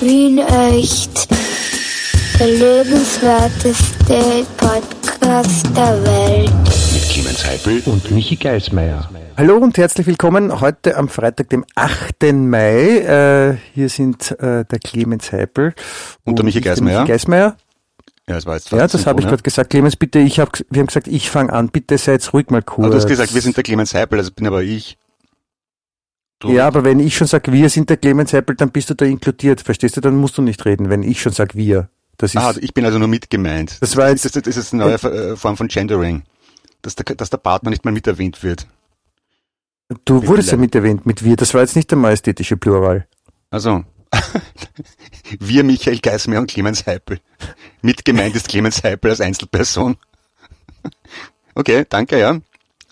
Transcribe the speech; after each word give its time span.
Wien 0.00 0.38
echt. 0.38 1.28
Der 2.38 2.46
lebenswerteste 2.46 4.46
Podcast 4.56 5.66
der 5.76 6.04
Welt. 6.04 6.52
Mit 6.92 7.02
Clemens 7.10 7.44
Heipel 7.44 7.82
und 7.86 8.08
Michi 8.12 8.36
Geismeier. 8.36 9.10
Hallo 9.36 9.56
und 9.56 9.76
herzlich 9.76 10.06
willkommen 10.06 10.60
heute 10.60 10.96
am 10.96 11.08
Freitag, 11.08 11.50
dem 11.50 11.64
8. 11.74 12.32
Mai. 12.32 12.98
Äh, 12.98 13.56
hier 13.74 13.88
sind 13.88 14.30
äh, 14.40 14.64
der 14.64 14.78
Clemens 14.78 15.32
Heipel 15.32 15.74
und, 16.22 16.38
der 16.38 16.44
Michi 16.44 16.60
Geismeier. 16.60 17.00
Michi 17.00 17.12
Geismeier. 17.12 17.56
Ja, 18.28 18.34
das 18.36 18.46
war 18.46 18.54
jetzt 18.54 18.70
Ja, 18.70 18.86
das 18.86 19.04
habe 19.04 19.20
ich 19.20 19.26
gerade 19.26 19.42
gesagt. 19.42 19.70
Clemens, 19.70 19.96
bitte, 19.96 20.20
ich 20.20 20.38
hab, 20.38 20.56
wir 20.70 20.78
haben 20.78 20.86
gesagt, 20.86 21.08
ich 21.08 21.28
fange 21.28 21.52
an. 21.52 21.70
Bitte 21.70 21.98
seid 21.98 22.32
ruhig 22.32 22.50
mal 22.50 22.62
kurz. 22.62 22.84
Aber 22.84 22.90
du 22.90 22.96
hast 22.98 23.08
gesagt, 23.08 23.34
wir 23.34 23.40
sind 23.40 23.56
der 23.56 23.64
Clemens 23.64 23.94
Heipel, 23.94 24.18
das 24.18 24.30
bin 24.30 24.46
aber 24.46 24.62
ich. 24.62 24.96
Du, 26.40 26.50
Ja, 26.52 26.66
aber 26.68 26.84
wenn 26.84 27.00
ich 27.00 27.16
schon 27.16 27.26
sage, 27.26 27.52
wir 27.52 27.68
sind 27.68 27.90
der 27.90 27.96
Clemens 27.96 28.32
Heppel, 28.32 28.54
dann 28.54 28.70
bist 28.70 28.90
du 28.90 28.94
da 28.94 29.04
inkludiert. 29.04 29.60
Verstehst 29.60 29.96
du? 29.96 30.00
Dann 30.00 30.16
musst 30.16 30.38
du 30.38 30.42
nicht 30.42 30.64
reden, 30.64 30.88
wenn 30.88 31.02
ich 31.02 31.20
schon 31.20 31.32
sage, 31.32 31.54
wir. 31.54 31.88
Das 32.16 32.34
ist, 32.34 32.40
ah, 32.40 32.54
ich 32.60 32.74
bin 32.74 32.84
also 32.84 32.98
nur 32.98 33.08
mit 33.08 33.30
gemeint. 33.30 33.78
Das 33.80 33.96
war 33.96 34.08
jetzt- 34.10 34.24
das, 34.24 34.32
das 34.32 34.56
ist 34.56 34.72
eine 34.72 34.84
neue 34.84 34.94
äh, 34.94 35.36
Form 35.36 35.56
von 35.56 35.68
Gendering. 35.68 36.22
Dass 36.82 36.94
der, 36.94 37.16
dass 37.16 37.30
der 37.30 37.38
Partner 37.38 37.70
nicht 37.70 37.84
mal 37.84 37.90
mit 37.90 38.06
erwähnt 38.06 38.42
wird. 38.42 38.66
du 40.04 40.26
wurdest 40.26 40.50
ja 40.52 40.56
mit 40.56 40.74
erwähnt, 40.74 41.06
mit 41.06 41.24
wir. 41.24 41.36
Das 41.36 41.54
war 41.54 41.60
jetzt 41.62 41.74
nicht 41.76 41.90
der 41.90 41.98
majestätische 41.98 42.56
Plural. 42.56 43.06
Also, 43.50 43.84
wir 45.40 45.64
Michael 45.64 45.98
Geismeier 45.98 46.40
und 46.40 46.50
Clemens 46.50 46.86
Heipel. 46.86 47.18
Mit 47.82 48.04
gemeint 48.04 48.36
ist 48.36 48.48
Clemens 48.48 48.82
Heipel 48.84 49.10
als 49.10 49.20
Einzelperson. 49.20 49.96
Okay, 51.54 51.84
danke, 51.88 52.20
ja. 52.20 52.38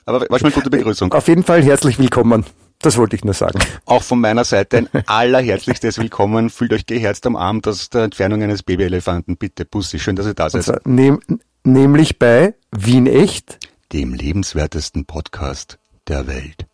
Aber 0.07 0.23
war 0.23 0.27
schon 0.27 0.49
mal 0.49 0.53
eine 0.53 0.55
gute 0.55 0.71
Begrüßung. 0.71 1.13
Auf 1.13 1.29
jeden 1.29 1.45
Fall 1.45 1.63
herzlich 1.63 2.01
willkommen. 2.01 2.45
Das 2.81 2.97
wollte 2.99 3.17
ich 3.17 3.25
nur 3.25 3.35
sagen. 3.35 3.59
Auch 3.87 4.03
von 4.03 4.21
meiner 4.21 4.45
Seite 4.45 4.79
ein 4.79 4.89
allerherzlichstes 5.07 5.99
Willkommen. 5.99 6.51
Fühlt 6.51 6.73
euch 6.73 6.87
geherzt 6.87 7.27
am 7.27 7.35
Arm 7.37 7.61
aus 7.67 7.91
der 7.91 8.05
Entfernung 8.05 8.43
eines 8.43 8.63
Babyelefanten. 8.63 9.37
Bitte, 9.37 9.65
Bussi, 9.65 9.99
schön, 9.99 10.17
dass 10.17 10.27
ihr 10.27 10.35
da 10.35 10.51
seid. 10.51 10.65
zwar 10.65 10.81
nehm, 10.85 11.21
nämlich 11.65 12.19
bei 12.19 12.55
Wien 12.73 13.07
Echt. 13.07 13.59
Dem 13.93 14.13
lebenswertesten 14.15 15.05
Podcast 15.07 15.79
der 16.09 16.27
Welt. 16.27 16.67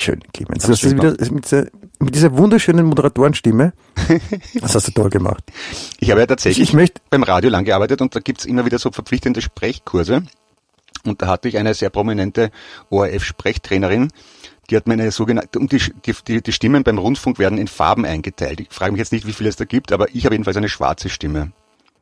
Schön, 0.00 0.20
Clemens. 0.32 0.62
Hast 0.62 0.70
Das 0.70 0.80
du 0.80 0.86
ist 0.86 0.94
wieder, 0.94 1.10
mit, 1.34 1.44
dieser, 1.44 1.66
mit 1.98 2.14
dieser 2.14 2.36
wunderschönen 2.36 2.86
Moderatorenstimme. 2.86 3.72
Das 4.60 4.74
hast 4.76 4.86
du 4.88 4.92
toll 4.92 5.10
gemacht. 5.10 5.42
Ich 5.98 6.10
habe 6.10 6.20
ja 6.20 6.26
tatsächlich 6.26 6.68
Ich 6.68 6.72
möchte- 6.74 7.00
beim 7.10 7.22
Radio 7.24 7.50
lang 7.50 7.64
gearbeitet 7.64 8.00
und 8.00 8.14
da 8.14 8.20
gibt's 8.20 8.44
immer 8.44 8.64
wieder 8.64 8.78
so 8.78 8.92
verpflichtende 8.92 9.42
Sprechkurse. 9.42 10.22
Und 11.04 11.22
da 11.22 11.26
hatte 11.26 11.48
ich 11.48 11.58
eine 11.58 11.74
sehr 11.74 11.90
prominente 11.90 12.50
ORF-Sprechtrainerin, 12.90 14.10
die 14.70 14.76
hat 14.76 14.86
mir 14.86 14.94
eine 14.94 15.10
sogenannte, 15.10 15.58
und 15.58 15.72
die, 15.72 15.80
die, 16.26 16.42
die, 16.42 16.52
Stimmen 16.52 16.82
beim 16.82 16.98
Rundfunk 16.98 17.38
werden 17.38 17.58
in 17.58 17.68
Farben 17.68 18.04
eingeteilt. 18.04 18.60
Ich 18.60 18.68
frage 18.70 18.92
mich 18.92 18.98
jetzt 18.98 19.12
nicht, 19.12 19.26
wie 19.26 19.32
viele 19.32 19.48
es 19.48 19.56
da 19.56 19.64
gibt, 19.64 19.92
aber 19.92 20.14
ich 20.14 20.24
habe 20.24 20.34
jedenfalls 20.34 20.56
eine 20.56 20.68
schwarze 20.68 21.08
Stimme. 21.08 21.52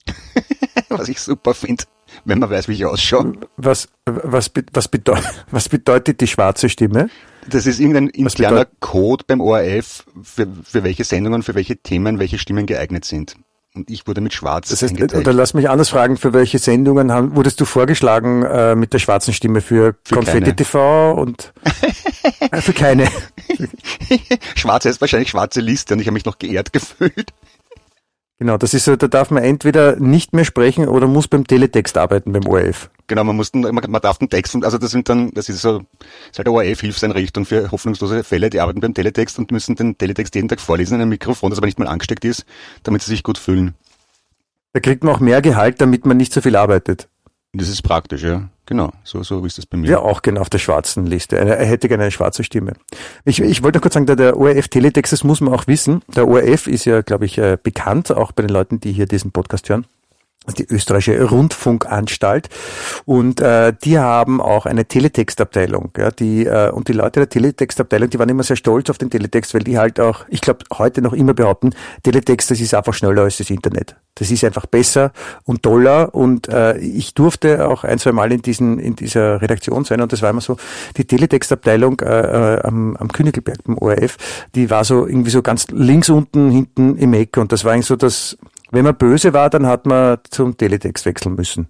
Was 0.89 1.09
ich 1.09 1.21
super 1.21 1.55
finde, 1.55 1.85
wenn 2.25 2.39
man 2.39 2.49
weiß, 2.49 2.69
wie 2.69 2.75
ich 2.75 2.85
ausschaue. 2.85 3.33
Was, 3.57 3.89
was, 4.07 4.51
was, 4.73 4.89
bedeu 4.89 5.17
was 5.51 5.69
bedeutet 5.69 6.21
die 6.21 6.29
schwarze 6.29 6.69
Stimme? 6.69 7.11
Das 7.49 7.67
ist 7.67 7.81
irgendein 7.81 8.09
interner 8.09 8.67
Code 8.81 9.25
beim 9.27 9.41
ORF, 9.41 10.05
für, 10.23 10.47
für 10.63 10.85
welche 10.85 11.05
Sendungen, 11.05 11.43
für 11.43 11.55
welche 11.55 11.77
Themen, 11.77 12.19
welche 12.19 12.39
Stimmen 12.39 12.67
geeignet 12.67 13.05
sind. 13.05 13.37
Und 13.77 13.91
ich 13.91 14.07
wurde 14.07 14.23
mit 14.23 14.33
Schwarz 14.33 14.71
Das 14.71 14.81
heißt, 14.83 14.93
eingeteilt. 14.95 15.21
oder 15.27 15.35
lass 15.35 15.53
mich 15.53 15.69
anders 15.69 15.91
fragen, 15.91 16.17
für 16.17 16.33
welche 16.33 16.59
Sendungen 16.59 17.13
haben, 17.13 17.37
wurdest 17.37 17.61
du 17.61 17.67
vorgeschlagen 17.67 18.43
äh, 18.43 18.75
mit 18.75 18.95
der 18.95 18.99
schwarzen 18.99 19.35
Stimme 19.35 19.61
für, 19.61 19.95
Für 20.03 20.15
Konfetti 20.15 20.41
keine. 20.41 20.57
TV 20.57 21.13
und 21.13 21.53
äh, 22.51 22.61
für 22.63 22.73
keine? 22.73 23.07
Schwarz 24.55 24.87
heißt 24.87 25.01
wahrscheinlich 25.01 25.29
schwarze 25.31 25.61
Liste 25.61 25.95
und 25.95 26.01
ich 26.01 26.07
habe 26.07 26.15
mich 26.15 26.25
noch 26.25 26.39
geehrt 26.39 26.73
gefühlt. 26.73 27.33
Genau, 28.39 28.59
das 28.59 28.75
ist 28.75 28.85
so, 28.85 28.97
da 28.97 29.09
darf 29.09 29.31
man 29.31 29.43
entweder 29.43 29.97
nicht 29.97 30.35
mehr 30.35 30.45
sprechen 30.45 30.89
oder 30.89 31.07
muss 31.07 31.27
beim 31.27 31.47
Teletext 31.47 31.97
arbeiten 31.97 32.33
beim 32.33 32.47
ORF. 32.47 32.91
Genau, 33.07 33.25
man 33.25 33.35
muss, 33.35 33.55
man, 33.55 33.73
man 33.73 34.03
darf 34.03 34.19
den 34.19 34.29
Text, 34.29 34.55
und 34.55 34.63
also 34.63 34.77
das 34.77 34.91
sind 34.91 35.09
dann, 35.09 35.31
das 35.33 35.49
ist 35.49 35.63
so, 35.63 35.79
das 35.79 36.33
ist 36.33 36.39
halt 36.39 36.49
ORF-Hilfseinrichtung 36.49 37.47
für 37.47 37.71
hoffnungslose 37.71 38.25
Fälle, 38.25 38.51
die 38.51 38.61
arbeiten 38.61 38.81
beim 38.81 38.93
Teletext 38.93 39.39
und 39.39 39.53
müssen 39.53 39.75
den 39.75 39.97
Teletext 39.97 40.35
jeden 40.35 40.49
Tag 40.49 40.61
vorlesen 40.61 40.97
in 40.97 41.01
einem 41.01 41.11
Mikrofon, 41.11 41.49
das 41.49 41.59
aber 41.59 41.67
nicht 41.67 41.79
mal 41.79 41.89
angesteckt 41.89 42.27
ist, 42.27 42.45
damit 42.83 43.01
sie 43.01 43.11
sich 43.11 43.23
gut 43.23 43.39
fühlen. 43.39 43.75
Da 44.75 44.81
kriegt 44.81 45.03
man 45.03 45.15
auch 45.15 45.21
mehr 45.21 45.41
Gehalt, 45.41 45.81
damit 45.81 46.05
man 46.05 46.19
nicht 46.19 46.35
so 46.35 46.43
viel 46.43 46.57
arbeitet. 46.57 47.09
Das 47.55 47.71
ist 47.71 47.81
praktisch, 47.81 48.23
ja. 48.23 48.51
Genau, 48.67 48.91
so, 49.05 49.23
so 49.23 49.45
ist 49.45 49.59
das 49.59 49.67
bei 49.67 49.79
mir. 49.79 49.89
Ja, 49.89 49.99
auch 50.01 50.23
genau 50.23 50.41
auf 50.41 50.51
der 50.51 50.59
schwarzen 50.59 51.07
Liste. 51.07 51.39
Er 51.39 51.65
hätte 51.65 51.89
gerne 51.89 52.03
eine 52.03 52.11
schwarze 52.11 52.43
Stimme. 52.43 52.73
Ich, 53.25 53.41
ich 53.41 53.63
wollte 53.63 53.79
noch 53.79 53.83
kurz 53.83 53.95
sagen, 53.95 54.07
der, 54.07 54.17
der 54.17 54.37
ORF 54.37 54.67
Teletext, 54.67 55.13
das 55.13 55.23
muss 55.23 55.41
man 55.41 55.55
auch 55.55 55.69
wissen. 55.69 56.03
Der 56.15 56.27
ORF 56.27 56.67
ist 56.67 56.85
ja, 56.85 57.01
glaube 57.03 57.27
ich, 57.27 57.39
äh, 57.39 57.57
bekannt, 57.63 58.11
auch 58.11 58.33
bei 58.33 58.43
den 58.43 58.51
Leuten, 58.51 58.81
die 58.81 58.93
hier 58.93 59.07
diesen 59.07 59.31
Podcast 59.31 59.69
hören. 59.69 59.87
Die 60.57 60.67
österreichische 60.69 61.23
Rundfunkanstalt 61.23 62.49
und 63.05 63.41
äh, 63.41 63.73
die 63.85 63.99
haben 63.99 64.41
auch 64.41 64.67
eine 64.67 64.87
Teletextabteilung. 64.87 65.91
Ja, 65.97 66.11
die 66.11 66.47
äh, 66.47 66.71
und 66.71 66.89
die 66.89 66.93
Leute 66.93 67.21
der 67.21 67.29
Teletextabteilung, 67.29 68.11
die 68.11 68.19
waren 68.19 68.29
immer 68.29 68.43
sehr 68.43 68.57
stolz 68.57 68.91
auf 68.91 68.99
den 68.99 69.11
Teletext, 69.11 69.55
weil 69.55 69.63
die 69.63 69.79
halt 69.79 70.01
auch, 70.01 70.25
ich 70.29 70.41
glaube, 70.41 70.65
heute 70.79 71.03
noch 71.03 71.13
immer 71.13 71.35
behaupten, 71.35 71.75
Teletext, 72.03 72.51
das 72.51 72.61
ist 72.61 72.75
einfach 72.75 72.95
schneller 72.95 73.23
als 73.23 73.39
das 73.39 73.51
Internet. 73.51 73.97
Das 74.15 74.31
ist 74.31 74.45
einfach 74.45 74.67
besser 74.67 75.13
und 75.45 75.63
toller 75.63 76.15
und 76.15 76.49
äh, 76.49 76.79
ich 76.79 77.13
durfte 77.15 77.69
auch 77.69 77.85
ein, 77.85 77.99
zwei 77.99 78.13
Mal 78.13 78.33
in 78.33 78.41
diesen 78.41 78.79
in 78.79 78.97
dieser 78.97 79.43
Redaktion 79.43 79.85
sein 79.85 80.01
und 80.01 80.13
das 80.13 80.23
war 80.23 80.31
immer 80.31 80.41
so, 80.41 80.57
die 80.97 81.05
Teletextabteilung 81.05 82.01
äh, 82.01 82.57
äh, 82.57 82.61
am, 82.63 82.97
am 82.97 83.09
Königelberg 83.13 83.65
beim 83.65 83.77
ORF, 83.79 84.17
die 84.55 84.71
war 84.71 84.85
so 84.85 85.07
irgendwie 85.07 85.31
so 85.31 85.43
ganz 85.43 85.67
links 85.69 86.09
unten 86.09 86.51
hinten 86.51 86.97
im 86.97 87.13
Eck 87.13 87.37
und 87.37 87.53
das 87.53 87.65
war 87.65 87.73
eigentlich 87.73 87.87
so 87.87 87.97
das, 87.97 88.39
wenn 88.71 88.85
man 88.85 88.97
böse 88.97 89.33
war, 89.33 89.51
dann 89.51 89.67
hat 89.67 89.87
man 89.87 90.19
zum 90.31 90.57
Teletext 90.57 91.07
wechseln 91.07 91.35
müssen 91.35 91.69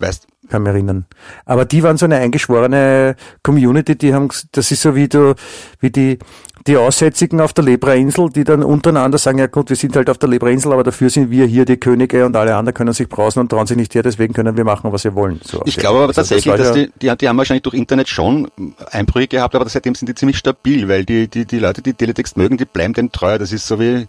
Weißt, 0.00 0.28
kann 0.48 0.62
mich 0.62 0.70
erinnern. 0.70 1.06
Aber 1.44 1.64
die 1.64 1.82
waren 1.82 1.96
so 1.96 2.04
eine 2.04 2.16
eingeschworene 2.18 3.16
Community, 3.42 3.96
die 3.98 4.14
haben, 4.14 4.28
das 4.52 4.70
ist 4.70 4.80
so 4.82 4.94
wie 4.94 5.08
du, 5.08 5.34
wie 5.80 5.90
die, 5.90 6.20
die 6.68 6.76
Aussätzigen 6.76 7.40
auf 7.40 7.52
der 7.52 7.64
Lebrainsel, 7.64 8.30
die 8.30 8.44
dann 8.44 8.62
untereinander 8.62 9.18
sagen, 9.18 9.38
ja 9.38 9.48
gut, 9.48 9.70
wir 9.70 9.76
sind 9.76 9.96
halt 9.96 10.08
auf 10.08 10.18
der 10.18 10.28
Lebrainsel, 10.28 10.72
aber 10.72 10.84
dafür 10.84 11.10
sind 11.10 11.32
wir 11.32 11.46
hier 11.46 11.64
die 11.64 11.78
Könige 11.78 12.26
und 12.26 12.36
alle 12.36 12.54
anderen 12.54 12.74
können 12.74 12.92
sich 12.92 13.08
brausen 13.08 13.40
und 13.40 13.48
trauen 13.48 13.66
sich 13.66 13.76
nicht 13.76 13.92
her, 13.96 14.04
deswegen 14.04 14.34
können 14.34 14.56
wir 14.56 14.62
machen, 14.62 14.92
was 14.92 15.02
wir 15.02 15.16
wollen. 15.16 15.40
So 15.42 15.62
ich 15.64 15.76
glaube 15.76 15.98
aber 15.98 16.08
also 16.08 16.20
das 16.20 16.28
tatsächlich, 16.28 16.52
war 16.52 16.58
dass 16.58 16.76
ja- 16.76 16.86
die, 16.86 16.92
die, 17.10 17.16
die 17.16 17.28
haben 17.28 17.36
wahrscheinlich 17.36 17.64
durch 17.64 17.74
Internet 17.74 18.08
schon 18.08 18.48
Einbrüche 18.92 19.26
gehabt, 19.26 19.56
aber 19.56 19.68
seitdem 19.68 19.96
sind 19.96 20.08
die 20.08 20.14
ziemlich 20.14 20.38
stabil, 20.38 20.88
weil 20.88 21.04
die, 21.04 21.26
die, 21.26 21.44
die 21.44 21.58
Leute, 21.58 21.82
die 21.82 21.94
Teletext 21.94 22.36
mögen, 22.36 22.56
die 22.56 22.66
bleiben 22.66 22.94
dem 22.94 23.10
treu. 23.10 23.36
Das 23.36 23.50
ist 23.50 23.66
so 23.66 23.80
wie 23.80 24.06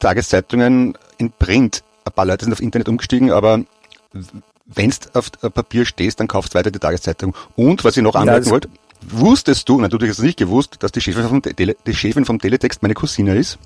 Tageszeitungen 0.00 0.98
in 1.18 1.30
Print. 1.32 1.82
Ein 2.04 2.12
paar 2.12 2.24
Leute 2.26 2.44
sind 2.44 2.52
auf 2.52 2.60
Internet 2.60 2.88
umgestiegen, 2.88 3.30
aber 3.32 3.60
wenn 4.66 4.90
du 4.90 4.96
auf 5.14 5.30
äh, 5.42 5.50
Papier 5.50 5.84
stehst, 5.84 6.20
dann 6.20 6.28
kaufst 6.28 6.54
du 6.54 6.58
weiter 6.58 6.70
die 6.70 6.78
Tageszeitung. 6.78 7.34
Und 7.56 7.84
was 7.84 7.96
ich 7.96 8.02
noch 8.02 8.14
anmerken 8.14 8.44
das- 8.44 8.50
wollte, 8.50 8.68
wusstest 9.02 9.68
du, 9.68 9.80
natürlich 9.80 10.10
hast 10.10 10.18
du 10.18 10.24
nicht 10.24 10.38
gewusst, 10.38 10.76
dass 10.80 10.90
die 10.92 11.00
Chefin 11.00 11.28
vom, 11.28 11.42
Tele, 11.42 11.76
die 11.86 11.94
Chefin 11.94 12.24
vom 12.24 12.38
Teletext 12.40 12.82
meine 12.82 12.94
Cousine 12.94 13.36
ist? 13.36 13.58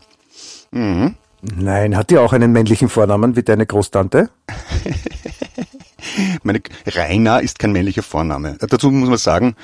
Mhm. 0.73 1.15
Nein, 1.43 1.97
hat 1.97 2.11
die 2.11 2.19
auch 2.19 2.33
einen 2.33 2.53
männlichen 2.53 2.89
Vornamen 2.89 3.35
wie 3.35 3.43
deine 3.43 3.67
Großtante? 3.67 4.31
Meine 6.43 6.61
Rainer 6.87 7.41
ist 7.43 7.59
kein 7.59 7.73
männlicher 7.73 8.03
Vorname. 8.03 8.57
Äh, 8.61 8.67
Dazu 8.67 8.91
muss 8.91 9.09
man 9.09 9.19
sagen, 9.19 9.57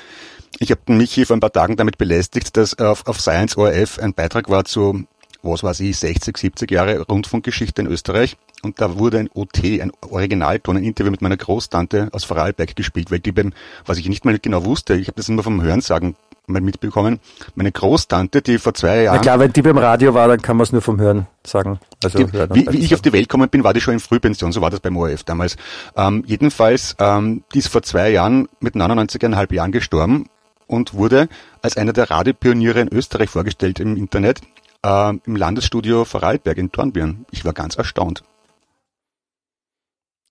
ich 0.59 0.71
habe 0.71 0.81
Michi 0.87 1.25
vor 1.25 1.35
ein 1.37 1.39
paar 1.41 1.51
Tagen 1.53 1.75
damit 1.77 1.97
belästigt, 1.97 2.55
dass 2.57 2.77
auf, 2.79 3.07
auf 3.07 3.19
Science 3.21 3.57
ORF 3.57 3.99
ein 3.99 4.13
Beitrag 4.13 4.49
war 4.49 4.65
zu, 4.65 5.03
was 5.41 5.63
weiß 5.63 5.79
ich, 5.81 5.97
60, 5.97 6.37
70 6.37 6.71
Jahre 6.71 7.01
Rundfunkgeschichte 7.01 7.81
in 7.81 7.87
Österreich. 7.87 8.37
Und 8.61 8.81
da 8.81 8.97
wurde 8.97 9.19
ein 9.19 9.29
OT, 9.33 9.63
ein 9.63 9.91
Originalton, 10.09 10.77
ein 10.77 10.83
Interview 10.83 11.11
mit 11.11 11.21
meiner 11.21 11.37
Großtante 11.37 12.09
aus 12.11 12.25
Vorarlberg 12.25 12.75
gespielt, 12.75 13.11
weil 13.11 13.19
die 13.19 13.31
beim, 13.31 13.53
was 13.85 13.97
ich 13.97 14.09
nicht 14.09 14.25
mal 14.25 14.37
genau 14.39 14.65
wusste, 14.65 14.95
ich 14.95 15.07
habe 15.07 15.15
das 15.15 15.29
immer 15.29 15.43
vom 15.43 15.61
Hörensagen 15.61 16.15
mal 16.49 16.61
mitbekommen, 16.61 17.19
meine 17.55 17.71
Großtante, 17.71 18.41
die 18.41 18.57
vor 18.57 18.73
zwei 18.73 18.97
Na 18.97 19.03
Jahren... 19.03 19.21
klar, 19.21 19.39
wenn 19.39 19.53
die 19.53 19.61
beim 19.61 19.77
Radio 19.77 20.13
war, 20.13 20.27
dann 20.27 20.41
kann 20.41 20.57
man 20.57 20.63
es 20.63 20.71
nur 20.71 20.81
vom 20.81 20.99
Hören 20.99 21.27
sagen. 21.45 21.79
Also 22.03 22.17
Die, 22.17 22.31
hören 22.31 22.49
wie, 22.53 22.67
wie 22.71 22.77
ich 22.79 22.93
auf 22.93 23.01
die 23.01 23.13
Welt 23.13 23.29
gekommen 23.29 23.49
bin, 23.49 23.63
war 23.63 23.73
die 23.73 23.81
schon 23.81 23.93
in 23.93 23.99
Frühpension, 23.99 24.51
so 24.51 24.61
war 24.61 24.69
das 24.69 24.79
beim 24.79 24.97
ORF 24.97 25.23
damals. 25.23 25.55
Ähm, 25.95 26.23
jedenfalls, 26.25 26.95
ähm, 26.99 27.43
die 27.53 27.59
ist 27.59 27.67
vor 27.67 27.83
zwei 27.83 28.09
Jahren 28.09 28.49
mit 28.59 28.75
99,5 28.75 29.53
Jahren 29.53 29.71
gestorben 29.71 30.25
und 30.67 30.93
wurde 30.93 31.29
als 31.61 31.77
einer 31.77 31.93
der 31.93 32.09
Radiopioniere 32.09 32.81
in 32.81 32.89
Österreich 32.89 33.29
vorgestellt 33.29 33.79
im 33.79 33.95
Internet, 33.95 34.41
ähm, 34.83 35.21
im 35.25 35.35
Landesstudio 35.35 36.05
Vorarlberg 36.05 36.57
in 36.57 36.71
Dornbirn. 36.71 37.25
Ich 37.31 37.45
war 37.45 37.53
ganz 37.53 37.75
erstaunt. 37.75 38.23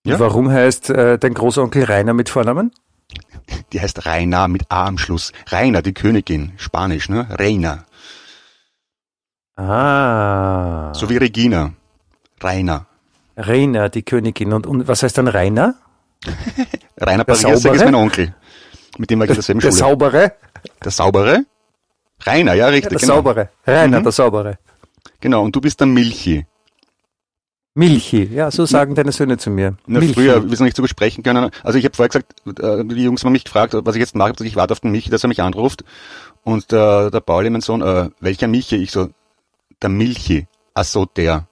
Ja. 0.05 0.19
Warum 0.19 0.49
heißt 0.49 0.89
äh, 0.89 1.17
dein 1.19 1.33
Großonkel 1.33 1.83
Rainer 1.83 2.13
mit 2.13 2.29
Vornamen? 2.29 2.71
Die 3.73 3.81
heißt 3.81 4.05
Raina 4.05 4.47
mit 4.47 4.63
A 4.69 4.85
am 4.87 4.97
Schluss. 4.97 5.31
Raina, 5.47 5.81
die 5.81 5.93
Königin, 5.93 6.53
Spanisch, 6.57 7.09
ne? 7.09 7.27
Reina. 7.29 7.85
Ah. 9.55 10.93
So 10.93 11.09
wie 11.09 11.17
Regina. 11.17 11.73
Raina. 12.41 12.85
Rainer, 13.35 13.89
die 13.89 14.03
Königin. 14.03 14.53
Und, 14.53 14.65
und 14.67 14.87
was 14.87 15.03
heißt 15.03 15.17
dann 15.17 15.27
Rainer? 15.27 15.75
Rainer 16.97 17.23
Der 17.23 17.33
Pariasek 17.33 17.73
ist 17.73 17.83
mein 17.83 17.95
Onkel. 17.95 18.35
Mit 18.97 19.09
dem 19.09 19.19
war 19.19 19.25
ich 19.25 19.31
in 19.31 19.35
derselben 19.35 19.61
Der 19.61 19.71
Schule. 19.71 19.79
Saubere? 19.79 20.33
der 20.83 20.91
Saubere? 20.91 21.45
Rainer, 22.25 22.53
ja, 22.53 22.67
richtig. 22.67 22.89
Der 22.91 22.99
genau. 22.99 23.15
Saubere. 23.15 23.49
Rainer, 23.65 23.99
Mhm. 23.99 24.03
der 24.03 24.11
Saubere. 24.11 24.59
Genau, 25.21 25.43
und 25.43 25.55
du 25.55 25.61
bist 25.61 25.79
der 25.79 25.87
Milchi. 25.87 26.45
Milchi, 27.75 28.23
ja, 28.33 28.51
so 28.51 28.65
sagen 28.65 28.95
deine 28.95 29.11
Söhne 29.11 29.37
zu 29.37 29.49
mir. 29.49 29.77
Na, 29.85 29.99
Milchi. 29.99 30.13
früher, 30.15 30.49
wir 30.49 30.57
sind 30.57 30.65
nicht 30.65 30.75
so 30.75 30.81
gut 30.83 30.89
sprechen 30.89 31.23
können. 31.23 31.49
Also 31.63 31.77
ich 31.77 31.85
habe 31.85 31.95
vorher 31.95 32.09
gesagt, 32.09 32.33
äh, 32.59 32.83
die 32.83 33.03
Jungs 33.03 33.23
haben 33.23 33.31
mich 33.31 33.45
gefragt, 33.45 33.73
was 33.73 33.95
ich 33.95 33.99
jetzt 34.01 34.15
mache. 34.15 34.33
Ich 34.43 34.55
warte 34.55 34.73
auf 34.73 34.79
den 34.81 34.91
Michi, 34.91 35.09
dass 35.09 35.23
er 35.23 35.29
mich 35.29 35.41
anruft. 35.41 35.83
Und 36.43 36.73
äh, 36.73 37.09
der 37.09 37.19
Pauli, 37.21 37.49
mein 37.49 37.61
Sohn, 37.61 37.81
äh, 37.81 38.09
welcher 38.19 38.47
Michi? 38.47 38.75
Ich 38.77 38.91
so, 38.91 39.09
der 39.81 39.89
Milchi. 39.89 40.47
Ach 40.73 40.83
so, 40.83 41.05
der. 41.05 41.47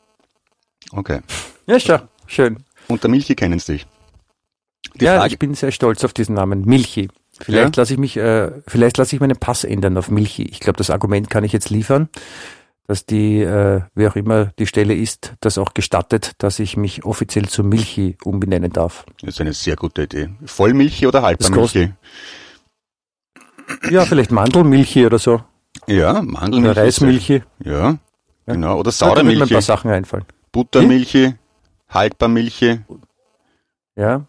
Okay. 0.91 1.19
Ja, 1.65 1.79
schau, 1.79 1.99
schön. 2.25 2.63
Und 2.87 3.03
der 3.03 3.09
Milchi 3.09 3.35
kennen 3.35 3.59
Sie 3.59 3.73
dich. 3.73 3.87
Die 4.95 5.05
ja, 5.05 5.19
Frage, 5.19 5.33
ich 5.33 5.39
bin 5.39 5.53
sehr 5.53 5.71
stolz 5.71 6.03
auf 6.03 6.13
diesen 6.13 6.35
Namen, 6.35 6.65
Milchi. 6.65 7.09
Vielleicht 7.39 7.75
Ja? 7.75 7.81
lasse 7.81 7.93
ich 7.93 7.99
mich, 7.99 8.17
äh, 8.17 8.51
vielleicht 8.67 8.97
lasse 8.97 9.15
ich 9.15 9.19
meinen 9.21 9.37
Pass 9.37 9.63
ändern 9.63 9.97
auf 9.97 10.09
Milchi. 10.09 10.43
Ich 10.43 10.59
glaube, 10.59 10.77
das 10.77 10.89
Argument 10.89 11.29
kann 11.29 11.43
ich 11.43 11.51
jetzt 11.53 11.69
liefern, 11.69 12.09
dass 12.87 13.05
die, 13.05 13.41
äh, 13.41 13.81
wie 13.95 14.07
auch 14.07 14.15
immer 14.15 14.45
die 14.59 14.65
Stelle 14.65 14.95
ist, 14.95 15.33
das 15.41 15.57
auch 15.57 15.73
gestattet, 15.73 16.33
dass 16.39 16.59
ich 16.59 16.77
mich 16.77 17.03
offiziell 17.05 17.47
zu 17.47 17.63
Milchi 17.63 18.17
umbenennen 18.23 18.71
darf. 18.71 19.05
das 19.21 19.35
ist 19.35 19.41
eine 19.41 19.53
sehr 19.53 19.75
gute 19.75 20.03
Idee. 20.03 20.29
Vollmilchi 20.45 21.05
oder 21.07 21.21
Halbmilchi? 21.21 21.93
Ja, 23.89 24.05
vielleicht 24.05 24.31
Mandelmilchi 24.31 25.05
oder 25.05 25.19
so. 25.19 25.41
Ja, 25.87 26.11
Oder 26.11 26.23
Mandelmilchi. 26.23 26.79
Reismilchi. 26.79 27.43
Ja, 27.63 27.97
genau. 28.45 28.79
Oder 28.79 28.91
Da 28.97 29.07
würden 29.15 29.27
mir 29.27 29.41
ein 29.43 29.49
paar 29.49 29.61
Sachen 29.61 29.91
einfallen. 29.91 30.25
Buttermilchi, 30.51 31.35
Haltbarmilchi, 31.89 32.79
Ja. 33.95 34.25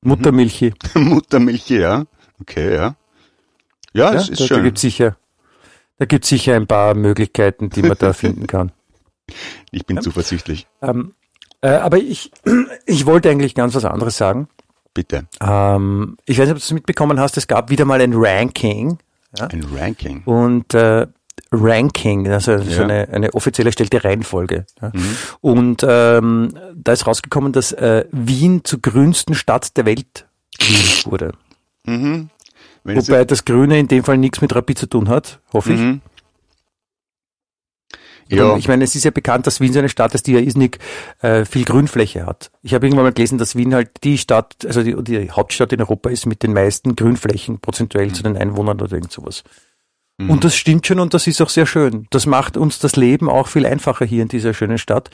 Muttermilchi. 0.00 0.72
Muttermilchi, 0.94 1.78
ja. 1.78 2.04
Okay, 2.40 2.74
ja. 2.74 2.94
Ja, 3.92 4.12
Ja, 4.12 4.14
es 4.14 4.28
ist 4.28 4.40
da, 4.40 4.44
da 4.44 4.54
schön. 4.56 4.64
gibt 4.64 4.78
sicher, 4.78 5.16
da 5.98 6.04
gibt 6.06 6.24
sicher 6.24 6.54
ein 6.54 6.66
paar 6.66 6.94
Möglichkeiten, 6.94 7.70
die 7.70 7.82
man 7.82 7.96
da 7.98 8.12
finden 8.12 8.46
kann. 8.46 8.72
Ich 9.70 9.84
bin 9.86 10.00
zuversichtlich. 10.00 10.66
Ähm, 10.82 11.12
äh, 11.60 11.68
aber 11.70 11.98
ich, 11.98 12.30
ich 12.86 13.06
wollte 13.06 13.30
eigentlich 13.30 13.54
ganz 13.54 13.74
was 13.74 13.84
anderes 13.84 14.16
sagen. 14.16 14.48
Bitte. 14.94 15.26
Ähm, 15.40 16.16
ich 16.24 16.38
weiß 16.38 16.46
nicht, 16.46 16.52
ob 16.52 16.58
du 16.58 16.64
es 16.64 16.72
mitbekommen 16.72 17.20
hast, 17.20 17.36
es 17.36 17.46
gab 17.46 17.70
wieder 17.70 17.84
mal 17.84 18.00
ein 18.00 18.12
Ranking 18.14 18.98
Ein 19.38 19.64
Ranking. 19.76 20.22
und 20.24 20.72
äh, 20.74 21.06
Ranking, 21.52 22.28
also 22.28 22.58
so 22.58 22.70
Ja. 22.70 22.82
eine, 22.84 23.08
eine 23.10 23.32
offiziell 23.34 23.66
erstellte 23.66 24.02
Reihenfolge. 24.04 24.66
Ja. 24.82 24.90
Mhm. 24.92 25.16
Und 25.40 25.86
ähm, 25.88 26.54
da 26.74 26.92
ist 26.92 27.06
rausgekommen, 27.06 27.52
dass 27.52 27.72
äh, 27.72 28.04
Wien 28.12 28.64
zur 28.64 28.80
grünsten 28.80 29.34
Stadt 29.34 29.76
der 29.76 29.86
Welt 29.86 30.26
wurde. 31.04 31.32
Mhm. 31.88 32.30
Wobei 32.84 33.24
das 33.24 33.44
Grüne 33.44 33.78
in 33.78 33.88
dem 33.88 34.04
Fall 34.04 34.18
nichts 34.18 34.40
mit 34.40 34.54
Rapid 34.54 34.78
zu 34.78 34.86
tun 34.86 35.08
hat, 35.08 35.40
hoffe 35.52 35.72
ich. 35.72 35.80
mhm. 35.80 36.00
Ja, 38.30 38.56
Ich 38.56 38.68
meine, 38.68 38.84
es 38.84 38.94
ist 38.94 39.04
ja 39.04 39.10
bekannt, 39.10 39.46
dass 39.46 39.58
Wien 39.58 39.72
so 39.72 39.78
eine 39.78 39.88
Stadt 39.88 40.14
ist, 40.14 40.26
die 40.26 40.32
ja 40.32 40.40
irrsinnig 40.40 40.78
äh, 41.22 41.46
viel 41.46 41.64
Grünfläche 41.64 42.26
hat. 42.26 42.50
Ich 42.62 42.74
habe 42.74 42.86
irgendwann 42.86 43.06
mal 43.06 43.12
gelesen, 43.12 43.38
dass 43.38 43.56
Wien 43.56 43.74
halt 43.74 44.04
die 44.04 44.18
Stadt, 44.18 44.66
also 44.66 44.82
die, 44.82 45.02
die 45.02 45.30
Hauptstadt 45.30 45.72
in 45.72 45.80
Europa 45.80 46.10
ist 46.10 46.26
mit 46.26 46.42
den 46.42 46.52
meisten 46.52 46.94
Grünflächen 46.94 47.58
prozentuell 47.58 48.12
zu 48.12 48.22
den 48.22 48.36
Einwohnern 48.36 48.82
oder 48.82 48.92
irgend 48.92 49.12
sowas. 49.12 49.44
Mhm. 50.18 50.30
Und 50.30 50.44
das 50.44 50.56
stimmt 50.56 50.86
schon 50.86 50.98
und 50.98 51.14
das 51.14 51.28
ist 51.28 51.40
auch 51.40 51.48
sehr 51.48 51.64
schön. 51.64 52.08
Das 52.10 52.26
macht 52.26 52.56
uns 52.56 52.80
das 52.80 52.96
Leben 52.96 53.30
auch 53.30 53.46
viel 53.46 53.64
einfacher 53.64 54.04
hier 54.04 54.22
in 54.22 54.28
dieser 54.28 54.52
schönen 54.52 54.78
Stadt. 54.78 55.10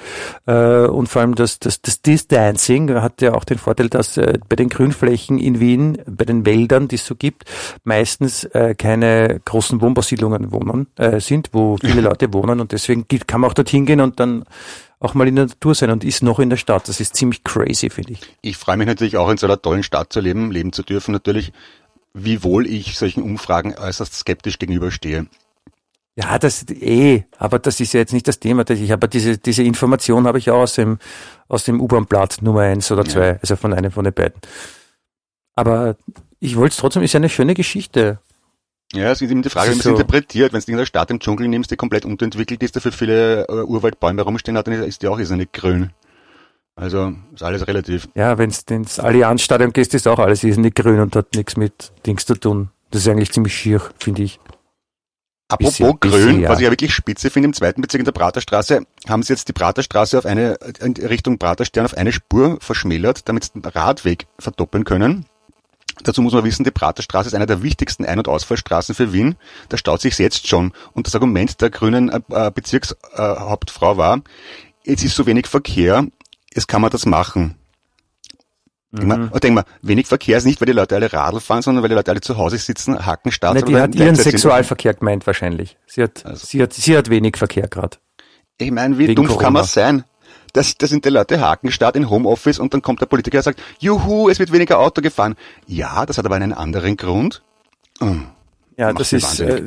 Äh, 0.46 0.86
und 0.86 1.08
vor 1.08 1.20
allem 1.20 1.34
das, 1.34 1.58
das, 1.58 1.82
das 1.82 2.00
Distancing 2.00 2.94
hat 2.94 3.20
ja 3.20 3.34
auch 3.34 3.44
den 3.44 3.58
Vorteil, 3.58 3.90
dass 3.90 4.16
äh, 4.16 4.38
bei 4.48 4.56
den 4.56 4.70
Grünflächen 4.70 5.38
in 5.38 5.60
Wien, 5.60 5.98
bei 6.06 6.24
den 6.24 6.46
Wäldern, 6.46 6.88
die 6.88 6.94
es 6.94 7.04
so 7.04 7.14
gibt, 7.14 7.44
meistens 7.84 8.44
äh, 8.44 8.74
keine 8.74 9.40
großen 9.44 9.82
Wohnbausiedlungen 9.82 10.52
wohnen, 10.52 10.86
äh, 10.96 11.20
sind, 11.20 11.50
wo 11.52 11.76
viele 11.76 12.00
Leute 12.00 12.32
wohnen 12.32 12.60
und 12.60 12.72
deswegen 12.72 13.06
kann 13.26 13.42
man 13.42 13.50
auch 13.50 13.54
dorthin 13.54 13.84
gehen 13.84 14.00
und 14.00 14.18
dann 14.20 14.44
auch 15.00 15.12
mal 15.12 15.28
in 15.28 15.36
der 15.36 15.46
Natur 15.46 15.74
sein 15.74 15.90
und 15.90 16.02
ist 16.02 16.22
noch 16.22 16.38
in 16.38 16.48
der 16.48 16.56
Stadt. 16.56 16.88
Das 16.88 16.98
ist 16.98 17.14
ziemlich 17.14 17.44
crazy, 17.44 17.90
finde 17.90 18.12
ich. 18.12 18.20
ich 18.40 18.56
freue 18.56 18.78
mich 18.78 18.86
natürlich 18.86 19.18
auch 19.18 19.28
in 19.28 19.36
so 19.36 19.46
einer 19.46 19.60
tollen 19.60 19.82
Stadt 19.82 20.12
zu 20.12 20.20
leben, 20.20 20.50
leben 20.50 20.72
zu 20.72 20.82
dürfen 20.82 21.12
natürlich, 21.12 21.52
wiewohl 22.14 22.66
ich 22.66 22.96
solchen 22.98 23.22
Umfragen 23.22 23.74
äußerst 23.76 24.14
skeptisch 24.14 24.58
gegenüberstehe. 24.58 25.26
Ja, 26.16 26.38
das 26.38 26.64
eh, 26.70 27.24
aber 27.38 27.58
das 27.58 27.80
ist 27.80 27.92
ja 27.92 27.98
jetzt 28.00 28.12
nicht 28.12 28.28
das 28.28 28.38
Thema. 28.38 28.62
Das- 28.64 28.78
Ich 28.78 28.92
habe 28.92 29.08
diese 29.08 29.36
diese 29.36 29.64
Information 29.64 30.26
habe 30.28 30.38
ich 30.38 30.48
auch 30.50 30.60
aus 30.62 30.74
dem 30.74 30.98
aus 31.48 31.64
dem 31.64 31.80
U-Bahn-Blatt 31.80 32.38
Nummer 32.40 32.60
eins 32.60 32.90
oder 32.92 33.04
zwei, 33.04 33.38
also 33.40 33.56
von 33.56 33.72
einem 33.74 33.90
von 33.90 34.04
den 34.04 34.14
beiden. 34.14 34.40
Aber 35.56 35.96
ich 36.40 36.56
wollte 36.56 36.72
es 36.72 36.76
trotzdem, 36.78 37.02
ist 37.02 37.12
ja 37.12 37.18
eine 37.18 37.28
schöne 37.28 37.54
Geschichte. 37.54 38.18
Ja, 38.92 39.10
es 39.10 39.22
ist 39.22 39.30
eben 39.30 39.42
die 39.42 39.50
Frage, 39.50 39.66
wie 39.66 39.70
man 39.70 39.78
es 39.78 39.78
ist 39.78 39.84
so. 39.84 39.90
interpretiert. 39.90 40.52
Wenn 40.52 40.60
du 40.60 40.70
in 40.70 40.74
einer 40.78 40.86
Stadt 40.86 41.10
im 41.10 41.18
Dschungel 41.18 41.48
nimmst, 41.48 41.70
die 41.70 41.76
komplett 41.76 42.04
unterentwickelt 42.04 42.62
ist, 42.62 42.76
dafür 42.76 42.92
viele 42.92 43.46
äh, 43.48 43.52
Urwaldbäume 43.64 44.22
rumstehen 44.22 44.56
hat, 44.56 44.66
dann 44.68 44.74
ist 44.84 45.02
die 45.02 45.08
auch 45.08 45.18
irrsinnig 45.18 45.52
grün. 45.52 45.90
Also 46.76 47.14
ist 47.32 47.42
alles 47.42 47.66
relativ. 47.66 48.08
Ja, 48.14 48.36
wenn 48.36 48.50
du 48.50 48.74
ins 48.74 48.98
Allianzstadion 48.98 49.72
gehst, 49.72 49.94
ist 49.94 50.08
auch 50.08 50.18
alles 50.18 50.42
nicht 50.42 50.74
grün 50.74 51.00
und 51.00 51.14
hat 51.14 51.34
nichts 51.34 51.56
mit 51.56 51.92
Dings 52.04 52.26
zu 52.26 52.34
tun. 52.34 52.70
Das 52.90 53.02
ist 53.02 53.08
eigentlich 53.08 53.32
ziemlich 53.32 53.56
schier, 53.56 53.80
finde 53.98 54.22
ich. 54.22 54.40
Apropos 55.48 55.76
Bisschen- 55.76 56.00
grün, 56.00 56.10
bisschen, 56.12 56.40
ja. 56.40 56.48
was 56.48 56.58
ich 56.58 56.64
ja 56.64 56.70
wirklich 56.70 56.94
spitze 56.94 57.30
finde, 57.30 57.48
im 57.48 57.52
zweiten 57.52 57.80
Bezirk 57.80 58.00
in 58.00 58.04
der 58.06 58.12
Praterstraße, 58.12 58.86
haben 59.08 59.22
sie 59.22 59.32
jetzt 59.32 59.46
die 59.48 59.52
Praterstraße 59.52 60.18
auf 60.18 60.26
eine, 60.26 60.54
in 60.80 60.94
Richtung 60.94 61.38
Praterstern 61.38 61.84
auf 61.84 61.96
eine 61.96 62.12
Spur 62.12 62.58
verschmälert, 62.60 63.28
damit 63.28 63.44
sie 63.44 63.60
den 63.60 63.64
Radweg 63.64 64.26
verdoppeln 64.38 64.84
können. 64.84 65.26
Dazu 66.02 66.22
muss 66.22 66.32
man 66.32 66.44
wissen, 66.44 66.64
die 66.64 66.70
Praterstraße 66.72 67.28
ist 67.28 67.34
eine 67.34 67.46
der 67.46 67.62
wichtigsten 67.62 68.04
Ein- 68.04 68.18
und 68.18 68.26
Ausfallstraßen 68.26 68.94
für 68.96 69.12
Wien. 69.12 69.36
Da 69.68 69.76
staut 69.76 70.00
sich 70.00 70.18
jetzt 70.18 70.48
schon. 70.48 70.72
Und 70.92 71.06
das 71.06 71.14
Argument 71.14 71.60
der 71.60 71.70
grünen 71.70 72.08
äh, 72.08 72.20
äh, 72.30 72.50
Bezirkshauptfrau 72.50 73.96
war, 73.96 74.20
jetzt 74.82 75.04
ist 75.04 75.14
so 75.14 75.26
wenig 75.26 75.46
Verkehr, 75.46 76.06
jetzt 76.54 76.68
kann 76.68 76.80
man 76.80 76.90
das 76.90 77.06
machen. 77.06 77.56
Denk 78.92 79.08
mal, 79.08 79.28
und 79.28 79.42
denk 79.42 79.54
mal, 79.56 79.64
wenig 79.82 80.06
Verkehr 80.06 80.38
ist 80.38 80.44
nicht, 80.44 80.60
weil 80.60 80.66
die 80.66 80.72
Leute 80.72 80.94
alle 80.94 81.12
Radl 81.12 81.40
fahren, 81.40 81.62
sondern 81.62 81.82
weil 81.82 81.88
die 81.88 81.96
Leute 81.96 82.12
alle 82.12 82.20
zu 82.20 82.36
Hause 82.36 82.58
sitzen, 82.58 83.04
hacken, 83.04 83.32
starten. 83.32 83.58
Na, 83.60 83.66
die 83.66 83.76
hat 83.76 83.94
ihren. 83.96 84.14
Sexualverkehr 84.14 84.94
gemeint 84.94 85.26
wahrscheinlich. 85.26 85.76
Sie 85.86 86.00
hat, 86.02 86.24
Also. 86.24 86.46
sie 86.46 86.62
hat, 86.62 86.72
sie 86.72 86.96
hat 86.96 87.10
wenig 87.10 87.36
Verkehr 87.36 87.66
gerade. 87.66 87.96
Ich 88.58 88.70
meine, 88.70 88.96
wie 88.98 89.08
Wegen 89.08 89.16
dumpf 89.16 89.30
Corona. 89.30 89.44
kann 89.44 89.52
man 89.52 89.64
sein? 89.64 90.04
Das, 90.52 90.78
das 90.78 90.90
sind 90.90 91.04
die 91.04 91.08
Leute 91.08 91.40
Hakenstart 91.40 91.96
in 91.96 92.08
Homeoffice 92.08 92.60
und 92.60 92.72
dann 92.72 92.82
kommt 92.82 93.00
der 93.00 93.06
Politiker 93.06 93.38
und 93.38 93.42
sagt, 93.42 93.60
juhu, 93.80 94.28
es 94.28 94.38
wird 94.38 94.52
weniger 94.52 94.78
Auto 94.78 95.02
gefahren. 95.02 95.34
Ja, 95.66 96.06
das 96.06 96.16
hat 96.16 96.24
aber 96.26 96.36
einen 96.36 96.52
anderen 96.52 96.96
Grund. 96.96 97.42
Hm. 97.98 98.28
Ja, 98.76 98.86
Macht 98.92 99.00
das 99.00 99.12
ist, 99.12 99.40
äh, 99.40 99.64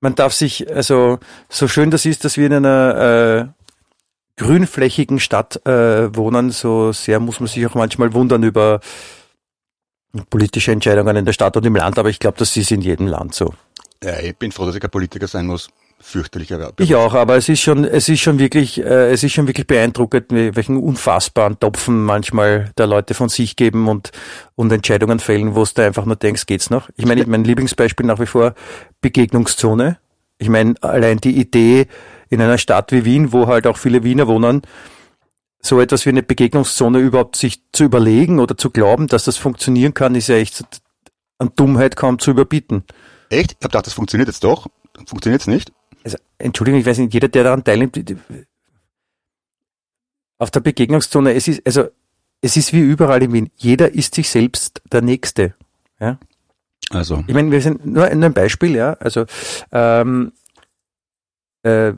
man 0.00 0.14
darf 0.14 0.34
sich, 0.34 0.70
also 0.70 1.18
so 1.48 1.66
schön 1.66 1.90
das 1.90 2.04
ist, 2.04 2.26
dass 2.26 2.36
wir 2.36 2.46
in 2.46 2.52
einer 2.52 3.48
äh, 3.56 3.57
grünflächigen 4.38 5.20
Stadt 5.20 5.64
äh, 5.66 6.14
wohnen, 6.16 6.50
so 6.50 6.92
sehr 6.92 7.20
muss 7.20 7.40
man 7.40 7.48
sich 7.48 7.66
auch 7.66 7.74
manchmal 7.74 8.14
wundern 8.14 8.42
über 8.42 8.80
politische 10.30 10.72
Entscheidungen 10.72 11.16
in 11.16 11.24
der 11.26 11.34
Stadt 11.34 11.56
und 11.56 11.66
im 11.66 11.76
Land, 11.76 11.98
aber 11.98 12.08
ich 12.08 12.18
glaube, 12.18 12.38
das 12.38 12.56
ist 12.56 12.70
in 12.70 12.80
jedem 12.80 13.06
Land 13.06 13.34
so. 13.34 13.52
Ja, 14.02 14.18
ich 14.20 14.36
bin 14.36 14.52
froh, 14.52 14.64
dass 14.64 14.74
ich 14.74 14.80
kein 14.80 14.90
Politiker 14.90 15.26
sein 15.26 15.46
muss. 15.46 15.68
Fürchterlicher 16.00 16.58
Beruf. 16.58 16.74
Ich 16.78 16.94
auch, 16.94 17.14
aber 17.14 17.36
es 17.36 17.48
ist 17.48 17.60
schon, 17.60 17.84
es 17.84 18.08
ist 18.08 18.20
schon 18.20 18.38
wirklich, 18.38 18.78
äh, 18.78 19.10
es 19.10 19.24
ist 19.24 19.32
schon 19.32 19.48
wirklich 19.48 19.66
beeindruckend, 19.66 20.26
welchen 20.30 20.76
unfassbaren 20.76 21.58
Topfen 21.58 22.04
manchmal 22.04 22.70
der 22.78 22.86
Leute 22.86 23.14
von 23.14 23.28
sich 23.28 23.56
geben 23.56 23.88
und, 23.88 24.12
und 24.54 24.70
Entscheidungen 24.70 25.18
fällen, 25.18 25.56
wo 25.56 25.62
es 25.62 25.74
da 25.74 25.84
einfach 25.84 26.04
nur 26.04 26.14
denkst, 26.14 26.46
geht's 26.46 26.70
noch? 26.70 26.88
Ich 26.96 27.04
meine, 27.04 27.26
mein 27.26 27.42
Lieblingsbeispiel 27.42 28.06
nach 28.06 28.20
wie 28.20 28.26
vor 28.26 28.54
Begegnungszone. 29.00 29.98
Ich 30.38 30.48
meine, 30.48 30.74
allein 30.82 31.18
die 31.18 31.36
Idee 31.36 31.88
in 32.30 32.40
einer 32.40 32.58
Stadt 32.58 32.92
wie 32.92 33.04
Wien, 33.04 33.32
wo 33.32 33.46
halt 33.46 33.66
auch 33.66 33.76
viele 33.76 34.04
Wiener 34.04 34.26
wohnen, 34.28 34.62
so 35.60 35.80
etwas 35.80 36.06
wie 36.06 36.10
eine 36.10 36.22
Begegnungszone 36.22 36.98
überhaupt 36.98 37.36
sich 37.36 37.62
zu 37.72 37.84
überlegen 37.84 38.38
oder 38.38 38.56
zu 38.56 38.70
glauben, 38.70 39.06
dass 39.06 39.24
das 39.24 39.36
funktionieren 39.36 39.94
kann, 39.94 40.14
ist 40.14 40.28
ja 40.28 40.36
echt 40.36 40.64
an 41.38 41.50
Dummheit 41.56 41.96
kaum 41.96 42.18
zu 42.18 42.30
überbieten. 42.30 42.84
Echt? 43.30 43.52
Ich 43.52 43.64
hab 43.64 43.72
gedacht, 43.72 43.86
das 43.86 43.94
funktioniert 43.94 44.28
jetzt 44.28 44.44
doch. 44.44 44.66
Funktioniert's 45.06 45.46
nicht? 45.46 45.72
also, 46.04 46.18
Entschuldigung, 46.38 46.80
ich 46.80 46.86
weiß 46.86 46.98
nicht, 46.98 47.14
jeder, 47.14 47.28
der 47.28 47.44
daran 47.44 47.64
teilnimmt, 47.64 47.98
auf 50.38 50.50
der 50.50 50.60
Begegnungszone, 50.60 51.34
es 51.34 51.48
ist, 51.48 51.62
also, 51.66 51.88
es 52.40 52.56
ist 52.56 52.72
wie 52.72 52.80
überall 52.80 53.22
in 53.22 53.32
Wien. 53.32 53.50
Jeder 53.56 53.92
ist 53.92 54.14
sich 54.14 54.30
selbst 54.30 54.80
der 54.92 55.02
Nächste. 55.02 55.54
Ja? 55.98 56.18
Also, 56.90 57.24
Ich 57.26 57.34
meine, 57.34 57.50
wir 57.50 57.60
sind 57.60 57.84
nur 57.84 58.08
nur 58.14 58.26
ein 58.26 58.32
Beispiel, 58.32 58.76
ja. 58.76 58.92
Also, 58.94 59.26
ähm, 59.72 60.32
äh, 61.62 61.92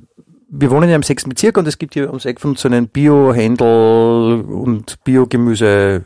wir 0.50 0.70
wohnen 0.70 0.90
ja 0.90 0.96
im 0.96 1.02
sechsten 1.02 1.30
Bezirk 1.30 1.56
und 1.56 1.68
es 1.68 1.78
gibt 1.78 1.94
hier 1.94 2.08
ums 2.08 2.24
Eck 2.24 2.40
von 2.40 2.56
so 2.56 2.68
einen 2.68 2.88
Bio-Händel 2.88 4.42
und 4.42 5.02
Biogemüse, 5.04 6.04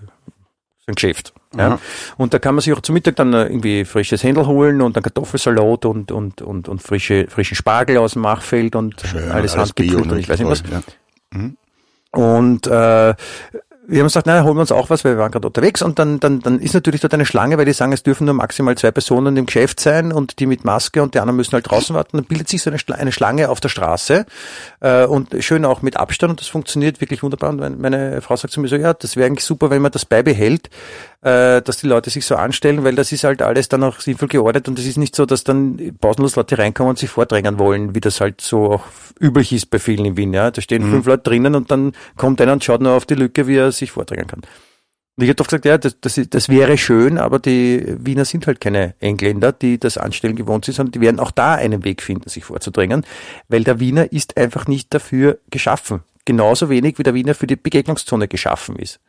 so 0.80 0.90
ein 0.90 0.94
Geschäft. 0.94 1.32
Ja. 1.56 1.78
Und 2.16 2.34
da 2.34 2.38
kann 2.38 2.54
man 2.54 2.62
sich 2.62 2.72
auch 2.72 2.80
zum 2.80 2.94
Mittag 2.94 3.16
dann 3.16 3.32
irgendwie 3.32 3.84
frisches 3.84 4.22
Händel 4.22 4.46
holen 4.46 4.82
und 4.82 4.96
dann 4.96 5.02
Kartoffelsalat 5.02 5.84
und, 5.84 6.10
und, 6.10 6.42
und, 6.42 6.68
und 6.68 6.82
frische, 6.82 7.26
frischen 7.28 7.54
Spargel 7.54 7.96
aus 7.98 8.14
dem 8.14 8.22
Machfeld 8.22 8.76
und 8.76 9.00
schön, 9.00 9.30
alles 9.30 9.56
handgepflückt 9.56 10.10
und 10.10 10.18
ich 10.18 10.28
weiß 10.28 10.40
nicht 10.40 10.50
was. 10.50 10.62
Ja. 10.70 11.50
Und 12.10 12.66
äh, 12.66 13.14
wir 13.86 13.98
haben 14.00 14.06
gesagt, 14.06 14.26
naja, 14.26 14.44
holen 14.44 14.56
wir 14.56 14.60
uns 14.62 14.72
auch 14.72 14.88
was, 14.88 15.04
weil 15.04 15.12
wir 15.12 15.18
waren 15.18 15.30
gerade 15.30 15.46
unterwegs 15.46 15.82
und 15.82 15.98
dann, 15.98 16.18
dann, 16.18 16.40
dann 16.40 16.58
ist 16.58 16.72
natürlich 16.74 17.00
dort 17.02 17.12
eine 17.12 17.26
Schlange, 17.26 17.58
weil 17.58 17.66
die 17.66 17.72
sagen, 17.72 17.92
es 17.92 18.02
dürfen 18.02 18.24
nur 18.24 18.34
maximal 18.34 18.76
zwei 18.78 18.90
Personen 18.90 19.36
im 19.36 19.46
Geschäft 19.46 19.78
sein 19.78 20.10
und 20.12 20.38
die 20.38 20.46
mit 20.46 20.64
Maske 20.64 21.02
und 21.02 21.14
die 21.14 21.20
anderen 21.20 21.36
müssen 21.36 21.52
halt 21.52 21.70
draußen 21.70 21.94
warten. 21.94 22.16
Dann 22.16 22.24
bildet 22.26 22.48
sich 22.48 22.62
so 22.62 22.70
eine, 22.70 22.78
Schla- 22.78 22.94
eine 22.94 23.12
Schlange 23.12 23.50
auf 23.50 23.60
der 23.60 23.68
Straße 23.68 24.24
äh, 24.80 25.04
und 25.04 25.34
schön 25.40 25.64
auch 25.64 25.82
mit 25.82 25.96
Abstand 25.98 26.30
und 26.30 26.40
das 26.40 26.48
funktioniert 26.48 27.00
wirklich 27.00 27.22
wunderbar. 27.22 27.50
Und 27.50 27.58
meine- 27.60 27.76
meine 27.76 28.20
Frau 28.22 28.36
sagt 28.36 28.52
zu 28.54 28.60
mir 28.60 28.68
so, 28.68 28.76
ja, 28.76 28.94
das 28.94 29.16
wäre 29.16 29.26
eigentlich 29.26 29.44
super, 29.44 29.68
wenn 29.70 29.82
man 29.82 29.92
das 29.92 30.04
beibehält, 30.06 30.70
äh, 31.24 31.62
dass 31.62 31.78
die 31.78 31.86
Leute 31.86 32.10
sich 32.10 32.26
so 32.26 32.36
anstellen, 32.36 32.84
weil 32.84 32.94
das 32.94 33.10
ist 33.10 33.24
halt 33.24 33.40
alles 33.40 33.68
dann 33.70 33.82
auch 33.82 33.98
sinnvoll 34.00 34.28
geordnet 34.28 34.68
und 34.68 34.78
es 34.78 34.86
ist 34.86 34.98
nicht 34.98 35.16
so, 35.16 35.24
dass 35.24 35.42
dann 35.42 35.96
pausenlos 35.98 36.36
Leute 36.36 36.58
reinkommen 36.58 36.90
und 36.90 36.98
sich 36.98 37.08
vordrängen 37.08 37.58
wollen, 37.58 37.94
wie 37.94 38.00
das 38.00 38.20
halt 38.20 38.42
so 38.42 38.72
auch 38.72 38.84
üblich 39.18 39.50
ist 39.52 39.70
bei 39.70 39.78
vielen 39.78 40.04
in 40.04 40.16
Wien. 40.18 40.34
Ja, 40.34 40.50
da 40.50 40.60
stehen 40.60 40.82
fünf 40.82 41.06
Leute 41.06 41.22
drinnen 41.22 41.54
und 41.54 41.70
dann 41.70 41.92
kommt 42.16 42.42
einer 42.42 42.52
und 42.52 42.62
schaut 42.62 42.82
nur 42.82 42.92
auf 42.92 43.06
die 43.06 43.14
Lücke, 43.14 43.46
wie 43.46 43.56
er 43.56 43.72
sich 43.72 43.92
vordrängen 43.92 44.26
kann. 44.26 44.42
Und 45.16 45.22
ich 45.22 45.28
habe 45.30 45.36
doch 45.36 45.46
gesagt, 45.46 45.64
ja, 45.64 45.78
das, 45.78 45.98
das, 46.00 46.20
das 46.28 46.48
wäre 46.50 46.76
schön, 46.76 47.16
aber 47.16 47.38
die 47.38 47.96
Wiener 47.98 48.26
sind 48.26 48.46
halt 48.46 48.60
keine 48.60 48.94
Engländer, 49.00 49.52
die 49.52 49.78
das 49.78 49.96
Anstellen 49.96 50.36
gewohnt 50.36 50.66
sind, 50.66 50.74
sondern 50.74 50.92
die 50.92 51.00
werden 51.00 51.20
auch 51.20 51.30
da 51.30 51.54
einen 51.54 51.84
Weg 51.84 52.02
finden, 52.02 52.28
sich 52.28 52.44
vorzudrängen, 52.44 53.06
weil 53.48 53.64
der 53.64 53.80
Wiener 53.80 54.12
ist 54.12 54.36
einfach 54.36 54.66
nicht 54.66 54.92
dafür 54.92 55.38
geschaffen. 55.50 56.02
Genauso 56.26 56.68
wenig 56.68 56.98
wie 56.98 57.02
der 57.02 57.14
Wiener 57.14 57.34
für 57.34 57.46
die 57.46 57.56
Begegnungszone 57.56 58.28
geschaffen 58.28 58.76
ist. 58.76 59.00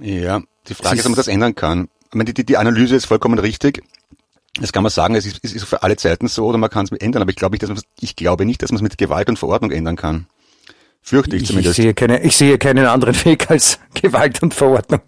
Ja, 0.00 0.40
die 0.68 0.74
Frage 0.74 0.98
ist, 0.98 1.04
ob 1.04 1.10
man 1.10 1.16
das 1.16 1.28
ändern 1.28 1.54
kann. 1.54 1.88
Ich 2.08 2.14
meine, 2.14 2.32
die, 2.32 2.44
die, 2.44 2.56
Analyse 2.56 2.96
ist 2.96 3.06
vollkommen 3.06 3.38
richtig. 3.38 3.82
Das 4.60 4.72
kann 4.72 4.82
man 4.82 4.90
sagen, 4.90 5.16
es 5.16 5.26
ist, 5.26 5.40
es 5.42 5.52
ist 5.52 5.64
für 5.64 5.82
alle 5.82 5.96
Zeiten 5.96 6.28
so 6.28 6.46
oder 6.46 6.58
man 6.58 6.70
kann 6.70 6.86
es 6.86 6.92
ändern, 6.92 7.22
aber 7.22 7.30
ich 7.30 7.36
glaube 7.36 7.54
nicht, 7.54 7.62
dass 7.62 7.70
man 7.70 7.80
ich 8.00 8.14
glaube 8.14 8.44
nicht, 8.44 8.62
dass 8.62 8.70
man 8.70 8.76
es 8.76 8.82
mit 8.82 8.98
Gewalt 8.98 9.28
und 9.28 9.38
Verordnung 9.38 9.72
ändern 9.72 9.96
kann. 9.96 10.26
Fürchte 11.02 11.36
ich, 11.36 11.42
Ich, 11.42 11.42
ich, 11.42 11.48
zumindest. 11.48 11.76
sehe 11.76 11.92
keine, 11.92 12.22
ich 12.22 12.36
sehe 12.36 12.56
keinen 12.56 12.86
anderen 12.86 13.16
Weg 13.24 13.50
als 13.50 13.78
Gewalt 13.94 14.42
und 14.42 14.54
Verordnung. 14.54 15.00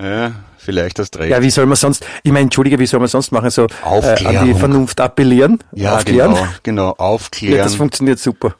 Ja, 0.00 0.32
vielleicht 0.56 0.98
hast 0.98 1.18
recht. 1.18 1.30
Ja, 1.30 1.42
wie 1.42 1.50
soll 1.50 1.66
man 1.66 1.76
sonst, 1.76 2.04
ich 2.22 2.32
meine, 2.32 2.44
entschuldige, 2.44 2.78
wie 2.78 2.86
soll 2.86 3.00
man 3.00 3.08
sonst 3.08 3.32
machen? 3.32 3.50
So 3.50 3.66
äh, 3.66 4.24
an 4.24 4.46
die. 4.46 4.54
Vernunft 4.54 5.00
appellieren? 5.00 5.58
Ja, 5.72 5.96
aufklären? 5.96 6.34
genau, 6.34 6.46
genau, 6.62 6.86
Ja, 6.88 6.92
aufklären. 6.98 7.58
das 7.58 7.74
funktioniert 7.74 8.18
super. 8.18 8.54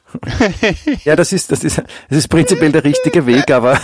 ja, 1.05 1.15
das 1.15 1.31
ist, 1.33 1.51
das 1.51 1.63
ist, 1.63 1.77
das 1.77 2.17
ist 2.17 2.27
prinzipiell 2.27 2.71
der 2.71 2.83
richtige 2.83 3.25
Weg, 3.25 3.49
aber 3.51 3.75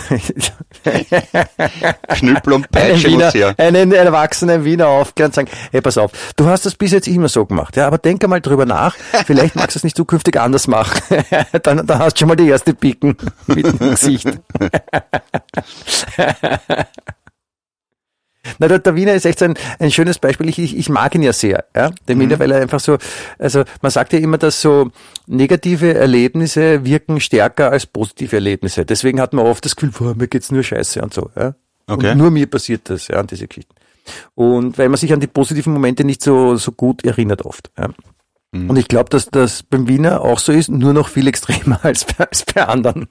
Knüppel 2.08 2.52
und 2.52 2.64
einen, 2.76 2.80
Peitsche 2.92 3.08
Wiener, 3.08 3.24
muss 3.26 3.34
her. 3.34 3.54
einen 3.58 3.92
erwachsenen 3.92 4.64
Wiener 4.64 4.88
aufklären 4.88 5.30
und 5.30 5.34
sagen, 5.34 5.48
hey, 5.72 5.80
pass 5.80 5.98
auf, 5.98 6.12
du 6.36 6.46
hast 6.46 6.66
das 6.66 6.74
bis 6.74 6.92
jetzt 6.92 7.08
immer 7.08 7.28
so 7.28 7.46
gemacht, 7.46 7.76
ja, 7.76 7.86
aber 7.86 7.98
denk 7.98 8.22
einmal 8.22 8.40
drüber 8.40 8.66
nach, 8.66 8.96
vielleicht 9.26 9.56
magst 9.56 9.76
du 9.76 9.78
es 9.78 9.84
nicht 9.84 9.96
zukünftig 9.96 10.38
anders 10.38 10.68
machen. 10.68 11.00
dann, 11.62 11.86
dann 11.86 11.98
hast 11.98 12.14
du 12.14 12.18
schon 12.20 12.28
mal 12.28 12.36
die 12.36 12.48
erste 12.48 12.74
Picken 12.74 13.16
mit 13.46 13.66
dem 13.66 13.78
Gesicht. 13.78 14.28
Na, 18.58 18.68
der, 18.68 18.78
der 18.78 18.94
Wiener 18.94 19.14
ist 19.14 19.26
echt 19.26 19.38
so 19.38 19.44
ein, 19.44 19.54
ein 19.78 19.90
schönes 19.90 20.18
Beispiel. 20.18 20.48
Ich, 20.48 20.58
ich, 20.58 20.76
ich 20.76 20.88
mag 20.88 21.14
ihn 21.14 21.22
ja 21.22 21.32
sehr, 21.32 21.66
ja, 21.76 21.90
den 22.08 22.18
Wiener, 22.18 22.38
weil 22.38 22.50
er 22.50 22.62
einfach 22.62 22.80
so, 22.80 22.96
also 23.38 23.64
man 23.82 23.90
sagt 23.90 24.12
ja 24.12 24.18
immer, 24.18 24.38
dass 24.38 24.62
so 24.62 24.90
negative 25.26 25.94
Erlebnisse 25.94 26.84
wirken 26.84 27.20
stärker 27.20 27.70
als 27.70 27.86
positive 27.86 28.34
Erlebnisse. 28.34 28.86
Deswegen 28.86 29.20
hat 29.20 29.34
man 29.34 29.46
oft 29.46 29.64
das 29.64 29.76
Gefühl, 29.76 29.90
boah, 29.90 30.14
mir 30.14 30.28
geht's 30.28 30.50
nur 30.50 30.62
scheiße 30.62 31.02
und 31.02 31.12
so, 31.12 31.30
ja. 31.36 31.54
Okay. 31.86 32.12
Und 32.12 32.18
nur 32.18 32.30
mir 32.30 32.46
passiert 32.46 32.88
das, 32.88 33.08
ja, 33.08 33.16
an 33.16 33.26
diese 33.26 33.46
Geschichten. 33.46 33.74
Und 34.34 34.78
weil 34.78 34.88
man 34.88 34.96
sich 34.96 35.12
an 35.12 35.20
die 35.20 35.26
positiven 35.26 35.72
Momente 35.72 36.04
nicht 36.04 36.22
so, 36.22 36.56
so 36.56 36.72
gut 36.72 37.04
erinnert 37.04 37.44
oft, 37.44 37.70
ja. 37.78 37.90
Und 38.52 38.76
ich 38.76 38.88
glaube, 38.88 39.10
dass 39.10 39.26
das 39.26 39.62
beim 39.62 39.86
Wiener 39.86 40.22
auch 40.22 40.40
so 40.40 40.50
ist, 40.50 40.68
nur 40.68 40.92
noch 40.92 41.08
viel 41.08 41.28
extremer 41.28 41.78
als 41.84 42.04
bei, 42.04 42.26
als 42.26 42.44
bei 42.44 42.66
anderen. 42.66 43.08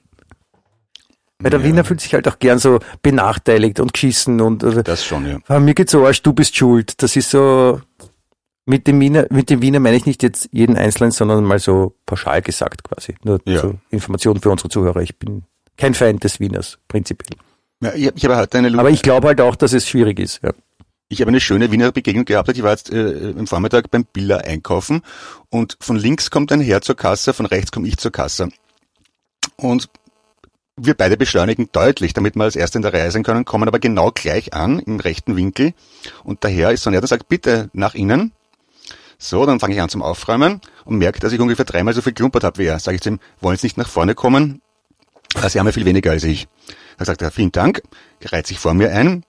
Weil 1.40 1.50
der 1.50 1.60
Ja. 1.60 1.66
Wiener 1.66 1.84
fühlt 1.84 2.00
sich 2.00 2.14
halt 2.14 2.28
auch 2.28 2.38
gern 2.38 2.58
so 2.58 2.78
benachteiligt 3.02 3.80
und 3.80 3.92
geschissen 3.92 4.40
und 4.40 4.62
also, 4.62 4.82
Das 4.82 5.04
schon, 5.04 5.26
ja. 5.48 5.58
Mir 5.60 5.74
geht's 5.74 5.92
so 5.92 6.06
Arsch, 6.06 6.22
du 6.22 6.32
bist 6.32 6.54
schuld. 6.56 7.02
Das 7.02 7.16
ist 7.16 7.30
so, 7.30 7.80
mit 8.66 8.86
dem 8.86 9.00
Wiener, 9.00 9.26
mit 9.30 9.50
dem 9.50 9.62
Wiener 9.62 9.80
meine 9.80 9.96
ich 9.96 10.06
nicht 10.06 10.22
jetzt 10.22 10.48
jeden 10.52 10.76
Einzelnen, 10.76 11.10
sondern 11.12 11.42
mal 11.44 11.58
so 11.58 11.94
pauschal 12.06 12.42
gesagt 12.42 12.84
quasi. 12.84 13.14
Nur 13.24 13.40
Ja. 13.46 13.60
zur 13.62 13.76
Information 13.90 14.40
für 14.40 14.50
unsere 14.50 14.68
Zuhörer. 14.68 15.00
Ich 15.00 15.16
bin 15.18 15.42
kein 15.76 15.94
Feind 15.94 16.22
des 16.24 16.40
Wieners, 16.40 16.78
prinzipiell. 16.88 17.36
ja 17.82 17.92
ich, 17.94 18.12
ich 18.14 18.24
habe 18.24 18.36
heute 18.36 18.58
eine, 18.58 18.78
Aber 18.78 18.90
ich 18.90 19.02
glaube 19.02 19.28
halt 19.28 19.40
auch, 19.40 19.56
dass 19.56 19.72
es 19.72 19.88
schwierig 19.88 20.18
ist. 20.20 20.40
Ja. 20.42 20.52
ich 21.08 21.20
habe 21.22 21.30
eine 21.30 21.40
schöne 21.40 21.72
Wiener 21.72 21.90
Begegnung 21.90 22.26
gehabt. 22.26 22.50
Ich 22.50 22.62
war 22.62 22.70
jetzt 22.72 22.92
äh, 22.92 23.30
im 23.30 23.46
Vormittag 23.46 23.90
beim 23.90 24.04
Billa 24.04 24.36
einkaufen 24.36 25.00
und 25.48 25.76
von 25.80 25.96
links 25.96 26.30
kommt 26.30 26.52
ein 26.52 26.60
Herr 26.60 26.82
zur 26.82 26.96
Kasse, 26.96 27.32
von 27.32 27.46
rechts 27.46 27.72
komme 27.72 27.88
ich 27.88 27.96
zur 27.96 28.12
Kasse. 28.12 28.50
Und 29.56 29.88
wir 30.84 30.94
beide 30.94 31.16
beschleunigen 31.16 31.68
deutlich, 31.72 32.12
damit 32.12 32.36
wir 32.36 32.44
als 32.44 32.56
Erste 32.56 32.78
in 32.78 32.82
der 32.82 32.92
Reihe 32.92 33.10
sein 33.10 33.22
können, 33.22 33.44
kommen 33.44 33.68
aber 33.68 33.78
genau 33.78 34.10
gleich 34.10 34.54
an, 34.54 34.78
im 34.80 35.00
rechten 35.00 35.36
Winkel. 35.36 35.74
Und 36.24 36.42
der 36.44 36.50
Herr 36.50 36.72
ist 36.72 36.82
so 36.82 36.90
nett 36.90 37.02
und 37.02 37.08
sagt, 37.08 37.28
bitte 37.28 37.70
nach 37.72 37.94
innen. 37.94 38.32
So, 39.18 39.44
dann 39.44 39.60
fange 39.60 39.74
ich 39.74 39.80
an 39.80 39.88
zum 39.88 40.02
Aufräumen 40.02 40.60
und 40.84 40.96
merke, 40.96 41.20
dass 41.20 41.32
ich 41.32 41.40
ungefähr 41.40 41.66
dreimal 41.66 41.92
so 41.92 42.00
viel 42.00 42.14
klumpert 42.14 42.44
habe 42.44 42.58
wie 42.58 42.66
er. 42.66 42.78
Sage 42.78 42.96
ich 42.96 43.02
zu 43.02 43.10
ihm, 43.10 43.20
wollen 43.40 43.58
Sie 43.58 43.66
nicht 43.66 43.76
nach 43.76 43.88
vorne 43.88 44.14
kommen? 44.14 44.62
Also, 45.34 45.48
Sie 45.50 45.58
haben 45.58 45.66
ja 45.66 45.72
viel 45.72 45.84
weniger 45.84 46.10
als 46.10 46.24
ich. 46.24 46.48
Da 46.96 47.04
sagt 47.04 47.22
er, 47.22 47.30
vielen 47.30 47.52
Dank, 47.52 47.82
reiht 48.24 48.46
sich 48.46 48.58
vor 48.58 48.74
mir 48.74 48.92
ein, 48.92 49.24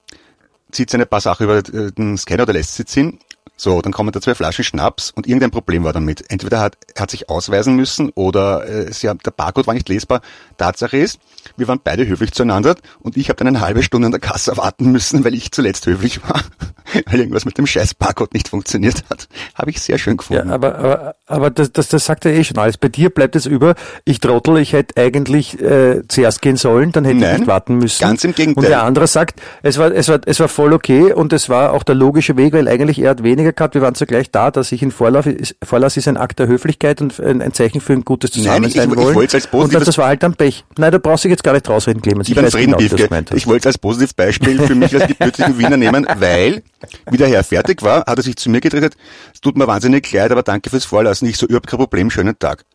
zieht 0.72 0.90
seine 0.90 1.06
paar 1.06 1.22
Sachen 1.22 1.44
über 1.44 1.58
äh, 1.58 1.92
den 1.92 2.18
Scanner 2.18 2.44
oder 2.44 2.54
lässt 2.54 2.76
sie 2.76 2.86
ziehen. 2.86 3.20
So, 3.58 3.80
dann 3.80 3.92
kommen 3.92 4.12
da 4.12 4.20
zwei 4.20 4.34
Flaschen 4.34 4.64
Schnaps 4.64 5.12
und 5.12 5.28
irgendein 5.28 5.52
Problem 5.52 5.84
war 5.84 5.94
damit. 5.94 6.24
Entweder 6.30 6.60
hat, 6.62 6.78
er 6.96 7.04
hat 7.04 7.12
sich 7.12 7.30
ausweisen 7.30 7.76
müssen 7.76 8.10
oder 8.16 8.68
äh, 8.68 8.92
sie 8.92 9.08
haben, 9.08 9.20
der 9.24 9.30
Barcode 9.30 9.68
war 9.68 9.76
nicht 9.76 9.88
lesbar. 9.88 10.22
Tatsache 10.58 10.98
ist, 10.98 11.20
wir 11.58 11.68
waren 11.68 11.80
beide 11.84 12.08
höflich 12.08 12.32
zueinander 12.32 12.76
und 13.02 13.18
ich 13.18 13.30
habe 13.30 13.38
dann 13.38 13.48
eine 13.50 13.62
halbe 13.62 13.84
Stunde 13.84 14.08
an 14.08 14.12
der 14.12 14.20
Kasse 14.20 14.58
warten 14.58 14.92
müssen, 14.92 15.24
weil 15.24 15.36
ich 15.36 15.52
zuletzt 15.52 15.86
höflich 15.86 16.24
war, 16.28 16.42
weil 17.06 17.20
irgendwas 17.20 17.46
mit 17.46 17.56
dem 17.60 17.68
scheiß 17.68 17.94
Barcode 17.94 18.34
nicht 18.34 18.48
funktioniert 18.50 19.04
hat. 19.12 19.28
Habe 19.54 19.70
ich 19.70 19.80
sehr 19.80 20.00
schön 20.00 20.14
Ja, 20.14 20.18
gefunden. 20.18 20.50
aber, 20.50 20.76
aber, 20.80 21.16
aber 21.28 21.50
das, 21.52 21.72
das, 21.72 21.88
das 21.90 22.04
sagt 22.04 22.26
er 22.26 22.34
eh 22.34 22.44
schon 22.44 22.58
alles. 22.58 22.78
Bei 22.80 22.90
dir 22.90 23.12
bleibt 23.12 23.36
es 23.36 23.46
über, 23.46 23.76
ich 24.06 24.20
trottel, 24.20 24.58
ich 24.58 24.74
hätte 24.74 25.00
eigentlich 25.00 25.62
äh, 25.62 26.02
zuerst 26.08 26.42
gehen 26.42 26.58
sollen, 26.58 26.92
dann 26.94 27.06
hätte 27.06 27.18
ich 27.18 27.22
Nein, 27.22 27.36
nicht 27.42 27.48
warten 27.48 27.78
müssen. 27.78 28.02
ganz 28.02 28.24
im 28.24 28.34
Gegenteil. 28.34 28.64
Und 28.64 28.70
der 28.72 28.82
andere 28.82 29.06
sagt, 29.06 29.40
es 29.62 29.78
war, 29.78 29.92
es 29.92 30.08
war, 30.08 30.20
es 30.26 30.40
war 30.40 30.48
voll 30.48 30.74
okay 30.74 31.14
und 31.14 31.32
es 31.32 31.48
war 31.48 31.74
auch 31.74 31.84
der 31.84 31.94
logische 31.94 32.38
Weg, 32.38 32.54
weil 32.54 32.68
eigentlich 32.68 32.98
er 32.98 33.12
hat 33.12 33.22
weniger 33.22 33.51
gehabt, 33.56 33.74
wir 33.76 33.82
waren 33.82 33.96
zugleich 33.96 34.32
da, 34.32 34.52
dass 34.52 34.72
ich 34.72 34.82
in 34.82 34.92
Vorlauf 34.92 35.26
ist, 35.26 35.56
Vorlass 35.64 35.98
ist 35.98 36.08
ein 36.08 36.18
Akt 36.18 36.40
der 36.40 36.48
Höflichkeit 36.48 37.02
und 37.02 37.20
ein, 37.20 37.54
Zeichen 37.54 37.82
für 37.82 37.94
ein 37.94 38.04
gutes 38.06 38.32
Nein, 38.36 38.40
ich- 38.64 38.74
Zusammensein 38.74 38.90
ich- 38.90 38.98
ich 38.98 39.04
wollen. 39.04 39.16
wollte 39.16 39.38
es 39.38 39.44
als 39.44 39.46
und 39.46 39.52
positives- 39.52 39.80
das, 39.80 39.86
das 39.86 39.98
war 39.98 40.08
halt 40.08 40.24
dann 40.24 40.36
Pech. 40.36 40.66
Nein, 40.78 40.92
da 40.92 40.98
brauchst 40.98 41.24
du 41.24 41.28
dich 41.28 41.34
jetzt 41.34 41.44
gar 41.44 41.54
nicht 41.54 41.68
rausreden, 41.70 42.02
Clemens. 42.02 42.30
Ich 42.30 42.36
weiß 42.36 42.54
genau, 42.54 42.78
Biefke. 42.78 43.08
Ich 43.36 43.48
wollte 43.48 43.60
es 43.60 43.66
als 43.68 43.78
positives 43.78 44.14
Beispiel 44.14 44.60
für 44.62 44.76
mich 44.76 44.94
als 44.96 45.08
gebürtigen 45.08 45.58
Wiener 45.58 45.78
nehmen, 45.78 46.06
weil, 46.18 46.64
wie 47.10 47.18
der 47.18 47.28
Herr 47.28 47.44
fertig 47.44 47.82
war, 47.82 48.00
hat 48.06 48.18
er 48.18 48.24
sich 48.24 48.36
zu 48.36 48.50
mir 48.50 48.62
gedreht, 48.62 48.96
es 49.34 49.42
tut 49.42 49.58
mir 49.58 49.68
wahnsinnig 49.68 50.12
leid, 50.12 50.32
aber 50.32 50.44
danke 50.44 50.70
fürs 50.70 50.86
Vorlassen. 50.86 51.28
Ich 51.28 51.38
so, 51.38 51.46
überhaupt 51.46 51.68
kein 51.68 51.80
Problem, 51.80 52.10
schönen 52.10 52.38
Tag. 52.40 52.66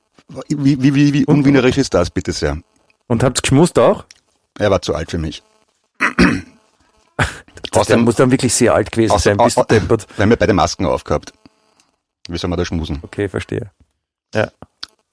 Wie, 0.48 0.82
wie, 0.82 0.94
wie, 0.94 1.12
wie 1.12 1.24
unwienerisch 1.24 1.78
ist 1.78 1.94
das, 1.94 2.10
bitte 2.10 2.32
sehr? 2.32 2.58
Und 3.06 3.22
habt's 3.22 3.42
geschmust 3.42 3.78
auch? 3.78 4.04
Er 4.58 4.70
war 4.70 4.82
zu 4.82 4.94
alt 4.94 5.10
für 5.10 5.18
mich. 5.18 5.42
Der 7.72 7.80
Außerdem, 7.80 8.04
muss 8.04 8.16
dann 8.16 8.30
wirklich 8.30 8.54
sehr 8.54 8.74
alt 8.74 8.90
gewesen 8.92 9.18
sein, 9.18 9.36
bist 9.36 9.56
du 9.56 9.60
au- 9.60 9.64
au- 9.64 9.66
deppert. 9.66 10.06
wir 10.16 10.22
haben 10.22 10.30
ja 10.30 10.36
beide 10.36 10.52
Masken 10.52 10.86
aufgehabt. 10.86 11.32
Wie 12.28 12.36
soll 12.38 12.50
man 12.50 12.58
da 12.58 12.64
schmusen? 12.64 12.98
Okay, 13.02 13.28
verstehe. 13.28 13.70
Ja. 14.34 14.48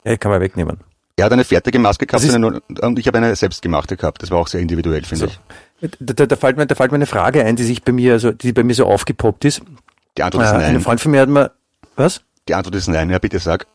Ja, 0.04 0.18
kann 0.18 0.32
man 0.32 0.42
wegnehmen. 0.42 0.80
Er 1.16 1.26
hat 1.26 1.32
eine 1.34 1.44
fertige 1.44 1.78
Maske 1.78 2.08
gehabt 2.08 2.24
und 2.82 2.98
ich 3.00 3.06
habe 3.08 3.18
eine 3.20 3.36
selbstgemachte 3.36 3.96
gehabt. 3.98 4.24
Das 4.24 4.32
war 4.32 4.40
auch 4.40 4.48
sehr 4.48 4.62
individuell, 4.62 5.04
finde 5.04 5.28
So. 5.28 5.32
ich. 5.82 5.92
Da, 6.00 6.14
da, 6.14 6.26
da, 6.26 6.36
fällt 6.36 6.58
mir, 6.58 6.66
da 6.66 6.74
fällt 6.76 6.92
mir 6.92 6.96
eine 6.96 7.06
Frage 7.06 7.44
ein, 7.46 7.56
die 7.56 7.64
sich 7.64 7.84
bei 7.84 7.92
mir, 7.92 8.14
also 8.14 8.32
die 8.32 8.52
bei 8.52 8.64
mir 8.64 8.74
so 8.74 8.86
aufgepoppt 8.88 9.46
ist. 9.46 9.62
Die 10.18 10.24
Antwort 10.24 10.44
Äh, 10.44 10.48
ist 10.48 10.54
ein 10.54 10.74
nein. 10.74 10.82
Freund 10.82 11.00
von 11.02 11.12
mir 11.12 11.22
hat 11.22 11.30
mir, 11.30 11.52
was? 11.96 12.22
Die 12.48 12.56
Antwort 12.56 12.76
ist 12.76 12.88
nein. 12.88 13.10
Ja, 13.12 13.20
bitte 13.20 13.38
sag. 13.40 13.68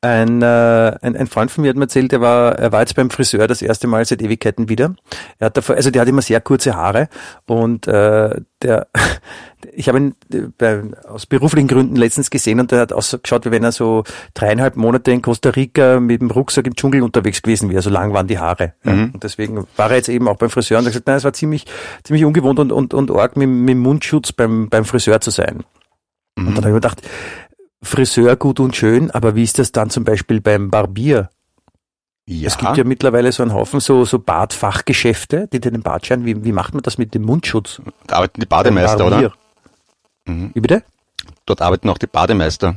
Ein, 0.00 0.40
äh, 0.42 0.96
ein, 1.02 1.16
ein 1.16 1.26
Freund 1.26 1.50
von 1.50 1.62
mir 1.62 1.70
hat 1.70 1.76
mir 1.76 1.84
erzählt, 1.84 2.12
er 2.12 2.20
war, 2.20 2.56
er 2.56 2.70
war 2.70 2.80
jetzt 2.80 2.94
beim 2.94 3.10
Friseur 3.10 3.48
das 3.48 3.60
erste 3.60 3.88
Mal 3.88 4.04
seit 4.04 4.22
Ewigkeiten 4.22 4.68
wieder. 4.68 4.94
Er 5.40 5.46
hat 5.46 5.56
davor, 5.56 5.74
also 5.74 5.90
der 5.90 6.02
hat 6.02 6.08
immer 6.08 6.22
sehr 6.22 6.40
kurze 6.40 6.76
Haare 6.76 7.08
und 7.46 7.88
äh, 7.88 8.40
der, 8.62 8.86
ich 9.72 9.88
habe 9.88 9.98
ihn 9.98 10.14
äh, 10.32 10.42
bei, 10.56 10.82
aus 11.08 11.26
beruflichen 11.26 11.66
Gründen 11.66 11.96
letztens 11.96 12.30
gesehen 12.30 12.60
und 12.60 12.70
der 12.70 12.80
hat 12.80 12.92
ausgeschaut, 12.92 13.46
wie 13.46 13.50
wenn 13.50 13.64
er 13.64 13.72
so 13.72 14.04
dreieinhalb 14.34 14.76
Monate 14.76 15.10
in 15.10 15.22
Costa 15.22 15.50
Rica 15.50 15.98
mit 15.98 16.20
dem 16.20 16.30
Rucksack 16.30 16.68
im 16.68 16.76
Dschungel 16.76 17.02
unterwegs 17.02 17.42
gewesen 17.42 17.68
wäre. 17.68 17.82
So 17.82 17.90
lang 17.90 18.12
waren 18.12 18.28
die 18.28 18.38
Haare. 18.38 18.74
Ja. 18.84 18.92
Und 18.92 19.24
deswegen 19.24 19.66
war 19.76 19.90
er 19.90 19.96
jetzt 19.96 20.08
eben 20.08 20.28
auch 20.28 20.36
beim 20.36 20.50
Friseur 20.50 20.78
und 20.78 20.84
hat 20.84 20.92
gesagt, 20.92 21.08
nein, 21.08 21.16
es 21.16 21.24
war 21.24 21.32
ziemlich, 21.32 21.66
ziemlich 22.04 22.24
ungewohnt 22.24 22.60
und, 22.60 22.70
und, 22.70 22.94
und 22.94 23.10
arg 23.10 23.36
mit, 23.36 23.48
mit 23.48 23.76
Mundschutz 23.76 24.30
beim, 24.30 24.68
beim 24.68 24.84
Friseur 24.84 25.20
zu 25.20 25.30
sein. 25.30 25.64
Und 26.36 26.46
dann 26.46 26.56
habe 26.58 26.68
ich 26.68 26.74
mir 26.74 26.80
gedacht, 26.80 27.02
Friseur 27.82 28.36
gut 28.36 28.60
und 28.60 28.76
schön, 28.76 29.10
aber 29.10 29.34
wie 29.34 29.44
ist 29.44 29.58
das 29.58 29.72
dann 29.72 29.90
zum 29.90 30.04
Beispiel 30.04 30.40
beim 30.40 30.70
Barbier? 30.70 31.30
Ja. 32.26 32.48
Es 32.48 32.58
gibt 32.58 32.76
ja 32.76 32.84
mittlerweile 32.84 33.32
so 33.32 33.42
einen 33.42 33.54
Haufen 33.54 33.80
so, 33.80 34.04
so 34.04 34.18
Bartfachgeschäfte, 34.18 35.48
die 35.50 35.60
dir 35.60 35.70
den 35.70 35.82
Bart 35.82 36.06
scheren. 36.06 36.26
Wie, 36.26 36.44
wie 36.44 36.52
macht 36.52 36.74
man 36.74 36.82
das 36.82 36.98
mit 36.98 37.14
dem 37.14 37.22
Mundschutz? 37.22 37.80
da 38.06 38.16
arbeiten 38.16 38.40
die 38.40 38.46
Bademeister, 38.46 39.06
oder? 39.06 39.32
Mhm. 40.26 40.50
Wie 40.54 40.60
bitte? 40.60 40.82
Dort 41.46 41.62
arbeiten 41.62 41.88
auch 41.88 41.96
die 41.96 42.06
Bademeister. 42.06 42.76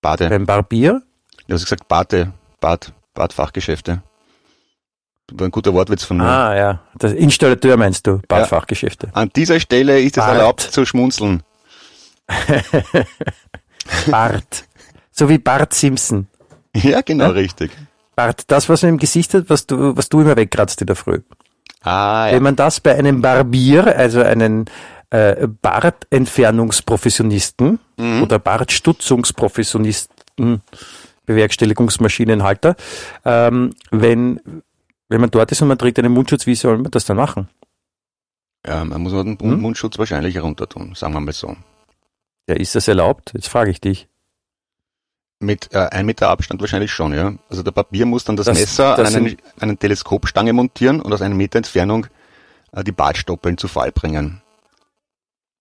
Bade. 0.00 0.28
Beim 0.28 0.46
Barbier? 0.46 1.02
Du 1.46 1.54
hast 1.54 1.62
gesagt 1.62 1.86
Bade, 1.86 2.32
Bad, 2.60 2.92
Badfachgeschäfte. 3.14 4.02
War 5.32 5.46
ein 5.46 5.50
guter 5.50 5.74
Wortwitz 5.74 6.04
von 6.04 6.16
mir. 6.16 6.24
Ah, 6.24 6.56
ja. 6.56 6.80
Das 6.96 7.12
Installateur 7.12 7.76
meinst 7.76 8.06
du, 8.06 8.20
Badfachgeschäfte. 8.26 9.10
An 9.12 9.30
dieser 9.36 9.60
Stelle 9.60 10.00
ist 10.00 10.16
es 10.16 10.24
Bart. 10.24 10.36
erlaubt 10.36 10.60
zu 10.60 10.84
schmunzeln. 10.84 11.42
Bart. 14.10 14.64
So 15.10 15.28
wie 15.28 15.38
Bart 15.38 15.74
Simpson. 15.74 16.28
Ja, 16.74 17.00
genau, 17.00 17.30
richtig. 17.30 17.70
Bart, 18.14 18.44
das, 18.50 18.68
was 18.68 18.82
man 18.82 18.90
im 18.90 18.98
Gesicht 18.98 19.34
hat, 19.34 19.48
was 19.48 19.66
du, 19.66 19.96
was 19.96 20.08
du 20.08 20.20
immer 20.20 20.36
wegkratzt 20.36 20.80
in 20.80 20.86
der 20.86 20.96
Früh. 20.96 21.20
Ah, 21.82 22.26
ja. 22.28 22.34
Wenn 22.34 22.42
man 22.42 22.56
das 22.56 22.80
bei 22.80 22.96
einem 22.96 23.22
Barbier, 23.22 23.96
also 23.96 24.20
einen 24.22 24.66
äh, 25.10 25.46
Bartentfernungsprofessionisten 25.46 27.78
Mhm. 27.96 28.22
oder 28.22 28.38
Bartstutzungsprofessionisten, 28.38 30.62
Bewerkstelligungsmaschinenhalter, 31.26 32.76
ähm, 33.24 33.70
wenn, 33.90 34.40
wenn 35.08 35.20
man 35.20 35.30
dort 35.30 35.50
ist 35.52 35.62
und 35.62 35.68
man 35.68 35.78
trägt 35.78 35.98
einen 35.98 36.12
Mundschutz, 36.12 36.46
wie 36.46 36.54
soll 36.54 36.78
man 36.78 36.90
das 36.90 37.04
dann 37.06 37.16
machen? 37.16 37.48
ja, 38.66 38.84
man 38.84 39.00
muss 39.02 39.12
den 39.12 39.38
Hm? 39.40 39.60
Mundschutz 39.60 39.98
wahrscheinlich 39.98 40.34
herunter 40.34 40.68
tun, 40.68 40.92
sagen 40.94 41.14
wir 41.14 41.20
mal 41.20 41.32
so. 41.32 41.56
Ja, 42.48 42.54
ist 42.54 42.74
das 42.74 42.88
erlaubt? 42.88 43.32
Jetzt 43.34 43.48
frage 43.48 43.70
ich 43.70 43.80
dich. 43.80 44.08
Mit 45.40 45.72
äh, 45.72 45.78
ein 45.78 46.06
Meter 46.06 46.30
Abstand 46.30 46.60
wahrscheinlich 46.60 46.90
schon, 46.90 47.12
ja. 47.14 47.34
Also 47.48 47.62
der 47.62 47.70
Papier 47.70 48.06
muss 48.06 48.24
dann 48.24 48.36
das, 48.36 48.46
Das- 48.46 48.58
Messer 48.58 48.96
das 48.96 49.14
an 49.14 49.26
einen, 49.26 49.36
einen 49.60 49.78
Teleskopstange 49.78 50.52
montieren 50.52 51.00
und 51.00 51.12
aus 51.12 51.22
einem 51.22 51.36
Meter 51.36 51.58
Entfernung 51.58 52.06
äh, 52.72 52.82
die 52.82 52.90
Bartstoppeln 52.92 53.56
zu 53.58 53.68
Fall 53.68 53.92
bringen. 53.92 54.42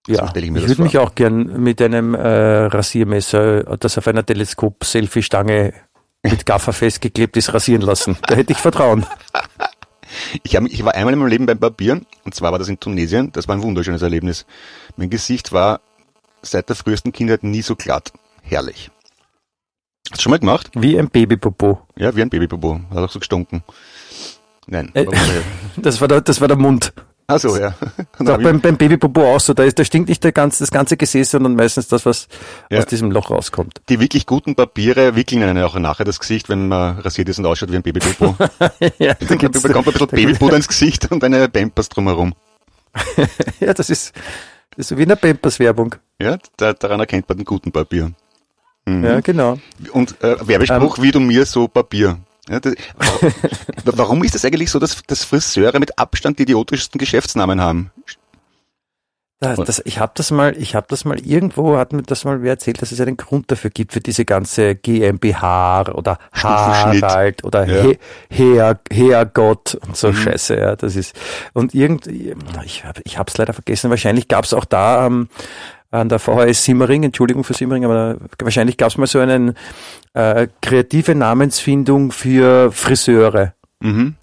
So 0.07 0.13
Ja, 0.13 0.27
stell 0.29 0.45
ich, 0.45 0.49
ich 0.49 0.55
das 0.55 0.63
würde 0.63 0.75
vor. 0.77 0.85
mich 0.85 0.97
auch 0.97 1.13
gern 1.13 1.61
mit 1.61 1.81
einem 1.81 2.15
äh, 2.15 2.19
Rasiermesser, 2.67 3.77
das 3.77 3.97
auf 3.97 4.07
einer 4.07 4.25
Teleskop-Selfie-Stange 4.25 5.73
mit 6.23 6.45
Gaffer 6.45 6.73
festgeklebt 6.73 7.37
ist, 7.37 7.53
rasieren 7.53 7.81
lassen. 7.81 8.17
Da 8.25 8.35
hätte 8.35 8.53
ich 8.53 8.59
Vertrauen. 8.59 9.05
Ich, 10.43 10.55
hab, 10.55 10.63
ich 10.63 10.83
war 10.85 10.95
einmal 10.95 11.11
in 11.13 11.19
meinem 11.19 11.27
Leben 11.29 11.45
beim 11.45 11.59
Barbier 11.59 11.99
und 12.23 12.33
zwar 12.33 12.53
war 12.53 12.59
das 12.59 12.69
in 12.69 12.79
Tunesien. 12.79 13.29
Das 13.33 13.49
war 13.49 13.55
ein 13.55 13.61
wunderschönes 13.61 14.01
Erlebnis. 14.01 14.45
Mein 14.95 15.09
Gesicht 15.09 15.51
war 15.51 15.81
seit 16.41 16.69
der 16.69 16.75
frühesten 16.75 17.11
Kindheit 17.11 17.43
nie 17.43 17.61
so 17.61 17.75
glatt. 17.75 18.11
Herrlich. 18.41 18.89
Hast 20.09 20.19
du 20.19 20.23
schon 20.23 20.29
mal 20.31 20.39
gemacht? 20.39 20.69
Wie 20.73 20.97
ein 20.97 21.09
Babypopo. 21.09 21.81
Ja, 21.97 22.15
wie 22.15 22.21
ein 22.21 22.29
Babypopo. 22.29 22.79
Hat 22.91 22.97
auch 22.97 23.09
so 23.09 23.19
gestunken. 23.19 23.63
Nein. 24.67 24.91
Äh, 24.93 25.05
Das 25.77 26.01
war 26.01 26.07
der, 26.07 26.21
das 26.21 26.39
war 26.41 26.47
der 26.47 26.57
Mund. 26.57 26.93
Ach 27.29 27.39
so, 27.39 27.57
ja. 27.57 27.75
Hab 28.25 28.41
beim, 28.41 28.61
beim 28.61 28.77
Babypopo 28.77 29.35
auch 29.35 29.39
so. 29.41 29.53
Da, 29.53 29.63
ist, 29.63 29.77
da 29.77 29.83
stinkt 29.83 30.07
nicht 30.07 30.23
der 30.23 30.31
ganze, 30.31 30.59
das 30.63 30.71
ganze 30.71 30.95
Gesäß, 30.95 31.31
sondern 31.31 31.55
meistens 31.55 31.89
das, 31.89 32.05
was 32.05 32.29
Ja. 32.71 32.79
aus 32.79 32.85
diesem 32.85 33.11
Loch 33.11 33.29
rauskommt. 33.31 33.81
die 33.89 33.99
wirklich 33.99 34.25
guten 34.25 34.55
Papiere 34.55 35.15
wickeln 35.17 35.43
einen 35.43 35.61
auch 35.61 35.77
nachher 35.77 36.05
das 36.05 36.19
Gesicht, 36.19 36.47
wenn 36.47 36.69
man 36.69 36.99
rasiert 36.99 37.27
ist 37.27 37.37
und 37.39 37.45
ausschaut 37.45 37.69
wie 37.71 37.75
ein 37.75 37.83
Babypopo. 37.83 38.35
ja, 38.97 39.13
da 39.13 39.25
Dann 39.25 39.37
bekommt 39.37 39.63
man 39.65 39.77
ein 39.77 39.83
bisschen 39.83 40.07
Babypuder 40.07 40.55
ins 40.55 40.69
Gesicht 40.69 41.11
und 41.11 41.21
eine 41.21 41.49
Pampers 41.49 41.89
drumherum. 41.89 42.33
ja, 43.59 43.73
das 43.73 43.89
ist, 43.89 44.13
das 44.77 44.85
ist 44.85 44.89
so 44.89 44.97
wie 44.97 45.03
in 45.03 45.09
der 45.09 45.15
Pampers-Werbung. 45.15 45.95
Ja, 46.21 46.37
da, 46.55 46.73
daran 46.73 46.99
erkennt 46.99 47.27
man 47.27 47.37
den 47.37 47.45
guten 47.45 47.71
Papier. 47.71 48.11
Mhm. 48.85 49.03
Ja, 49.03 49.19
genau. 49.21 49.57
Und 49.91 50.21
äh, 50.23 50.33
Ähm. 50.33 50.47
Werbespruch 50.47 51.01
wie 51.01 51.11
du 51.11 51.19
mir 51.19 51.45
so 51.45 51.67
Papier. 51.67 52.19
Ja, 52.47 52.59
das, 52.59 52.75
warum 53.85 54.23
ist 54.23 54.35
das 54.35 54.45
eigentlich 54.45 54.69
so, 54.69 54.79
dass, 54.79 55.01
dass 55.07 55.23
Friseure 55.23 55.79
mit 55.79 55.97
Abstand 55.97 56.37
die 56.39 56.43
idiotischsten 56.43 56.99
Geschäftsnamen 56.99 57.59
haben? 57.59 57.91
Da, 59.39 59.53
das, 59.55 59.83
ich 59.85 59.99
habe 59.99 60.13
das 60.15 60.31
mal, 60.31 60.57
ich 60.57 60.73
habe 60.73 60.87
das 60.89 61.05
mal 61.05 61.19
irgendwo, 61.19 61.77
hat 61.77 61.93
mir 61.93 62.01
das 62.01 62.25
mal 62.25 62.41
wer 62.41 62.53
erzählt, 62.53 62.81
dass 62.81 62.91
es 62.91 62.99
einen 62.99 63.17
Grund 63.17 63.51
dafür 63.51 63.69
gibt 63.69 63.93
für 63.93 63.99
diese 63.99 64.25
ganze 64.25 64.73
GmbH 64.73 65.89
oder. 65.93 66.17
Harald 66.33 67.43
oder 67.43 67.67
Ja. 67.67 67.83
He, 67.83 67.99
Herr, 68.31 68.79
Herrgott 68.91 69.75
und 69.85 69.95
so 69.95 70.07
Mhm. 70.07 70.13
Scheiße, 70.15 70.57
ja, 70.57 70.75
das 70.75 70.95
ist 70.95 71.15
und 71.53 71.75
irgend, 71.75 72.07
ich 72.07 72.83
habe, 72.83 73.01
ich 73.03 73.19
habe 73.19 73.29
es 73.29 73.37
leider 73.37 73.53
vergessen. 73.53 73.91
Wahrscheinlich 73.91 74.27
gab 74.27 74.43
es 74.45 74.55
auch 74.55 74.65
da 74.65 75.05
ähm, 75.05 75.29
an 75.91 76.09
der 76.09 76.17
VHS 76.17 76.63
Simmering, 76.65 77.03
Entschuldigung 77.03 77.43
für 77.43 77.53
Simmering, 77.53 77.85
aber 77.85 78.17
wahrscheinlich 78.39 78.77
gab 78.77 78.89
es 78.89 78.97
mal 78.97 79.05
so 79.05 79.19
einen 79.19 79.53
äh, 80.13 80.47
kreative 80.63 81.13
Namensfindung 81.13 82.11
für 82.11 82.71
Friseure, 82.71 83.53
Mhm. 83.81 84.15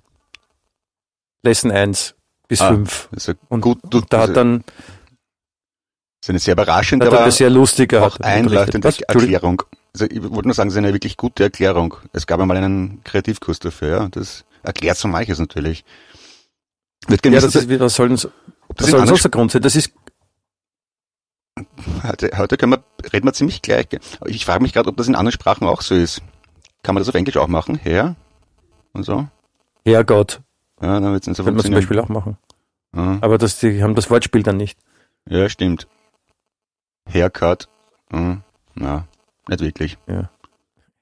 Lesson 1.45 1.71
1 1.71 2.15
bis 2.49 2.61
Ah, 2.61 2.69
5. 2.69 3.09
Das 3.13 3.23
ist 3.23 3.27
ja 3.29 3.35
Und, 3.49 3.61
gut, 3.61 3.79
und 3.95 4.13
da 4.13 4.19
das 4.19 4.29
hat 4.29 4.37
dann 4.37 4.65
ist 6.25 6.31
eine 6.31 6.39
sehr 6.39 6.53
überraschende, 6.53 7.07
er 7.07 7.13
aber 7.13 7.31
sehr 7.31 7.51
lustige 7.51 8.03
auch 8.03 8.19
einleuchtende. 8.21 8.93
Erklärung. 9.09 9.63
Also 9.93 10.07
ich 10.07 10.23
wollte 10.23 10.49
nur 10.49 10.55
sagen, 10.55 10.69
es 10.69 10.75
ist 10.75 10.79
eine 10.79 10.93
wirklich 10.93 11.17
gute 11.17 11.45
Erklärung. 11.45 11.95
Es 12.13 12.27
gab 12.27 12.41
einmal 12.41 12.57
einen 12.57 13.03
Kreativkurs 13.05 13.59
dafür, 13.59 13.89
ja. 13.89 14.09
Das 14.09 14.45
erklärt 14.63 14.97
so 14.97 15.07
manches 15.09 15.39
natürlich. 15.39 15.85
Wird 17.07 17.25
Ja, 17.27 17.33
das 17.33 17.55
ist, 17.55 17.69
was 17.81 17.95
soll 17.95 18.09
denn, 18.09 18.17
das 18.77 18.87
soll 18.89 19.07
sonst 19.07 19.23
der 19.23 19.31
Grund 19.31 19.53
sein? 19.53 19.63
Das 19.63 19.77
ist, 19.77 19.93
Heute, 22.03 22.31
heute 22.37 22.57
können 22.57 22.73
wir, 22.73 23.13
reden 23.13 23.27
wir 23.27 23.33
ziemlich 23.33 23.63
gleich. 23.63 23.87
Aber 24.21 24.29
Ich 24.29 24.45
frage 24.45 24.63
mich 24.63 24.73
gerade, 24.73 24.89
ob 24.89 24.97
das 24.97 25.07
in 25.07 25.15
anderen 25.15 25.33
Sprachen 25.33 25.67
auch 25.69 25.83
so 25.83 25.95
ist. 25.95 26.21
Kann 26.83 26.95
man 26.95 27.01
das 27.01 27.09
auf 27.09 27.15
Englisch 27.15 27.37
auch 27.37 27.47
machen? 27.47 27.77
Her? 27.77 28.17
Und 28.93 29.05
so? 29.05 29.29
Herrgott, 29.85 30.41
Ja, 30.81 30.99
dann 31.01 31.13
wird's 31.13 31.27
nicht 31.27 31.37
so 31.37 31.45
könnte 31.45 31.57
man 31.57 31.65
zum. 31.67 31.75
Beispiel 31.75 31.99
auch 32.01 32.09
machen. 32.09 32.37
Ja, 32.97 33.19
Aber 33.21 33.39
das, 33.39 33.59
die 33.61 33.83
haben 33.83 33.95
das 33.95 34.11
Wortspiel 34.11 34.43
dann 34.43 34.57
nicht. 34.57 34.79
ja, 35.29 35.49
stimmt. 35.49 35.87
Haircut. 37.13 37.69
Ja, 38.13 38.39
na, 38.75 39.07
nicht 39.49 39.61
wirklich. 39.61 39.99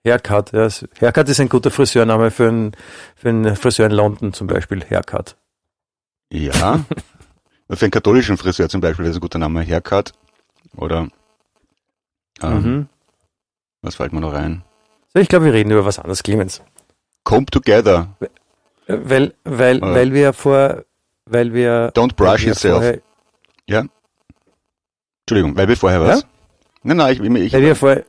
Haircut, 0.05 0.53
ja. 0.53 0.65
es- 0.65 0.87
Haircut 1.01 1.29
ist 1.29 1.41
ein 1.41 1.49
guter 1.49 1.71
Friseurname 1.71 2.31
für 2.31 2.49
einen, 2.49 2.73
für 3.15 3.29
einen 3.29 3.55
Friseur 3.57 3.87
in 3.87 3.93
London 3.93 4.33
zum 4.33 4.47
Beispiel. 4.47 4.85
Haircut. 4.89 5.37
Ja. 6.33 6.81
Für 7.71 7.87
einen 7.87 7.91
katholischen 7.91 8.37
Friseur 8.37 8.69
zum 8.69 8.83
Beispiel 8.83 9.05
wäre 9.05 9.13
das 9.13 9.17
ein 9.17 9.23
guter 9.23 9.39
Name. 9.39 9.65
Haircut. 9.67 10.13
Oder, 10.77 11.09
ähm, 12.43 12.63
Mhm. 12.63 12.89
was 13.81 13.95
fällt 13.95 14.13
mir 14.13 14.21
noch 14.21 14.35
rein? 14.35 14.63
So, 15.15 15.21
ich 15.21 15.29
glaube, 15.29 15.47
wir 15.47 15.55
reden 15.55 15.71
über 15.71 15.85
was 15.87 15.99
anderes, 15.99 16.23
Clemens. 16.23 16.61
Comb 17.25 17.51
Together. 17.51 18.09
Weil, 18.87 19.33
weil, 19.45 19.79
Ja. 19.79 19.95
weil 19.95 20.13
wir 20.13 20.33
vor, 20.35 20.85
weil 21.25 21.55
wir. 21.55 21.93
Don't 21.95 22.15
brush 22.15 22.43
wir 22.43 22.49
yourself. 22.49 22.77
Vorher, 22.77 23.01
Entschuldigung, 25.23 25.57
weil 25.57 25.69
wir 25.69 25.77
vorher 25.77 26.01
was? 26.01 26.21
Ja? 26.21 26.27
Nein, 26.83 26.97
nein, 26.97 27.13
ich, 27.13 27.21
ich, 27.21 27.53
weil 27.53 27.63
wir 27.63 27.77
vorher. 27.77 28.05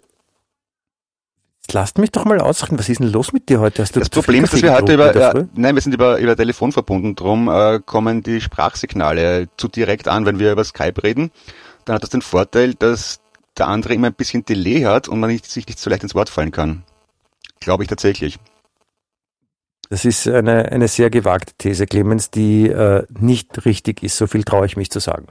Lasst 1.71 1.97
mich 1.97 2.11
doch 2.11 2.25
mal 2.25 2.39
ausreden. 2.39 2.77
Was 2.77 2.89
ist 2.89 2.99
denn 2.99 3.11
los 3.11 3.31
mit 3.31 3.47
dir 3.47 3.59
heute? 3.59 3.83
Hast 3.83 3.95
du 3.95 3.99
Das 3.99 4.09
Problem 4.09 4.43
ist, 4.43 4.53
dass 4.53 4.61
wir 4.61 4.73
heute 4.73 4.93
über, 4.95 5.15
äh, 5.15 5.45
nein, 5.55 5.75
wir 5.75 5.81
sind 5.81 5.93
über, 5.93 6.17
über 6.19 6.35
Telefon 6.35 6.71
verbunden, 6.71 7.15
drum 7.15 7.47
äh, 7.47 7.79
kommen 7.79 8.21
die 8.21 8.41
Sprachsignale 8.41 9.47
zu 9.55 9.69
direkt 9.69 10.07
an, 10.07 10.25
wenn 10.25 10.39
wir 10.39 10.51
über 10.51 10.63
Skype 10.63 11.01
reden. 11.03 11.31
Dann 11.85 11.95
hat 11.95 12.03
das 12.03 12.09
den 12.09 12.21
Vorteil, 12.21 12.73
dass 12.73 13.21
der 13.57 13.67
andere 13.67 13.93
immer 13.93 14.07
ein 14.07 14.13
bisschen 14.13 14.43
Delay 14.43 14.81
hat 14.81 15.07
und 15.07 15.19
man 15.19 15.29
nicht, 15.29 15.45
sich 15.49 15.65
nicht 15.67 15.79
so 15.79 15.89
leicht 15.89 16.03
ins 16.03 16.15
Wort 16.15 16.29
fallen 16.29 16.51
kann. 16.51 16.83
Glaube 17.59 17.83
ich 17.83 17.89
tatsächlich. 17.89 18.39
Das 19.89 20.05
ist 20.05 20.27
eine, 20.27 20.71
eine 20.71 20.87
sehr 20.87 21.09
gewagte 21.09 21.53
These, 21.57 21.85
Clemens, 21.85 22.29
die 22.29 22.67
äh, 22.67 23.05
nicht 23.09 23.65
richtig 23.65 24.03
ist. 24.03 24.17
So 24.17 24.27
viel 24.27 24.43
traue 24.43 24.65
ich 24.65 24.75
mich 24.75 24.89
zu 24.89 24.99
sagen. 24.99 25.27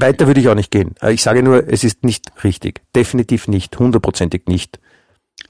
Weiter 0.00 0.26
würde 0.26 0.40
ich 0.40 0.48
auch 0.48 0.54
nicht 0.54 0.70
gehen. 0.70 0.94
Äh, 1.02 1.12
Ich 1.12 1.22
sage 1.22 1.42
nur, 1.42 1.68
es 1.68 1.84
ist 1.84 2.04
nicht 2.04 2.30
richtig. 2.44 2.82
Definitiv 2.94 3.48
nicht. 3.48 3.78
Hundertprozentig 3.78 4.42
nicht. 4.46 4.78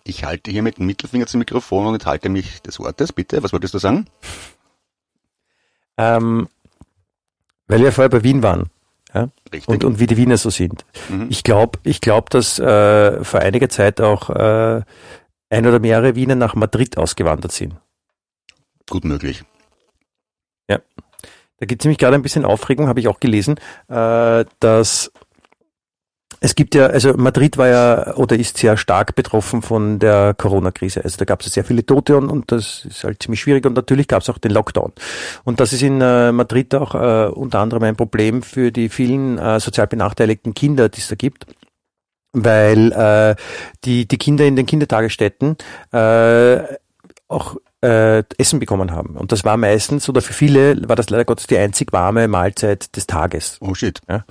Ich 0.04 0.24
halte 0.24 0.50
hier 0.50 0.62
mit 0.62 0.78
dem 0.78 0.86
Mittelfinger 0.86 1.26
zum 1.26 1.38
Mikrofon 1.40 1.86
und 1.86 1.94
enthalte 1.94 2.28
mich 2.28 2.62
des 2.62 2.78
Wortes, 2.78 3.12
bitte. 3.12 3.42
Was 3.42 3.52
wolltest 3.52 3.74
du 3.74 3.78
sagen? 3.78 4.06
Ähm, 5.96 6.48
weil 7.66 7.80
wir 7.80 7.92
vorher 7.92 8.08
bei 8.08 8.22
Wien 8.22 8.42
waren 8.42 8.70
Richtig. 9.52 9.68
und, 9.68 9.84
und 9.84 9.98
wie 9.98 10.06
die 10.06 10.16
Wiener 10.16 10.36
so 10.36 10.50
sind. 10.50 10.84
mhm. 11.08 11.26
Ich 11.30 11.42
glaube, 11.42 11.78
ich 11.82 12.00
glaub, 12.00 12.30
dass 12.30 12.58
äh, 12.58 13.24
vor 13.24 13.40
einiger 13.40 13.68
Zeit 13.68 14.00
auch 14.00 14.30
äh, 14.30 14.82
ein 15.50 15.66
oder 15.66 15.80
mehrere 15.80 16.14
Wiener 16.14 16.34
nach 16.36 16.54
Madrid 16.54 16.96
ausgewandert 16.98 17.52
sind. 17.52 17.74
Gut 18.88 19.04
möglich. 19.04 19.44
Da 21.58 21.66
gibt 21.66 21.82
es 21.82 21.84
nämlich 21.84 21.98
gerade 21.98 22.14
ein 22.14 22.22
bisschen 22.22 22.44
Aufregung, 22.44 22.88
habe 22.88 23.00
ich 23.00 23.08
auch 23.08 23.20
gelesen, 23.20 23.56
äh, 23.88 24.44
dass 24.60 25.12
es 26.40 26.54
gibt 26.54 26.74
ja, 26.74 26.86
also 26.86 27.14
Madrid 27.14 27.58
war 27.58 27.68
ja 27.68 28.14
oder 28.14 28.36
ist 28.36 28.58
sehr 28.58 28.76
stark 28.76 29.16
betroffen 29.16 29.60
von 29.62 29.98
der 29.98 30.34
Corona-Krise. 30.34 31.02
Also 31.02 31.16
da 31.16 31.24
gab 31.24 31.40
es 31.40 31.52
sehr 31.52 31.64
viele 31.64 31.84
Tote 31.84 32.16
und, 32.16 32.30
und 32.30 32.52
das 32.52 32.84
ist 32.84 33.02
halt 33.02 33.22
ziemlich 33.22 33.40
schwierig 33.40 33.66
und 33.66 33.74
natürlich 33.74 34.06
gab 34.06 34.22
es 34.22 34.30
auch 34.30 34.38
den 34.38 34.52
Lockdown. 34.52 34.92
Und 35.44 35.58
das 35.58 35.72
ist 35.72 35.82
in 35.82 36.00
äh, 36.00 36.30
Madrid 36.30 36.74
auch 36.74 36.94
äh, 36.94 37.28
unter 37.28 37.58
anderem 37.58 37.82
ein 37.82 37.96
Problem 37.96 38.42
für 38.42 38.70
die 38.70 38.88
vielen 38.88 39.38
äh, 39.38 39.58
sozial 39.58 39.88
benachteiligten 39.88 40.54
Kinder, 40.54 40.88
die 40.88 41.00
es 41.00 41.08
da 41.08 41.16
gibt. 41.16 41.46
Weil 42.32 42.92
äh, 42.92 43.34
die, 43.84 44.06
die 44.06 44.18
Kinder 44.18 44.44
in 44.44 44.54
den 44.54 44.66
Kindertagesstätten 44.66 45.56
äh, 45.92 46.58
auch 47.26 47.56
äh, 47.80 48.24
Essen 48.38 48.58
bekommen 48.58 48.90
haben. 48.90 49.16
Und 49.16 49.30
das 49.30 49.44
war 49.44 49.56
meistens, 49.56 50.08
oder 50.08 50.20
für 50.20 50.32
viele 50.32 50.88
war 50.88 50.96
das 50.96 51.10
leider 51.10 51.24
Gottes 51.24 51.46
die 51.46 51.56
einzig 51.56 51.92
warme 51.92 52.26
Mahlzeit 52.26 52.96
des 52.96 53.06
Tages. 53.06 53.58
Oh 53.60 53.74
shit. 53.74 54.00
Ja. 54.08 54.24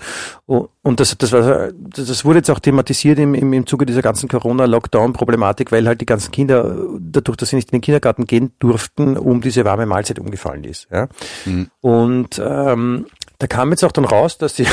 Und 0.46 1.00
das, 1.00 1.18
das, 1.18 1.32
war, 1.32 1.70
das 1.74 2.26
wurde 2.26 2.40
jetzt 2.40 2.50
auch 2.50 2.60
thematisiert 2.60 3.20
im, 3.20 3.34
im, 3.34 3.54
im 3.54 3.66
Zuge 3.66 3.86
dieser 3.86 4.02
ganzen 4.02 4.28
Corona-Lockdown-Problematik, 4.28 5.72
weil 5.72 5.88
halt 5.88 6.02
die 6.02 6.06
ganzen 6.06 6.32
Kinder, 6.32 6.76
dadurch, 7.00 7.38
dass 7.38 7.50
sie 7.50 7.56
nicht 7.56 7.70
in 7.70 7.78
den 7.78 7.82
Kindergarten 7.82 8.26
gehen 8.26 8.52
durften, 8.60 9.18
um 9.18 9.42
diese 9.42 9.64
warme 9.64 9.86
Mahlzeit 9.86 10.20
umgefallen 10.20 10.64
ist. 10.64 10.88
Ja. 10.92 11.08
Mhm. 11.46 11.70
Und 11.82 12.42
ähm, 12.44 13.06
da 13.40 13.48
kam 13.48 13.70
jetzt 13.72 13.84
auch 13.86 13.92
dann 13.92 14.06
raus, 14.06 14.38
dass 14.38 14.56
sie 14.56 14.68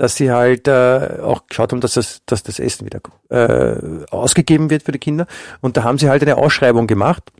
dass 0.00 0.16
sie 0.16 0.32
halt 0.32 0.66
äh, 0.66 1.18
auch 1.22 1.46
geschaut 1.46 1.72
haben, 1.72 1.82
dass 1.82 1.92
das, 1.92 2.22
dass 2.24 2.42
das 2.42 2.58
Essen 2.58 2.86
wieder 2.86 3.00
äh, 3.28 4.06
ausgegeben 4.10 4.70
wird 4.70 4.84
für 4.84 4.92
die 4.92 4.98
Kinder. 4.98 5.26
Und 5.60 5.76
da 5.76 5.84
haben 5.84 5.98
sie 5.98 6.08
halt 6.08 6.22
eine 6.22 6.38
Ausschreibung 6.38 6.86
gemacht 6.86 7.30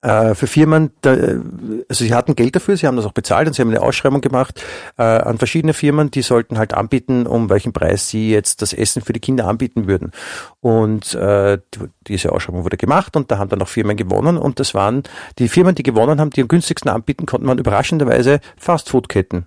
äh, 0.00 0.36
für 0.36 0.46
Firmen, 0.46 0.92
da, 1.00 1.10
also 1.10 2.04
sie 2.04 2.14
hatten 2.14 2.36
Geld 2.36 2.54
dafür, 2.54 2.76
sie 2.76 2.86
haben 2.86 2.94
das 2.94 3.04
auch 3.04 3.12
bezahlt 3.12 3.48
und 3.48 3.54
sie 3.54 3.62
haben 3.62 3.70
eine 3.70 3.82
Ausschreibung 3.82 4.20
gemacht 4.20 4.62
äh, 4.96 5.02
an 5.02 5.38
verschiedene 5.38 5.74
Firmen, 5.74 6.12
die 6.12 6.22
sollten 6.22 6.56
halt 6.56 6.72
anbieten, 6.72 7.26
um 7.26 7.50
welchen 7.50 7.72
Preis 7.72 8.08
sie 8.08 8.30
jetzt 8.30 8.62
das 8.62 8.72
Essen 8.72 9.02
für 9.02 9.12
die 9.12 9.18
Kinder 9.18 9.48
anbieten 9.48 9.88
würden. 9.88 10.12
Und 10.60 11.14
äh, 11.16 11.58
diese 12.06 12.30
Ausschreibung 12.30 12.62
wurde 12.62 12.76
gemacht 12.76 13.16
und 13.16 13.32
da 13.32 13.38
haben 13.38 13.50
dann 13.50 13.60
auch 13.60 13.68
Firmen 13.68 13.96
gewonnen 13.96 14.38
und 14.38 14.60
das 14.60 14.72
waren 14.72 15.02
die 15.40 15.48
Firmen, 15.48 15.74
die 15.74 15.82
gewonnen 15.82 16.20
haben, 16.20 16.30
die 16.30 16.42
am 16.42 16.48
günstigsten 16.48 16.92
anbieten 16.92 17.26
konnten, 17.26 17.48
waren 17.48 17.58
überraschenderweise 17.58 18.38
Fastfood-Ketten. 18.56 19.46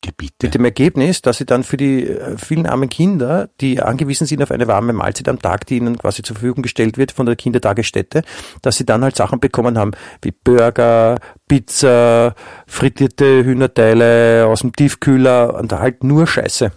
Gebiete. 0.00 0.46
Mit 0.46 0.54
dem 0.54 0.64
Ergebnis, 0.64 1.22
dass 1.22 1.38
sie 1.38 1.44
dann 1.44 1.64
für 1.64 1.76
die 1.76 2.06
äh, 2.06 2.38
vielen 2.38 2.66
armen 2.66 2.88
Kinder, 2.88 3.50
die 3.60 3.82
angewiesen 3.82 4.28
sind 4.28 4.42
auf 4.42 4.52
eine 4.52 4.68
warme 4.68 4.92
Mahlzeit 4.92 5.28
am 5.28 5.40
Tag, 5.40 5.66
die 5.66 5.76
ihnen 5.76 5.98
quasi 5.98 6.22
zur 6.22 6.36
Verfügung 6.36 6.62
gestellt 6.62 6.98
wird 6.98 7.10
von 7.10 7.26
der 7.26 7.34
Kindertagesstätte, 7.34 8.22
dass 8.62 8.76
sie 8.76 8.86
dann 8.86 9.02
halt 9.02 9.16
Sachen 9.16 9.40
bekommen 9.40 9.76
haben 9.76 9.90
wie 10.22 10.30
Burger, 10.30 11.18
Pizza, 11.48 12.34
frittierte 12.68 13.44
Hühnerteile 13.44 14.46
aus 14.46 14.60
dem 14.60 14.72
Tiefkühler 14.72 15.54
und 15.58 15.72
halt 15.72 16.04
nur 16.04 16.28
Scheiße. 16.28 16.70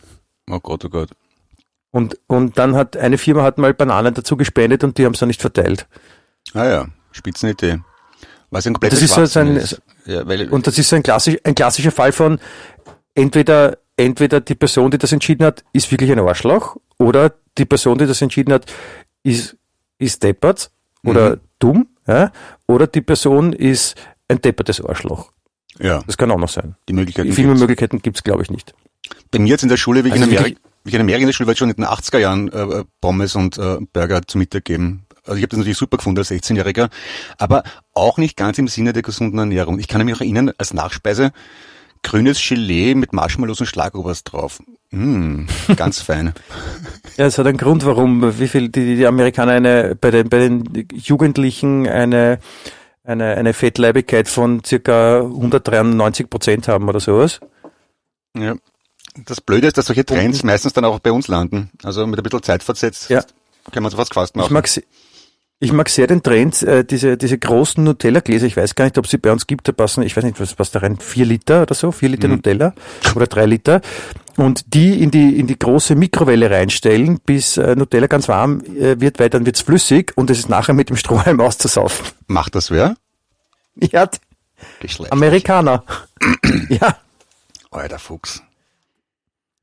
Oh 0.49 0.59
Gott, 0.59 0.83
oh 0.85 0.89
Gott. 0.89 1.09
Und, 1.91 2.17
und 2.25 2.57
dann 2.57 2.75
hat 2.75 2.97
eine 2.97 3.19
Firma 3.19 3.43
hat 3.43 3.59
mal 3.59 3.73
Bananen 3.73 4.15
dazu 4.15 4.35
gespendet 4.35 4.83
und 4.83 4.97
die 4.97 5.05
haben 5.05 5.13
es 5.13 5.19
dann 5.19 5.27
nicht 5.27 5.41
verteilt. 5.41 5.87
Ah 6.53 6.65
ja, 6.65 6.87
Spitzenidee. 7.11 7.79
Was 8.49 8.67
ein 8.67 8.73
das 8.73 9.01
ist 9.01 9.13
so 9.13 9.39
ein, 9.39 9.63
ja, 10.05 10.27
weil, 10.27 10.49
und 10.49 10.67
das 10.67 10.77
ist 10.77 10.89
so 10.89 10.97
ein, 10.97 11.03
klassisch, 11.03 11.37
ein 11.43 11.55
klassischer 11.55 11.91
Fall 11.91 12.11
von, 12.11 12.39
entweder, 13.15 13.77
entweder 13.97 14.41
die 14.41 14.55
Person, 14.55 14.91
die 14.91 14.97
das 14.97 15.11
entschieden 15.11 15.45
hat, 15.45 15.63
ist 15.73 15.91
wirklich 15.91 16.11
ein 16.11 16.19
Arschloch 16.19 16.77
oder 16.97 17.33
die 17.57 17.65
Person, 17.65 17.97
die 17.97 18.05
das 18.05 18.21
entschieden 18.21 18.53
hat, 18.53 18.71
ist, 19.23 19.57
ist 19.97 20.23
deppert 20.23 20.71
oder 21.03 21.35
mhm. 21.35 21.39
dumm, 21.59 21.87
ja? 22.07 22.31
oder 22.67 22.87
die 22.87 23.01
Person 23.01 23.53
ist 23.53 23.95
ein 24.27 24.41
deppertes 24.41 24.83
Arschloch. 24.83 25.31
Ja. 25.79 26.01
Das 26.05 26.17
kann 26.17 26.31
auch 26.31 26.37
noch 26.37 26.49
sein. 26.49 26.75
Die 26.87 26.93
Möglichkeiten. 26.93 27.31
Viele 27.31 27.55
Möglichkeiten 27.55 28.01
gibt's, 28.01 28.23
glaube 28.23 28.43
ich, 28.43 28.51
nicht. 28.51 28.73
Bei 29.31 29.39
mir 29.39 29.49
jetzt 29.49 29.63
in 29.63 29.69
der 29.69 29.77
Schule, 29.77 30.03
wie 30.03 30.09
ich, 30.09 30.13
also 30.13 30.25
in, 30.25 30.37
Amerika, 30.37 30.59
wie 30.83 30.89
ich 30.89 30.93
in 30.93 31.01
Amerika 31.01 31.21
in 31.21 31.27
der 31.27 31.33
Schule 31.33 31.47
war, 31.47 31.55
schon 31.55 31.69
in 31.69 31.75
den 31.75 31.85
80er 31.85 32.19
Jahren 32.19 32.51
äh, 32.51 32.83
Pommes 32.99 33.35
und 33.35 33.57
äh, 33.57 33.77
Burger 33.93 34.21
zum 34.27 34.39
Mittag 34.39 34.65
geben. 34.65 35.05
Also 35.23 35.37
ich 35.37 35.43
habe 35.43 35.49
das 35.49 35.59
natürlich 35.59 35.77
super 35.77 35.97
gefunden 35.97 36.19
als 36.19 36.31
16-Jähriger, 36.31 36.89
aber 37.37 37.63
auch 37.93 38.17
nicht 38.17 38.35
ganz 38.35 38.57
im 38.57 38.67
Sinne 38.67 38.91
der 38.91 39.03
gesunden 39.03 39.37
Ernährung. 39.37 39.79
Ich 39.79 39.87
kann 39.87 40.03
mich 40.03 40.15
auch 40.15 40.21
erinnern, 40.21 40.51
als 40.57 40.73
Nachspeise 40.73 41.31
grünes 42.03 42.41
Gelee 42.45 42.95
mit 42.95 43.13
Marshmallows 43.13 43.59
und 43.59 43.67
Schlagobers 43.67 44.23
drauf. 44.23 44.59
Mm, 44.91 45.45
ganz 45.75 46.01
fein. 46.01 46.33
Ja, 47.17 47.25
es 47.25 47.37
hat 47.37 47.47
einen 47.47 47.57
Grund, 47.57 47.85
warum, 47.85 48.39
wie 48.39 48.47
viel 48.47 48.69
die, 48.69 48.95
die 48.95 49.07
Amerikaner 49.07 49.53
eine, 49.53 49.95
bei 49.95 50.11
den, 50.11 50.29
bei 50.29 50.39
den 50.39 50.87
Jugendlichen 50.93 51.87
eine, 51.87 52.39
eine, 53.03 53.35
eine 53.35 53.53
Fettleibigkeit 53.53 54.27
von 54.27 54.63
circa 54.63 55.21
193 55.21 56.29
Prozent 56.29 56.67
haben 56.67 56.89
oder 56.89 56.99
sowas. 56.99 57.39
Ja. 58.37 58.55
Das 59.25 59.41
Blöde 59.41 59.67
ist, 59.67 59.77
dass 59.77 59.87
solche 59.87 60.05
Trends 60.05 60.43
meistens 60.43 60.73
dann 60.73 60.85
auch 60.85 60.99
bei 60.99 61.11
uns 61.11 61.27
landen. 61.27 61.69
Also 61.83 62.07
mit 62.07 62.17
ein 62.19 62.23
bisschen 62.23 62.43
Zeit 62.43 62.63
versetzt 62.63 63.09
ja. 63.09 63.23
kann 63.71 63.83
man 63.83 63.91
sowas 63.91 64.09
fast 64.13 64.35
machen. 64.35 64.45
Ich 64.45 64.51
mag, 64.51 64.69
ich 65.63 65.71
mag 65.71 65.89
sehr 65.89 66.07
den 66.07 66.23
Trend, 66.23 66.63
äh, 66.63 66.83
diese, 66.83 67.17
diese 67.17 67.37
großen 67.37 67.83
Nutella-Gläser. 67.83 68.47
Ich 68.47 68.57
weiß 68.57 68.73
gar 68.73 68.85
nicht, 68.85 68.97
ob 68.97 69.05
sie 69.05 69.19
bei 69.19 69.31
uns 69.31 69.45
gibt. 69.45 69.67
Da 69.67 69.71
passen, 69.71 70.01
ich 70.01 70.17
weiß 70.17 70.23
nicht, 70.23 70.39
was 70.39 70.55
passt 70.55 70.73
da 70.73 70.79
rein? 70.79 70.97
Vier 70.97 71.23
Liter 71.23 71.61
oder 71.61 71.75
so? 71.75 71.91
Vier 71.91 72.09
Liter 72.09 72.27
mhm. 72.27 72.35
Nutella 72.35 72.73
oder 73.15 73.27
drei 73.27 73.45
Liter. 73.45 73.79
Und 74.37 74.73
die 74.73 75.03
in 75.03 75.11
die, 75.11 75.39
in 75.39 75.45
die 75.45 75.59
große 75.59 75.93
Mikrowelle 75.93 76.49
reinstellen, 76.49 77.19
bis 77.23 77.57
äh, 77.57 77.75
Nutella 77.75 78.07
ganz 78.07 78.27
warm 78.27 78.61
äh, 78.61 78.99
wird, 78.99 79.19
weil 79.19 79.29
dann 79.29 79.45
wird's 79.45 79.61
flüssig 79.61 80.13
und 80.15 80.31
es 80.31 80.39
ist 80.39 80.49
nachher 80.49 80.73
mit 80.73 80.89
dem 80.89 80.97
Strohhalm 80.97 81.39
auszusaufen. 81.39 82.07
Macht 82.25 82.55
das 82.55 82.71
wer? 82.71 82.95
Ja. 83.75 84.09
Amerikaner. 85.11 85.83
ja. 86.69 86.97
Alter 87.69 87.99
Fuchs. 87.99 88.41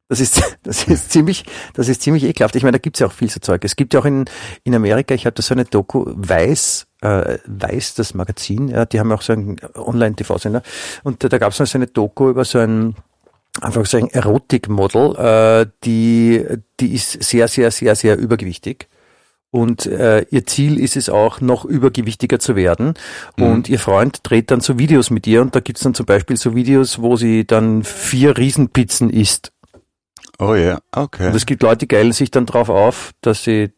Das 0.08 0.20
ist, 0.20 0.42
das 0.62 0.84
ist 0.84 1.12
ziemlich, 1.12 1.44
das 1.74 1.88
ist 1.88 2.02
ziemlich 2.02 2.24
ekelhaft. 2.24 2.56
Ich 2.56 2.62
meine, 2.62 2.72
da 2.72 2.78
gibt's 2.78 3.00
ja 3.00 3.06
auch 3.06 3.12
viel 3.12 3.30
so 3.30 3.40
Zeug. 3.40 3.64
Es 3.64 3.76
gibt 3.76 3.94
ja 3.94 4.00
auch 4.00 4.04
in, 4.04 4.24
in 4.64 4.74
Amerika, 4.74 5.14
ich 5.14 5.26
habe 5.26 5.34
da 5.34 5.42
so 5.42 5.54
eine 5.54 5.64
Doku, 5.64 6.04
Weiß, 6.06 6.86
äh, 7.02 7.38
Weiß, 7.46 7.94
das 7.94 8.14
Magazin, 8.14 8.68
ja, 8.68 8.84
die 8.86 8.98
haben 8.98 9.12
auch 9.12 9.22
so 9.22 9.34
einen 9.34 9.56
Online-TV-Sender. 9.74 10.62
Und 11.04 11.22
da, 11.22 11.28
da 11.28 11.38
gab's 11.38 11.58
noch 11.58 11.66
so 11.66 11.78
eine 11.78 11.86
Doku 11.86 12.30
über 12.30 12.44
so 12.44 12.58
ein, 12.58 12.96
einfach 13.60 13.84
so 13.86 13.98
ein 13.98 14.08
Erotikmodel, 14.08 15.16
äh, 15.16 15.66
die, 15.84 16.44
die 16.80 16.94
ist 16.94 17.22
sehr, 17.22 17.48
sehr, 17.48 17.70
sehr, 17.70 17.94
sehr 17.94 18.16
übergewichtig. 18.16 18.88
Und 19.50 19.86
äh, 19.86 20.26
ihr 20.30 20.44
Ziel 20.44 20.78
ist 20.78 20.94
es 20.94 21.08
auch, 21.08 21.40
noch 21.40 21.64
übergewichtiger 21.64 22.38
zu 22.38 22.54
werden. 22.54 22.94
Mhm. 23.38 23.44
Und 23.44 23.68
ihr 23.70 23.78
Freund 23.78 24.20
dreht 24.22 24.50
dann 24.50 24.60
so 24.60 24.78
Videos 24.78 25.08
mit 25.08 25.26
ihr 25.26 25.40
und 25.40 25.54
da 25.56 25.60
gibt's 25.60 25.82
dann 25.82 25.94
zum 25.94 26.04
Beispiel 26.04 26.36
so 26.36 26.54
Videos, 26.54 27.00
wo 27.00 27.16
sie 27.16 27.46
dann 27.46 27.82
vier 27.82 28.36
Riesenpizzen 28.36 29.08
isst 29.08 29.52
Oh 30.38 30.54
ja, 30.54 30.64
yeah. 30.64 30.82
okay. 30.92 31.28
Und 31.28 31.34
es 31.34 31.46
gibt 31.46 31.62
Leute, 31.62 31.78
die 31.78 31.88
geilen 31.88 32.12
sich 32.12 32.30
dann 32.30 32.46
drauf 32.46 32.68
auf, 32.68 33.12
dass 33.20 33.42
sie, 33.42 33.72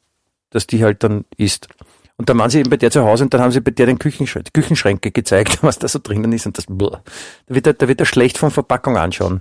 dass 0.51 0.66
die 0.66 0.85
halt 0.85 1.03
dann 1.03 1.25
isst. 1.37 1.68
Und 2.16 2.29
dann 2.29 2.37
waren 2.37 2.51
sie 2.51 2.59
eben 2.59 2.68
bei 2.68 2.77
der 2.77 2.90
zu 2.90 3.03
Hause 3.03 3.25
und 3.25 3.33
dann 3.33 3.40
haben 3.40 3.51
sie 3.51 3.62
bei 3.62 3.70
der 3.70 3.87
den 3.87 3.99
Küchenschränke, 3.99 4.51
die 4.53 4.61
Küchenschränke 4.61 5.11
gezeigt, 5.11 5.59
was 5.62 5.79
da 5.79 5.88
so 5.88 5.99
drinnen 6.03 6.33
ist 6.33 6.44
und 6.44 6.59
das, 6.59 6.66
blah. 6.68 7.03
da 7.46 7.55
wird 7.55 7.66
er, 7.66 7.73
da 7.73 7.88
wird 7.88 8.01
er 8.01 8.07
schlecht 8.07 8.37
von 8.37 8.51
Verpackung 8.51 8.99
anschauen. 8.99 9.40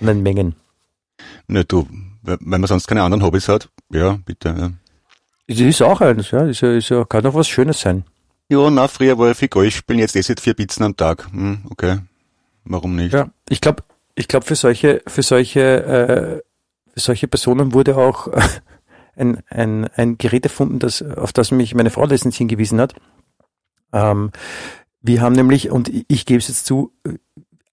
Und 0.00 0.06
den 0.06 0.22
Mengen. 0.22 0.54
Ne, 1.48 1.64
du, 1.64 1.88
wenn 2.22 2.38
man 2.42 2.66
sonst 2.66 2.86
keine 2.86 3.02
anderen 3.02 3.22
Hobbys 3.22 3.48
hat, 3.48 3.70
ja, 3.90 4.18
bitte, 4.24 4.48
ja. 4.50 4.70
Das 5.48 5.58
ist 5.58 5.82
auch 5.82 6.00
eines, 6.00 6.30
ja, 6.30 6.46
ist 6.46 6.60
ja, 6.60 6.72
ist 6.72 6.90
ja, 6.90 7.04
kann 7.04 7.24
doch 7.24 7.34
was 7.34 7.48
Schönes 7.48 7.80
sein. 7.80 8.04
Ja, 8.50 8.70
na, 8.70 8.86
früher 8.86 9.18
war 9.18 9.30
ich 9.30 9.38
viel 9.38 9.48
Golf 9.48 9.76
spielen, 9.76 10.00
jetzt 10.00 10.14
ich 10.14 10.26
vier 10.40 10.54
Pizzen 10.54 10.84
am 10.84 10.96
Tag. 10.96 11.26
Hm, 11.32 11.62
okay. 11.70 12.00
Warum 12.64 12.96
nicht? 12.96 13.14
Ja, 13.14 13.30
ich 13.48 13.60
glaube, 13.60 13.82
ich 14.14 14.28
glaube, 14.28 14.44
für 14.44 14.56
solche, 14.56 15.02
für 15.06 15.22
solche, 15.22 15.60
äh, 15.60 16.42
für 16.94 17.00
solche 17.00 17.28
Personen 17.28 17.72
wurde 17.74 17.96
auch 17.96 18.28
ein, 19.16 19.42
ein, 19.48 19.86
ein 19.94 20.18
Gerät 20.18 20.44
erfunden, 20.44 20.78
das, 20.78 21.02
auf 21.02 21.32
das 21.32 21.50
mich 21.50 21.74
meine 21.74 21.90
Frau 21.90 22.04
letztens 22.04 22.36
hingewiesen 22.36 22.80
hat. 22.80 22.94
Ähm, 23.92 24.30
wir 25.02 25.20
haben 25.20 25.34
nämlich, 25.34 25.70
und 25.70 25.90
ich, 26.08 26.26
gebe 26.26 26.38
es 26.38 26.48
jetzt 26.48 26.66
zu, 26.66 26.92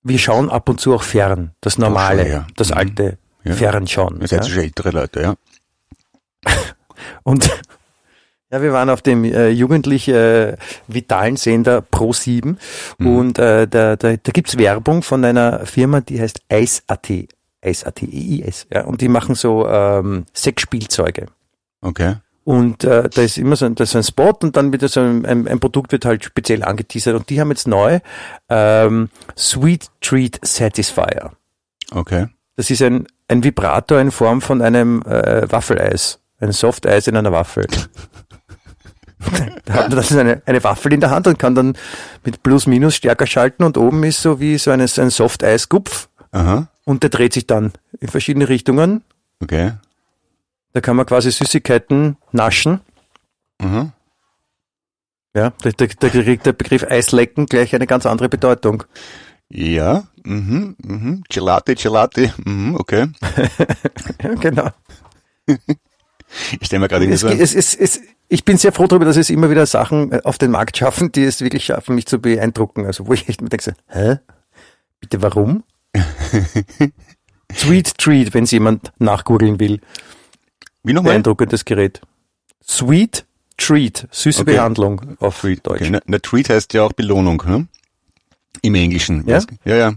wir 0.04 0.20
schauen 0.20 0.50
ab 0.50 0.70
und 0.70 0.80
zu 0.80 0.94
auch 0.94 1.04
fern. 1.04 1.52
Das 1.62 1.78
Normale, 1.78 2.24
schon, 2.24 2.32
ja. 2.32 2.48
das 2.56 2.70
mhm. 2.70 2.78
alte 2.78 3.18
ja. 3.44 3.54
Fernschauen. 3.54 4.22
Ihr 4.22 4.28
seid 4.28 4.46
ja. 4.46 4.52
schon 4.52 4.64
ältere 4.64 4.92
Leute, 4.92 5.22
ja. 5.22 5.36
und 7.24 7.50
ja, 8.52 8.62
wir 8.62 8.72
waren 8.72 8.90
auf 8.90 9.02
dem 9.02 9.24
äh, 9.24 9.50
jugendlich 9.50 10.08
äh, 10.08 10.56
vitalen 10.88 11.38
Sender 11.38 11.82
Pro 11.82 12.14
7 12.14 12.58
mhm. 12.98 13.08
und 13.08 13.40
äh, 13.40 13.68
da, 13.68 13.96
da, 13.96 14.16
da 14.18 14.32
gibt's 14.32 14.58
Werbung 14.58 15.04
von 15.04 15.24
einer 15.26 15.66
Firma, 15.66 16.02
die 16.02 16.22
heißt 16.22 16.42
Eis.at. 16.50 17.10
S-A-T-E-I-S. 17.62 18.68
Ja, 18.74 18.86
und 18.86 19.02
die 19.02 19.08
machen 19.08 19.36
so 19.36 19.68
ähm, 19.68 20.26
Sexspielzeuge. 20.36 21.28
Okay. 21.82 22.16
Und 22.44 22.86
äh, 22.86 23.10
da 23.10 23.22
ist 23.22 23.38
immer 23.38 23.58
so 23.58 23.66
ein, 23.66 23.76
das 23.76 23.90
ist 23.90 23.96
ein 23.98 24.04
Spot 24.04 24.38
und 24.42 24.56
dann 24.56 24.72
wird 24.72 24.90
so 24.90 25.02
ein, 25.02 25.26
ein, 25.26 25.48
ein 25.50 25.60
Produkt 25.60 25.92
wird 25.92 26.06
halt 26.06 26.24
speziell 26.24 26.64
angeteasert. 26.64 27.14
Und 27.14 27.30
die 27.30 27.42
haben 27.42 27.50
jetzt 27.50 27.68
neu 27.68 28.00
ähm, 28.48 29.10
Sweet 29.38 29.90
Treat 30.00 30.40
Satisfier. 30.44 31.32
Okay. 31.92 32.28
Das 32.56 32.70
ist 32.70 32.82
ein, 32.82 33.06
ein 33.28 33.44
Vibrator 33.44 34.00
in 34.00 34.12
Form 34.12 34.42
von 34.42 34.62
einem 34.62 35.02
äh, 35.02 35.52
Waffeleis. 35.52 36.20
Ein 36.40 36.54
Softeis 36.54 37.08
in 37.08 37.18
einer 37.18 37.34
Waffel. 37.34 37.68
da 39.66 39.74
hat 39.74 39.90
man 39.90 39.98
das 39.98 40.12
ist 40.12 40.18
eine, 40.18 40.42
eine 40.46 40.64
Waffel 40.64 40.94
in 40.94 41.02
der 41.02 41.10
Hand 41.10 41.28
und 41.28 41.40
kann 41.40 41.54
dann 41.54 41.78
mit 42.24 42.44
Plus 42.44 42.68
Minus 42.68 42.96
stärker 42.96 43.28
schalten 43.28 43.64
und 43.64 43.78
oben 43.78 44.04
ist 44.04 44.22
so 44.22 44.40
wie 44.40 44.58
so 44.58 44.72
ein, 44.72 44.80
ein 44.80 45.10
Softeis-Gupf. 45.10 46.08
Aha. 46.32 46.70
Und 46.88 47.04
der 47.04 47.10
dreht 47.10 47.34
sich 47.34 47.46
dann 47.46 47.74
in 48.00 48.08
verschiedene 48.08 48.48
Richtungen. 48.48 49.04
Okay. 49.44 49.74
Da 50.72 50.80
kann 50.80 50.96
man 50.96 51.06
quasi 51.06 51.30
Süßigkeiten 51.32 52.16
naschen. 52.32 52.80
Mhm. 53.62 53.92
Ja, 55.36 55.52
da, 55.62 55.70
da, 55.72 55.86
da 55.86 56.08
kriegt 56.08 56.46
der 56.46 56.54
Begriff 56.54 56.86
Eislecken 56.86 57.46
gleich 57.46 57.76
eine 57.76 57.88
ganz 57.88 58.06
andere 58.06 58.30
Bedeutung. 58.30 58.86
Ja, 59.50 60.08
mhm, 60.24 60.78
mhm. 60.82 61.24
Gelate, 61.28 61.76
Gelate, 61.76 62.34
mhm, 62.46 62.76
okay. 62.76 63.08
ja, 64.24 64.34
genau. 64.40 64.70
Ich 65.46 66.68
stelle 66.68 66.80
mir 66.80 66.88
gerade 66.88 67.06
es, 67.10 67.20
so 67.20 67.28
es, 67.28 67.54
es, 67.54 67.76
es, 67.76 68.02
ich 68.30 68.46
bin 68.46 68.58
sehr 68.58 68.72
froh 68.72 68.88
darüber, 68.88 69.04
dass 69.04 69.18
es 69.18 69.30
immer 69.30 69.50
wieder 69.50 69.66
Sachen 69.66 70.14
äh, 70.14 70.22
auf 70.24 70.38
den 70.38 70.52
Markt 70.52 70.78
schaffen, 70.78 71.12
die 71.12 71.24
es 71.24 71.42
wirklich 71.42 71.66
schaffen, 71.66 71.96
mich 71.96 72.06
zu 72.06 72.20
beeindrucken. 72.20 72.86
Also 72.86 73.08
wo 73.08 73.14
ich 73.14 73.28
echt 73.28 73.42
mir 73.42 73.50
denke, 73.50 73.76
hä? 73.88 74.20
Bitte 75.02 75.22
warum? 75.22 75.66
Sweet 77.56 77.98
Treat, 77.98 78.34
wenn 78.34 78.44
es 78.44 78.52
jemand 78.52 78.92
nachgoogeln 79.00 79.60
will. 79.60 79.80
Wie 80.84 80.94
nochmal? 80.94 81.14
Beeindruckendes 81.14 81.66
Gerät. 81.66 82.02
Sweet 82.64 83.26
Treat, 83.58 84.08
süße 84.12 84.42
Okay. 84.42 84.54
Behandlung 84.56 85.18
auf 85.20 85.42
Treat. 85.42 85.66
Deutsch. 85.66 85.82
Okay. 85.82 85.90
Na, 85.92 86.00
na, 86.06 86.20
Treat 86.20 86.50
heißt 86.50 86.74
ja 86.74 86.84
auch 86.84 86.94
Belohnung, 86.94 87.42
ne? 87.48 87.68
Im 88.62 88.76
Englischen. 88.76 89.24
Ja? 89.28 89.42
Ja, 89.66 89.76
ja. 89.76 89.94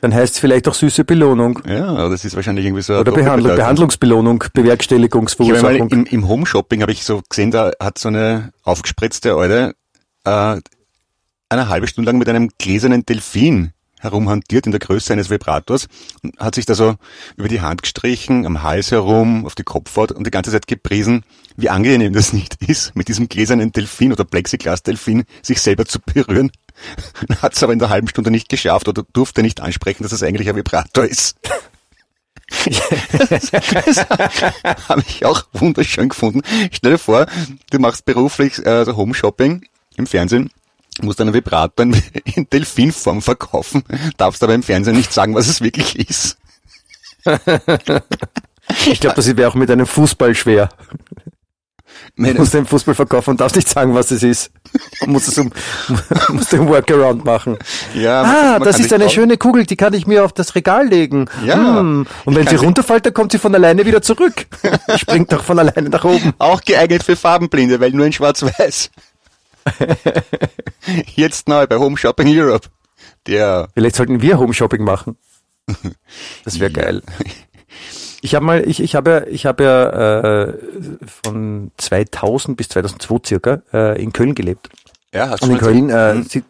Dann 0.00 0.14
heißt 0.14 0.34
es 0.34 0.40
vielleicht 0.40 0.68
auch 0.68 0.74
süße 0.74 1.04
Belohnung 1.04 1.60
Ja, 1.66 2.08
das 2.10 2.24
ist 2.26 2.36
wahrscheinlich 2.36 2.66
irgendwie 2.66 2.82
so 2.82 2.92
eine 2.92 3.00
oder 3.00 3.12
Behandlung. 3.12 3.56
Behandlungsbelohnung, 3.56 4.44
Bewerkstelligungsverursachung. 4.52 5.88
im, 5.88 6.04
im 6.04 6.28
Home-Shopping 6.28 6.82
habe 6.82 6.92
ich 6.92 7.04
so 7.04 7.22
gesehen, 7.26 7.50
da 7.50 7.72
hat 7.80 7.98
so 7.98 8.08
eine 8.08 8.52
aufgespritzte 8.64 9.34
Eule 9.34 9.74
äh, 10.24 10.60
eine 11.48 11.68
halbe 11.68 11.86
Stunde 11.86 12.10
lang 12.10 12.18
mit 12.18 12.28
einem 12.28 12.50
gläsernen 12.58 13.06
Delfin 13.06 13.72
herumhantiert 14.04 14.66
in 14.66 14.72
der 14.72 14.78
Größe 14.78 15.12
eines 15.12 15.30
Vibrators 15.30 15.88
und 16.22 16.38
hat 16.38 16.54
sich 16.54 16.66
da 16.66 16.74
so 16.74 16.94
über 17.36 17.48
die 17.48 17.60
Hand 17.60 17.82
gestrichen, 17.82 18.46
am 18.46 18.62
Hals 18.62 18.92
herum, 18.92 19.44
auf 19.44 19.54
die 19.54 19.64
Kopfhaut 19.64 20.12
und 20.12 20.26
die 20.26 20.30
ganze 20.30 20.52
Zeit 20.52 20.66
gepriesen, 20.66 21.24
wie 21.56 21.70
angenehm 21.70 22.12
das 22.12 22.32
nicht 22.32 22.56
ist, 22.62 22.94
mit 22.94 23.08
diesem 23.08 23.28
gläsernen 23.28 23.72
Delfin 23.72 24.12
oder 24.12 24.24
Plexiglas-Delfin 24.24 25.24
sich 25.42 25.60
selber 25.60 25.86
zu 25.86 25.98
berühren. 26.00 26.52
Hat 27.42 27.54
es 27.54 27.62
aber 27.62 27.72
in 27.72 27.78
der 27.78 27.88
halben 27.88 28.08
Stunde 28.08 28.30
nicht 28.30 28.48
geschafft 28.48 28.88
oder 28.88 29.04
durfte 29.12 29.42
nicht 29.42 29.60
ansprechen, 29.60 30.02
dass 30.02 30.12
es 30.12 30.22
eigentlich 30.22 30.48
ein 30.48 30.56
Vibrator 30.56 31.04
ist. 31.04 31.36
das 32.70 34.06
habe 34.88 35.02
ich 35.06 35.24
auch 35.24 35.44
wunderschön 35.52 36.10
gefunden. 36.10 36.42
Stell 36.72 36.92
dir 36.92 36.98
vor, 36.98 37.26
du 37.70 37.78
machst 37.78 38.04
beruflich 38.04 38.64
äh, 38.64 38.84
so 38.84 38.96
Home-Shopping 38.96 39.64
im 39.96 40.06
Fernsehen, 40.06 40.50
musst 41.02 41.20
einen 41.20 41.34
Vibrator 41.34 41.84
in, 41.84 42.02
in 42.34 42.48
Delfinform 42.50 43.22
verkaufen, 43.22 43.82
darfst 44.16 44.42
aber 44.42 44.54
im 44.54 44.62
Fernsehen 44.62 44.96
nicht 44.96 45.12
sagen, 45.12 45.34
was 45.34 45.48
es 45.48 45.60
wirklich 45.60 45.98
ist. 46.08 46.36
Ich 48.86 49.00
glaube, 49.00 49.16
das 49.16 49.36
wäre 49.36 49.48
auch 49.48 49.54
mit 49.54 49.70
einem 49.70 49.86
Fußball 49.86 50.34
schwer. 50.34 50.68
Du 52.16 52.32
musst 52.34 52.54
den 52.54 52.66
Fußball 52.66 52.94
verkaufen 52.94 53.30
und 53.30 53.40
darfst 53.40 53.56
nicht 53.56 53.68
sagen, 53.68 53.94
was 53.94 54.10
es 54.10 54.22
ist. 54.22 54.50
Man 55.00 55.10
muss 55.10 55.26
es 55.28 55.36
um, 55.38 55.50
muss 56.32 56.48
den 56.48 56.68
Workaround 56.68 57.24
machen. 57.24 57.56
ja, 57.94 58.22
Ah, 58.22 58.58
das 58.58 58.78
ist 58.78 58.92
eine 58.92 59.08
schöne 59.10 59.36
Kugel, 59.36 59.64
die 59.64 59.76
kann 59.76 59.94
ich 59.94 60.06
mir 60.06 60.24
auf 60.24 60.32
das 60.32 60.54
Regal 60.54 60.86
legen. 60.88 61.26
Ja, 61.44 61.56
Hm. 61.78 62.06
Und 62.24 62.34
wenn 62.36 62.46
sie- 62.46 62.56
runterfällt, 62.56 63.06
dann 63.06 63.14
kommt 63.14 63.32
sie 63.32 63.38
von 63.38 63.54
alleine 63.54 63.84
wieder 63.86 64.02
zurück. 64.02 64.46
Springt 64.96 65.32
doch 65.32 65.42
von 65.44 65.58
alleine 65.58 65.88
nach 65.88 66.04
oben. 66.04 66.34
Auch 66.38 66.60
geeignet 66.62 67.02
für 67.02 67.16
Farbenblinde, 67.16 67.80
weil 67.80 67.90
nur 67.92 68.06
in 68.06 68.12
Schwarz-Weiß. 68.12 68.90
Jetzt 71.14 71.48
neu 71.48 71.66
bei 71.66 71.76
Home 71.76 71.96
Shopping 71.96 72.28
Europe. 72.28 72.68
Der 73.26 73.68
Vielleicht 73.74 73.96
sollten 73.96 74.20
wir 74.22 74.38
Home 74.38 74.54
Shopping 74.54 74.82
machen. 74.84 75.16
Das 76.44 76.60
wäre 76.60 76.70
geil. 76.70 77.02
Ich 78.20 78.34
habe 78.34 78.44
mal, 78.44 78.68
ich, 78.68 78.80
ich 78.80 78.94
habe 78.94 79.10
ja, 79.10 79.26
ich 79.26 79.46
habe 79.46 79.64
ja 79.64 80.42
äh, 80.44 80.54
von 81.24 81.70
2000 81.76 82.56
bis 82.56 82.68
2002 82.68 83.16
circa 83.26 83.62
äh, 83.72 84.02
in 84.02 84.12
Köln 84.12 84.34
gelebt. 84.34 84.68
ja, 85.12 85.30
hast 85.30 85.42
Und 85.42 85.50
in. 85.52 85.58
Köln, 85.58 85.90
äh, 85.90 86.22
sit- 86.22 86.44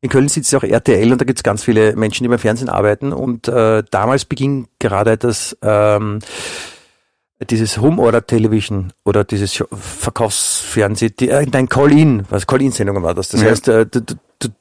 in 0.00 0.08
Köln 0.10 0.28
sitzt 0.28 0.50
ja 0.52 0.58
auch 0.58 0.64
RTL 0.64 1.12
und 1.12 1.20
da 1.20 1.24
gibt 1.24 1.38
es 1.38 1.44
ganz 1.44 1.62
viele 1.62 1.94
Menschen, 1.94 2.24
die 2.24 2.28
beim 2.28 2.40
Fernsehen 2.40 2.68
arbeiten. 2.68 3.12
Und 3.12 3.46
äh, 3.46 3.84
damals 3.88 4.24
beging 4.24 4.66
gerade 4.80 5.16
das 5.16 5.56
ähm, 5.62 6.18
dieses 7.50 7.78
Home 7.80 8.00
Order 8.00 8.26
Television 8.26 8.92
oder 9.04 9.24
dieses 9.24 9.62
Verkaufsfernsehen, 9.72 11.12
die, 11.18 11.28
äh, 11.28 11.46
nein, 11.50 11.68
Call-In, 11.68 12.24
was 12.30 12.46
Call-In-Sendungen 12.46 13.02
war 13.02 13.14
das. 13.14 13.28
Das 13.30 13.42
Ja. 13.42 13.50
heißt, 13.50 13.68
äh, 13.68 13.86
du, 13.86 14.00
du, 14.02 14.14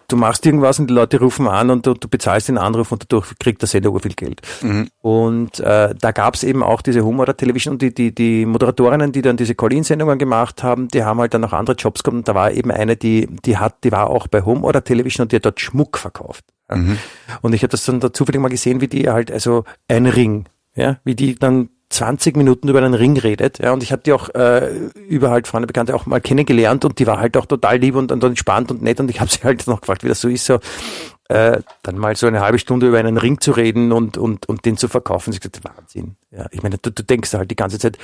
du- 0.07 0.15
machst 0.15 0.45
irgendwas 0.45 0.77
und 0.79 0.87
die 0.89 0.93
Leute 0.93 1.19
rufen 1.19 1.47
an 1.47 1.69
und 1.71 1.85
du, 1.87 1.93
du 1.93 2.07
bezahlst 2.07 2.47
den 2.49 2.57
Anruf 2.57 2.91
und 2.91 3.03
dadurch 3.03 3.33
kriegt 3.39 3.61
der 3.61 3.67
Sender 3.67 3.91
viel 3.99 4.13
Geld. 4.13 4.41
Mhm. 4.61 4.89
Und 5.01 5.59
äh, 5.59 5.95
da 5.99 6.11
gab 6.11 6.35
es 6.35 6.43
eben 6.43 6.61
auch 6.63 6.81
diese 6.81 7.03
Home 7.03 7.19
Order 7.19 7.35
Television 7.35 7.73
und 7.73 7.81
die, 7.81 7.93
die, 7.93 8.13
die 8.13 8.45
Moderatorinnen, 8.45 9.11
die 9.11 9.21
dann 9.21 9.37
diese 9.37 9.55
Call-In-Sendungen 9.55 10.19
gemacht 10.19 10.61
haben, 10.63 10.87
die 10.89 11.03
haben 11.03 11.19
halt 11.19 11.33
dann 11.33 11.41
noch 11.41 11.53
andere 11.53 11.75
Jobs 11.75 12.03
gehabt 12.03 12.15
und 12.17 12.27
da 12.27 12.35
war 12.35 12.51
eben 12.51 12.71
eine, 12.71 12.95
die, 12.97 13.27
die 13.45 13.57
hat, 13.57 13.83
die 13.83 13.91
war 13.91 14.09
auch 14.09 14.27
bei 14.27 14.43
Home 14.43 14.63
Order 14.63 14.83
Television 14.83 15.23
und 15.25 15.31
die 15.31 15.37
hat 15.37 15.45
dort 15.45 15.59
Schmuck 15.59 15.97
verkauft. 15.97 16.45
Ja. 16.69 16.77
Und 17.41 17.53
ich 17.53 17.63
habe 17.63 17.71
das 17.71 17.83
dann 17.85 17.99
da 17.99 18.13
zufällig 18.13 18.39
mal 18.41 18.49
gesehen, 18.49 18.79
wie 18.81 18.87
die 18.87 19.09
halt, 19.09 19.31
also 19.31 19.63
ein 19.87 20.05
Ring, 20.05 20.45
ja, 20.75 20.99
wie 21.03 21.15
die 21.15 21.35
dann 21.35 21.69
20 21.91 22.35
Minuten 22.37 22.67
über 22.67 22.79
einen 22.79 22.93
Ring 22.93 23.17
redet, 23.17 23.59
ja, 23.59 23.71
und 23.73 23.83
ich 23.83 23.91
habe 23.91 24.01
die 24.01 24.13
auch 24.13 24.29
äh, 24.29 24.73
über 25.07 25.29
halt 25.29 25.47
Freunde, 25.47 25.67
Bekannte 25.67 25.93
auch 25.95 26.05
mal 26.05 26.21
kennengelernt 26.21 26.85
und 26.85 26.97
die 26.99 27.05
war 27.07 27.19
halt 27.19 27.37
auch 27.37 27.45
total 27.45 27.77
lieb 27.77 27.95
und, 27.95 28.11
und 28.11 28.23
entspannt 28.23 28.71
und 28.71 28.81
nett 28.81 28.99
und 28.99 29.09
ich 29.09 29.19
habe 29.19 29.29
sie 29.31 29.43
halt 29.43 29.67
noch 29.67 29.81
gefragt, 29.81 30.03
wie 30.03 30.07
das 30.07 30.21
so 30.21 30.29
ist, 30.29 30.45
so 30.45 30.59
äh, 31.29 31.61
dann 31.83 31.97
mal 31.97 32.15
so 32.15 32.27
eine 32.27 32.41
halbe 32.41 32.59
Stunde 32.59 32.87
über 32.87 32.97
einen 32.99 33.17
Ring 33.17 33.39
zu 33.39 33.51
reden 33.51 33.91
und, 33.91 34.17
und, 34.17 34.47
und 34.49 34.65
den 34.65 34.75
zu 34.77 34.87
verkaufen. 34.87 35.31
Sie 35.31 35.37
hat 35.37 35.53
gesagt, 35.53 35.77
Wahnsinn. 35.77 36.15
Ja, 36.31 36.47
ich 36.51 36.61
meine, 36.63 36.77
du, 36.77 36.91
du 36.91 37.03
denkst 37.03 37.33
halt 37.33 37.51
die 37.51 37.55
ganze 37.55 37.79
Zeit, 37.79 37.97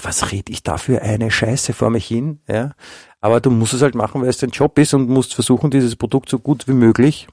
was 0.00 0.30
rede 0.30 0.52
ich 0.52 0.62
da 0.62 0.76
für 0.78 1.02
eine 1.02 1.30
Scheiße 1.30 1.72
vor 1.72 1.90
mich 1.90 2.06
hin? 2.06 2.40
Ja, 2.48 2.72
aber 3.20 3.40
du 3.40 3.50
musst 3.50 3.74
es 3.74 3.82
halt 3.82 3.94
machen, 3.94 4.20
weil 4.22 4.28
es 4.28 4.38
dein 4.38 4.50
Job 4.50 4.78
ist 4.78 4.94
und 4.94 5.08
musst 5.08 5.34
versuchen, 5.34 5.70
dieses 5.70 5.96
Produkt 5.96 6.28
so 6.28 6.38
gut 6.38 6.68
wie 6.68 6.72
möglich 6.74 7.28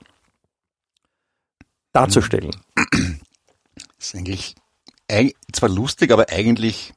darzustellen. 1.92 2.52
Das 2.76 4.08
ist 4.08 4.16
eigentlich 4.16 4.56
eig- 4.56 4.63
zwar 5.52 5.70
lustig, 5.70 6.12
aber 6.12 6.30
eigentlich, 6.30 6.94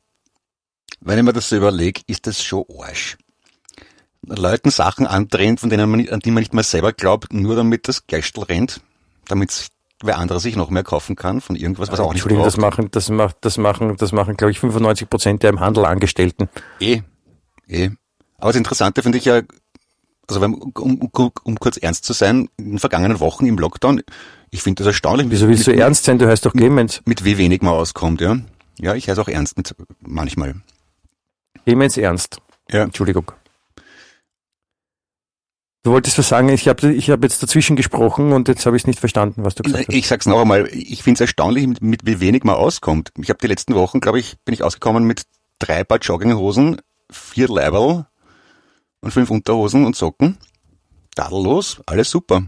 wenn 1.00 1.18
ich 1.18 1.24
mir 1.24 1.32
das 1.32 1.48
so 1.48 1.56
überlege, 1.56 2.02
ist 2.06 2.26
das 2.26 2.42
schon 2.42 2.64
Arsch. 2.78 3.16
Leuten 4.22 4.70
Sachen 4.70 5.06
andrehen, 5.06 5.56
von 5.56 5.70
denen 5.70 5.88
man, 5.88 6.08
an 6.08 6.20
die 6.20 6.30
man 6.30 6.40
nicht 6.40 6.54
mal 6.54 6.64
selber 6.64 6.92
glaubt, 6.92 7.32
nur 7.32 7.54
damit 7.54 7.86
das 7.86 8.06
Geistel 8.06 8.42
rennt, 8.42 8.80
damit 9.28 9.70
wer 10.02 10.18
andere 10.18 10.40
sich 10.40 10.56
noch 10.56 10.70
mehr 10.70 10.82
kaufen 10.82 11.16
kann 11.16 11.40
von 11.40 11.56
irgendwas, 11.56 11.90
was 11.90 11.98
er 11.98 12.04
auch 12.04 12.12
nicht 12.12 12.22
Entschuldigung, 12.22 12.44
das 12.44 12.56
braucht. 12.56 12.78
machen, 12.78 12.90
das 12.90 13.08
macht, 13.08 13.36
das 13.40 13.56
machen, 13.56 13.96
das 13.96 14.12
machen, 14.12 14.36
glaube 14.36 14.50
ich, 14.50 14.60
95 14.60 15.08
Prozent 15.08 15.42
der 15.42 15.50
im 15.50 15.60
Handel 15.60 15.84
Angestellten. 15.84 16.48
Eh, 16.80 17.02
eh. 17.68 17.90
Aber 18.38 18.50
das 18.50 18.56
Interessante 18.56 19.02
finde 19.02 19.18
ich 19.18 19.24
ja, 19.24 19.42
also 20.28 20.44
um, 20.44 20.72
um, 20.74 21.10
um 21.44 21.56
kurz 21.58 21.76
ernst 21.76 22.04
zu 22.04 22.12
sein, 22.12 22.48
in 22.56 22.70
den 22.70 22.78
vergangenen 22.78 23.20
Wochen 23.20 23.46
im 23.46 23.58
Lockdown, 23.58 24.02
ich 24.50 24.62
finde 24.62 24.80
das 24.80 24.88
erstaunlich, 24.88 25.28
Wieso 25.30 25.48
willst 25.48 25.66
du 25.66 25.70
mit, 25.70 25.80
ernst 25.80 26.04
sein? 26.04 26.18
Du 26.18 26.28
heißt 26.28 26.46
doch 26.46 26.52
Clemens. 26.52 27.02
mit 27.04 27.24
wie 27.24 27.38
wenig 27.38 27.62
man 27.62 27.74
auskommt, 27.74 28.20
ja. 28.20 28.38
Ja, 28.78 28.94
ich 28.94 29.08
heiße 29.08 29.20
auch 29.20 29.28
ernst 29.28 29.56
mit 29.56 29.74
manchmal. 30.00 30.54
Clemens 31.64 31.96
Ernst. 31.96 32.38
Ja. 32.70 32.82
Entschuldigung. 32.84 33.32
Du 35.82 35.92
wolltest 35.92 36.18
was 36.18 36.28
sagen, 36.28 36.48
ich 36.48 36.66
habe 36.66 36.92
ich 36.92 37.10
hab 37.10 37.22
jetzt 37.22 37.42
dazwischen 37.42 37.76
gesprochen 37.76 38.32
und 38.32 38.48
jetzt 38.48 38.66
habe 38.66 38.76
ich 38.76 38.82
es 38.82 38.86
nicht 38.88 38.98
verstanden, 38.98 39.44
was 39.44 39.54
du 39.54 39.62
gesagt 39.62 39.86
hast. 39.86 39.94
Ich 39.94 40.08
sag's 40.08 40.26
noch 40.26 40.40
einmal, 40.40 40.68
ich 40.72 41.04
finde 41.04 41.18
es 41.18 41.20
erstaunlich, 41.20 41.66
mit, 41.66 41.80
mit 41.80 42.06
wie 42.06 42.18
wenig 42.18 42.42
man 42.42 42.56
auskommt. 42.56 43.12
Ich 43.20 43.28
habe 43.30 43.38
die 43.40 43.46
letzten 43.46 43.74
Wochen, 43.76 44.00
glaube 44.00 44.18
ich, 44.18 44.36
bin 44.44 44.52
ich 44.52 44.64
ausgekommen 44.64 45.04
mit 45.04 45.22
drei 45.60 45.84
Paar 45.84 45.98
Jogginghosen, 45.98 46.80
vier 47.10 47.48
Leiberl 47.48 48.06
und 49.00 49.12
fünf 49.12 49.30
Unterhosen 49.30 49.84
und 49.84 49.94
Socken. 49.94 50.38
Tadellos, 51.14 51.80
alles 51.86 52.10
super. 52.10 52.42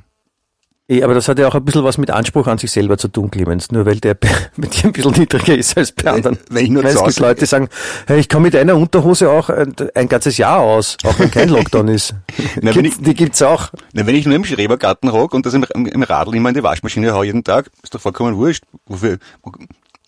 Eh, 0.91 1.03
aber 1.03 1.13
das 1.13 1.29
hat 1.29 1.39
ja 1.39 1.47
auch 1.47 1.55
ein 1.55 1.63
bisschen 1.67 1.85
was 1.85 1.99
mit 1.99 2.11
Anspruch 2.11 2.47
an 2.47 2.57
sich 2.57 2.71
selber 2.71 2.97
zu 2.97 3.09
tun, 3.09 3.31
Clemens. 3.31 3.71
Nur 3.71 3.85
weil 3.85 4.01
der 4.01 4.17
mit 4.57 4.75
dir 4.75 4.87
ein 4.87 4.93
bisschen 4.93 5.13
niedriger 5.13 5.55
ist 5.55 5.77
als 5.77 5.93
bei 5.93 6.11
anderen. 6.11 6.39
wenn 6.49 6.65
ich 6.65 6.71
nur 6.71 6.83
es 6.83 7.05
gibt 7.05 7.19
Leute, 7.19 7.41
die 7.41 7.47
sagen, 7.47 7.69
hey, 8.07 8.19
ich 8.21 8.29
komme 8.31 8.45
mit 8.45 8.57
einer 8.57 8.75
Unterhose 8.75 9.31
auch 9.31 9.51
ein, 9.51 9.75
ein 9.95 10.09
ganzes 10.09 10.39
Jahr 10.39 10.61
aus, 10.61 10.97
auch 11.05 11.19
wenn 11.19 11.31
kein 11.31 11.49
Lockdown 11.51 11.89
ist. 11.89 12.15
Na, 12.63 12.73
Gibt's- 12.73 12.99
die 13.01 13.13
gibt's 13.13 13.43
auch. 13.43 13.69
Na, 13.93 14.07
wenn 14.07 14.15
ich 14.15 14.25
nur 14.25 14.35
im 14.35 14.45
Schrebergarten 14.45 15.13
hock 15.13 15.35
und 15.35 15.45
das 15.45 15.53
im, 15.53 15.65
im, 15.75 16.03
Radl 16.03 16.35
immer 16.35 16.49
in 16.49 16.55
die 16.55 16.63
Waschmaschine 16.63 17.13
hau 17.13 17.23
jeden 17.23 17.45
Tag, 17.45 17.71
ist 17.83 17.95
doch 17.95 18.01
vollkommen 18.01 18.37
wurscht. 18.37 18.65
Wofür, 18.87 19.19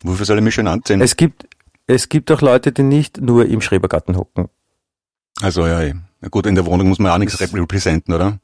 wofür 0.02 0.24
soll 0.24 0.38
ich 0.38 0.44
mich 0.44 0.54
schon 0.54 0.66
anziehen? 0.66 1.02
Es 1.02 1.14
gibt, 1.16 1.46
es 1.88 2.08
gibt 2.08 2.32
auch 2.32 2.40
Leute, 2.40 2.72
die 2.72 2.84
nicht 2.84 3.20
nur 3.20 3.44
im 3.44 3.60
Schrebergarten 3.60 4.16
hocken. 4.16 4.48
Also 5.42 5.66
ja, 5.66 5.82
eh. 5.82 5.94
na 6.22 6.28
gut, 6.28 6.46
in 6.46 6.54
der 6.54 6.64
Wohnung 6.64 6.88
muss 6.88 6.98
man 6.98 7.12
auch 7.12 7.18
nichts 7.18 7.38
repräsentieren, 7.38 8.14
oder? 8.14 8.38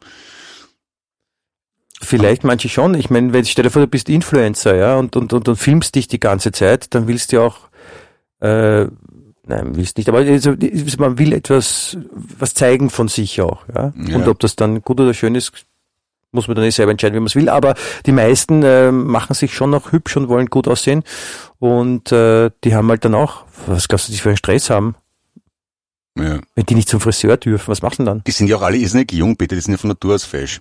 Vielleicht 2.02 2.44
manche 2.44 2.68
schon. 2.68 2.94
Ich 2.94 3.10
meine, 3.10 3.32
wenn 3.32 3.44
stell 3.44 3.64
dir 3.64 3.70
vor, 3.70 3.82
du 3.82 3.88
bist 3.88 4.08
Influencer, 4.08 4.74
ja, 4.74 4.96
und, 4.96 5.16
und, 5.16 5.32
und, 5.32 5.48
und 5.48 5.56
filmst 5.56 5.94
dich 5.94 6.08
die 6.08 6.20
ganze 6.20 6.52
Zeit, 6.52 6.94
dann 6.94 7.08
willst 7.08 7.32
du 7.32 7.36
ja 7.36 7.42
auch, 7.42 7.56
äh, 8.40 8.86
nein, 9.46 9.76
willst 9.76 9.96
nicht, 9.96 10.08
aber 10.08 10.18
also, 10.18 10.54
man 10.98 11.18
will 11.18 11.32
etwas, 11.32 11.96
was 12.38 12.54
zeigen 12.54 12.90
von 12.90 13.08
sich 13.08 13.40
auch, 13.40 13.64
ja. 13.74 13.94
Ja. 14.08 14.16
Und 14.16 14.28
ob 14.28 14.40
das 14.40 14.56
dann 14.56 14.82
gut 14.82 15.00
oder 15.00 15.14
schön 15.14 15.34
ist, 15.34 15.52
muss 16.32 16.48
man 16.48 16.56
dann 16.56 16.64
eh 16.64 16.70
selber 16.70 16.92
entscheiden, 16.92 17.14
wie 17.16 17.20
man 17.20 17.26
es 17.26 17.34
will. 17.34 17.48
Aber 17.48 17.74
die 18.04 18.12
meisten 18.12 18.62
äh, 18.62 18.92
machen 18.92 19.34
sich 19.34 19.54
schon 19.54 19.70
noch 19.70 19.92
hübsch 19.92 20.16
und 20.16 20.28
wollen 20.28 20.46
gut 20.46 20.68
aussehen. 20.68 21.02
Und 21.58 22.12
äh, 22.12 22.50
die 22.62 22.74
haben 22.74 22.88
halt 22.88 23.04
dann 23.04 23.14
auch, 23.14 23.44
was 23.66 23.88
glaubst 23.88 24.08
du, 24.08 24.12
die 24.12 24.18
für 24.18 24.28
einen 24.28 24.36
Stress 24.36 24.70
haben? 24.70 24.94
Ja. 26.16 26.40
Wenn 26.54 26.66
die 26.66 26.74
nicht 26.74 26.88
zum 26.88 27.00
Friseur 27.00 27.36
dürfen, 27.36 27.68
was 27.68 27.96
denn 27.96 28.06
dann? 28.06 28.22
Die 28.26 28.30
sind 28.30 28.48
ja 28.48 28.56
auch 28.56 28.62
alle 28.62 28.76
irrsinnig 28.76 29.12
jung, 29.12 29.36
bitte, 29.36 29.54
die 29.54 29.60
sind 29.60 29.72
ja 29.72 29.78
von 29.78 29.88
Natur 29.88 30.14
aus 30.14 30.24
fesch. 30.24 30.60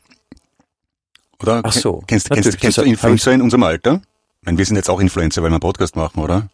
Oder? 1.42 1.62
Ach 1.64 1.72
so, 1.74 2.04
Kennst, 2.08 2.30
kennst, 2.30 2.60
kennst 2.60 2.78
du 2.78 2.82
Influencer 2.84 3.32
in 3.34 3.42
unserem 3.42 3.64
Alter? 3.64 4.02
Ich 4.42 4.46
meine, 4.46 4.58
wir 4.58 4.66
sind 4.66 4.76
jetzt 4.76 4.90
auch 4.90 5.00
Influencer, 5.00 5.42
weil 5.42 5.50
wir 5.50 5.56
einen 5.56 5.60
Podcast 5.60 5.96
machen, 5.96 6.22
oder? 6.22 6.48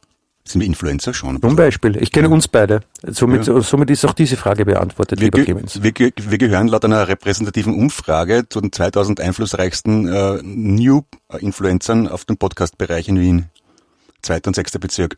Sind 0.43 0.61
wir 0.61 0.65
Influencer 0.67 1.13
schon? 1.13 1.39
Zum 1.39 1.55
Beispiel. 1.55 1.97
Ich 2.01 2.11
kenne 2.11 2.27
uns 2.29 2.47
beide. 2.47 2.81
Somit, 3.05 3.45
Ja. 3.45 3.61
somit 3.61 3.91
ist 3.91 4.03
auch 4.05 4.13
diese 4.13 4.37
Frage 4.37 4.65
beantwortet, 4.65 5.19
Wir, 5.19 5.25
lieber 5.25 5.43
Clemens. 5.43 5.83
wir, 5.83 5.93
wir 5.93 6.37
gehören 6.39 6.67
laut 6.67 6.83
einer 6.83 7.07
repräsentativen 7.07 7.75
Umfrage 7.75 8.49
zu 8.49 8.59
den 8.59 8.71
2000 8.71 9.19
einflussreichsten 9.19 10.07
äh, 10.07 10.39
New-Influencern 10.41 12.07
auf 12.07 12.25
dem 12.25 12.37
Podcast-Bereich 12.37 13.07
in 13.07 13.19
Wien. 13.19 13.45
Zweiter 14.23 14.47
und 14.47 14.55
sechster 14.55 14.79
Bezirk. 14.79 15.17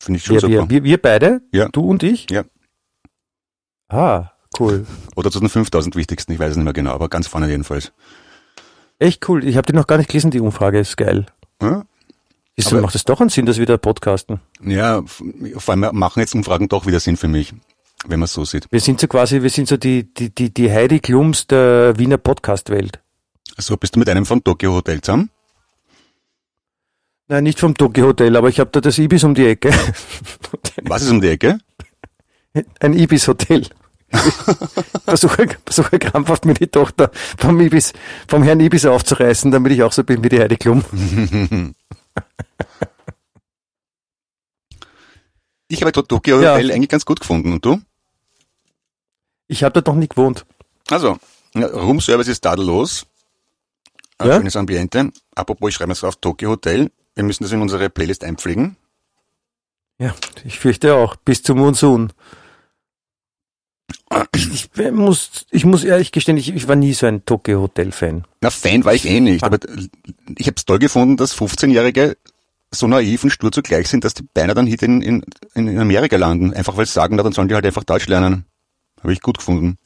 Finde 0.00 0.18
ich 0.18 0.24
schon 0.24 0.34
Wir, 0.36 0.40
super. 0.40 0.52
wir, 0.52 0.70
wir, 0.70 0.84
wir 0.84 1.02
beide? 1.02 1.40
Ja. 1.52 1.68
Du 1.70 1.80
und 1.80 2.02
ich? 2.04 2.30
Ja. 2.30 2.44
Ah, 3.88 4.30
cool. 4.60 4.86
Oder 5.16 5.30
zu 5.32 5.40
den 5.40 5.48
5000 5.48 5.96
wichtigsten, 5.96 6.32
ich 6.32 6.38
weiß 6.38 6.50
es 6.52 6.56
nicht 6.56 6.64
mehr 6.64 6.72
genau, 6.72 6.92
aber 6.92 7.08
ganz 7.08 7.26
vorne 7.26 7.48
jedenfalls. 7.48 7.92
Echt 8.98 9.28
cool. 9.28 9.44
Ich 9.46 9.56
habe 9.56 9.66
die 9.66 9.72
noch 9.76 9.86
gar 9.86 9.98
nicht 9.98 10.08
gelesen, 10.08 10.30
die 10.30 10.40
Umfrage. 10.40 10.78
Ist 10.78 10.96
geil. 10.96 11.26
Ja, 11.60 11.84
Aber- 12.64 12.80
macht 12.80 12.94
es 12.94 13.04
doch 13.04 13.20
einen 13.20 13.28
Sinn, 13.30 13.46
dass 13.46 13.58
wir 13.58 13.66
da 13.66 13.76
podcasten? 13.76 14.40
ja 14.64 15.02
vor 15.06 15.74
allem 15.74 15.94
machen 15.96 16.20
jetzt 16.20 16.34
Umfragen 16.34 16.68
doch 16.68 16.86
wieder 16.86 17.00
Sinn 17.00 17.16
für 17.18 17.28
mich, 17.28 17.52
wenn 18.06 18.18
man 18.20 18.24
es 18.24 18.32
so 18.32 18.44
sieht. 18.44 18.66
Wir 18.70 18.80
sind 18.80 18.98
so 19.00 19.06
quasi, 19.08 19.42
wir 19.42 19.50
sind 19.50 19.68
so 19.68 19.76
die, 19.76 20.04
die, 20.14 20.34
die, 20.34 20.52
die 20.52 20.72
Heidi 20.72 21.00
Klums 21.00 21.46
der 21.46 21.98
Wiener 21.98 22.16
Podcast-Welt. 22.18 23.00
So, 23.58 23.76
bist 23.76 23.94
du 23.94 23.98
mit 23.98 24.08
einem 24.08 24.24
von 24.26 24.42
Tokyo 24.42 24.72
Hotel 24.72 25.00
zusammen? 25.02 25.30
Nein, 27.28 27.44
nicht 27.44 27.58
vom 27.58 27.74
Tokyo 27.74 28.06
Hotel, 28.06 28.36
aber 28.36 28.48
ich 28.48 28.60
habe 28.60 28.70
da 28.70 28.80
das 28.80 28.98
Ibis 28.98 29.24
um 29.24 29.34
die 29.34 29.46
Ecke. 29.46 29.70
Was 30.84 31.02
ist 31.02 31.10
um 31.10 31.20
die 31.20 31.28
Ecke? 31.28 31.58
Ein 32.80 32.94
Ibis-Hotel. 32.94 33.66
versuche, 35.04 35.48
versuche 35.64 35.98
krampfhaft 35.98 36.44
mir 36.44 36.54
die 36.54 36.68
Tochter 36.68 37.10
vom 37.38 37.60
Ibis, 37.60 37.92
vom 38.28 38.42
Herrn 38.42 38.60
Ibis 38.60 38.86
aufzureißen, 38.86 39.50
damit 39.50 39.72
ich 39.72 39.82
auch 39.82 39.92
so 39.92 40.04
bin 40.04 40.22
wie 40.22 40.28
die 40.28 40.40
Heidi 40.40 40.56
Klum. 40.56 40.84
Ich 45.68 45.80
habe 45.82 45.92
dort 45.92 46.08
Tokyo 46.08 46.40
Ja. 46.40 46.54
Hotel 46.54 46.70
eigentlich 46.70 46.88
ganz 46.88 47.04
gut 47.04 47.20
gefunden. 47.20 47.52
Und 47.52 47.64
du? 47.64 47.80
Ich 49.48 49.62
habe 49.64 49.72
dort 49.72 49.86
noch 49.88 49.94
nie 49.96 50.08
gewohnt. 50.08 50.44
Also, 50.88 51.18
Roomservice 51.56 52.28
ist 52.28 52.40
tadellos. 52.42 53.06
Ein 54.18 54.28
Ja? 54.28 54.36
schönes 54.36 54.56
Ambiente. 54.56 55.10
Apropos, 55.34 55.70
ich 55.70 55.74
schreibe 55.74 55.92
es 55.92 56.04
auf 56.04 56.16
Tokyo 56.16 56.50
Hotel. 56.50 56.90
Wir 57.14 57.24
müssen 57.24 57.42
das 57.42 57.52
in 57.52 57.60
unsere 57.60 57.90
Playlist 57.90 58.24
einpflegen. 58.24 58.76
Ja, 59.98 60.14
ich 60.44 60.58
fürchte 60.58 60.94
auch, 60.94 61.16
bis 61.16 61.42
zum 61.42 61.58
Monsun. 61.58 62.12
Ich 64.34 64.68
muss, 64.92 65.46
ich 65.50 65.64
muss 65.64 65.84
ehrlich 65.84 66.12
gestehen, 66.12 66.36
ich, 66.36 66.54
ich 66.54 66.68
war 66.68 66.76
nie 66.76 66.92
so 66.92 67.06
ein 67.06 67.24
Tokyo 67.24 67.60
Hotel 67.60 67.92
Fan. 67.92 68.24
Na, 68.40 68.50
Fan 68.50 68.84
war 68.84 68.94
ich 68.94 69.08
eh 69.08 69.20
nicht, 69.20 69.44
aber 69.44 69.58
ich 70.36 70.46
habe 70.46 70.56
es 70.56 70.64
toll 70.64 70.78
gefunden, 70.78 71.16
dass 71.16 71.36
15-Jährige 71.36 72.16
so 72.72 72.86
naiv 72.86 73.24
und 73.24 73.30
stur 73.30 73.52
zugleich 73.52 73.88
sind, 73.88 74.04
dass 74.04 74.14
die 74.14 74.22
beinahe 74.22 74.54
dann 74.54 74.66
hier 74.66 74.82
in, 74.82 75.02
in, 75.02 75.24
in 75.54 75.78
Amerika 75.78 76.16
landen. 76.16 76.52
Einfach 76.52 76.76
weil 76.76 76.86
sie 76.86 76.92
sagen, 76.92 77.16
na, 77.16 77.22
dann 77.22 77.32
sollen 77.32 77.48
die 77.48 77.54
halt 77.54 77.66
einfach 77.66 77.84
Deutsch 77.84 78.06
lernen. 78.06 78.44
Habe 79.02 79.12
ich 79.12 79.20
gut 79.20 79.38
gefunden. 79.38 79.78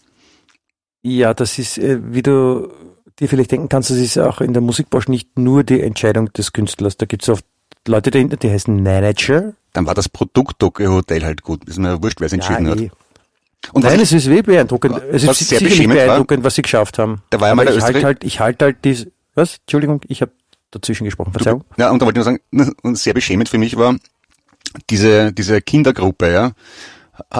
Ja, 1.02 1.34
das 1.34 1.58
ist, 1.58 1.78
äh, 1.78 1.98
wie 2.02 2.22
du 2.22 2.72
dir 3.18 3.28
vielleicht 3.28 3.52
denken 3.52 3.68
kannst, 3.68 3.90
das 3.90 3.98
ist 3.98 4.18
auch 4.18 4.40
in 4.40 4.52
der 4.52 4.62
Musikbranche 4.62 5.10
nicht 5.10 5.38
nur 5.38 5.64
die 5.64 5.80
Entscheidung 5.80 6.32
des 6.32 6.52
Künstlers. 6.52 6.96
Da 6.96 7.06
gibt 7.06 7.22
es 7.22 7.28
oft 7.28 7.44
Leute 7.86 8.10
dahinter, 8.10 8.36
die 8.36 8.50
heißen 8.50 8.82
Manager. 8.82 9.54
Dann 9.72 9.86
war 9.86 9.94
das 9.94 10.08
Produkt 10.08 10.58
Tokyo 10.58 10.92
Hotel 10.92 11.24
halt 11.24 11.42
gut. 11.42 11.64
Ist 11.64 11.78
mir 11.78 11.88
ja 11.88 12.02
wurscht, 12.02 12.20
wer 12.20 12.26
es 12.26 12.32
entschieden 12.32 12.66
Ja, 12.66 12.72
hat. 12.72 12.90
Und 13.72 13.84
Nein, 13.84 14.00
es 14.00 14.12
ist 14.12 14.26
eh 14.26 14.42
beeindruckend. 14.42 14.96
Es 15.12 15.26
was 15.26 15.40
ist 15.40 15.48
sehr 15.50 15.58
sicherlich 15.58 15.78
beschämend 15.78 15.98
war- 15.98 16.06
beeindruckend, 16.06 16.44
was 16.44 16.54
sie 16.54 16.62
geschafft 16.62 16.98
haben. 16.98 17.22
Da 17.30 17.40
war 17.40 17.48
ja 17.48 17.54
mal 17.54 17.66
der 17.66 17.76
ich 17.76 17.82
halte 17.82 18.02
halt, 18.04 18.24
ich 18.24 18.40
halte 18.40 18.64
halt 18.64 18.84
diese, 18.84 19.12
was? 19.34 19.58
Entschuldigung, 19.60 20.00
ich 20.08 20.22
habe 20.22 20.32
dazwischen 20.70 21.04
gesprochen, 21.04 21.32
Verzeihung. 21.32 21.64
ja, 21.76 21.90
und 21.90 22.00
da 22.00 22.06
wollte 22.06 22.20
ich 22.20 22.26
nur 22.26 22.38
sagen, 22.52 22.74
und 22.82 22.96
sehr 22.96 23.12
beschämend 23.14 23.48
für 23.48 23.58
mich 23.58 23.76
war, 23.76 23.96
diese, 24.88 25.32
diese 25.32 25.60
Kindergruppe, 25.60 26.32
ja, 26.32 26.52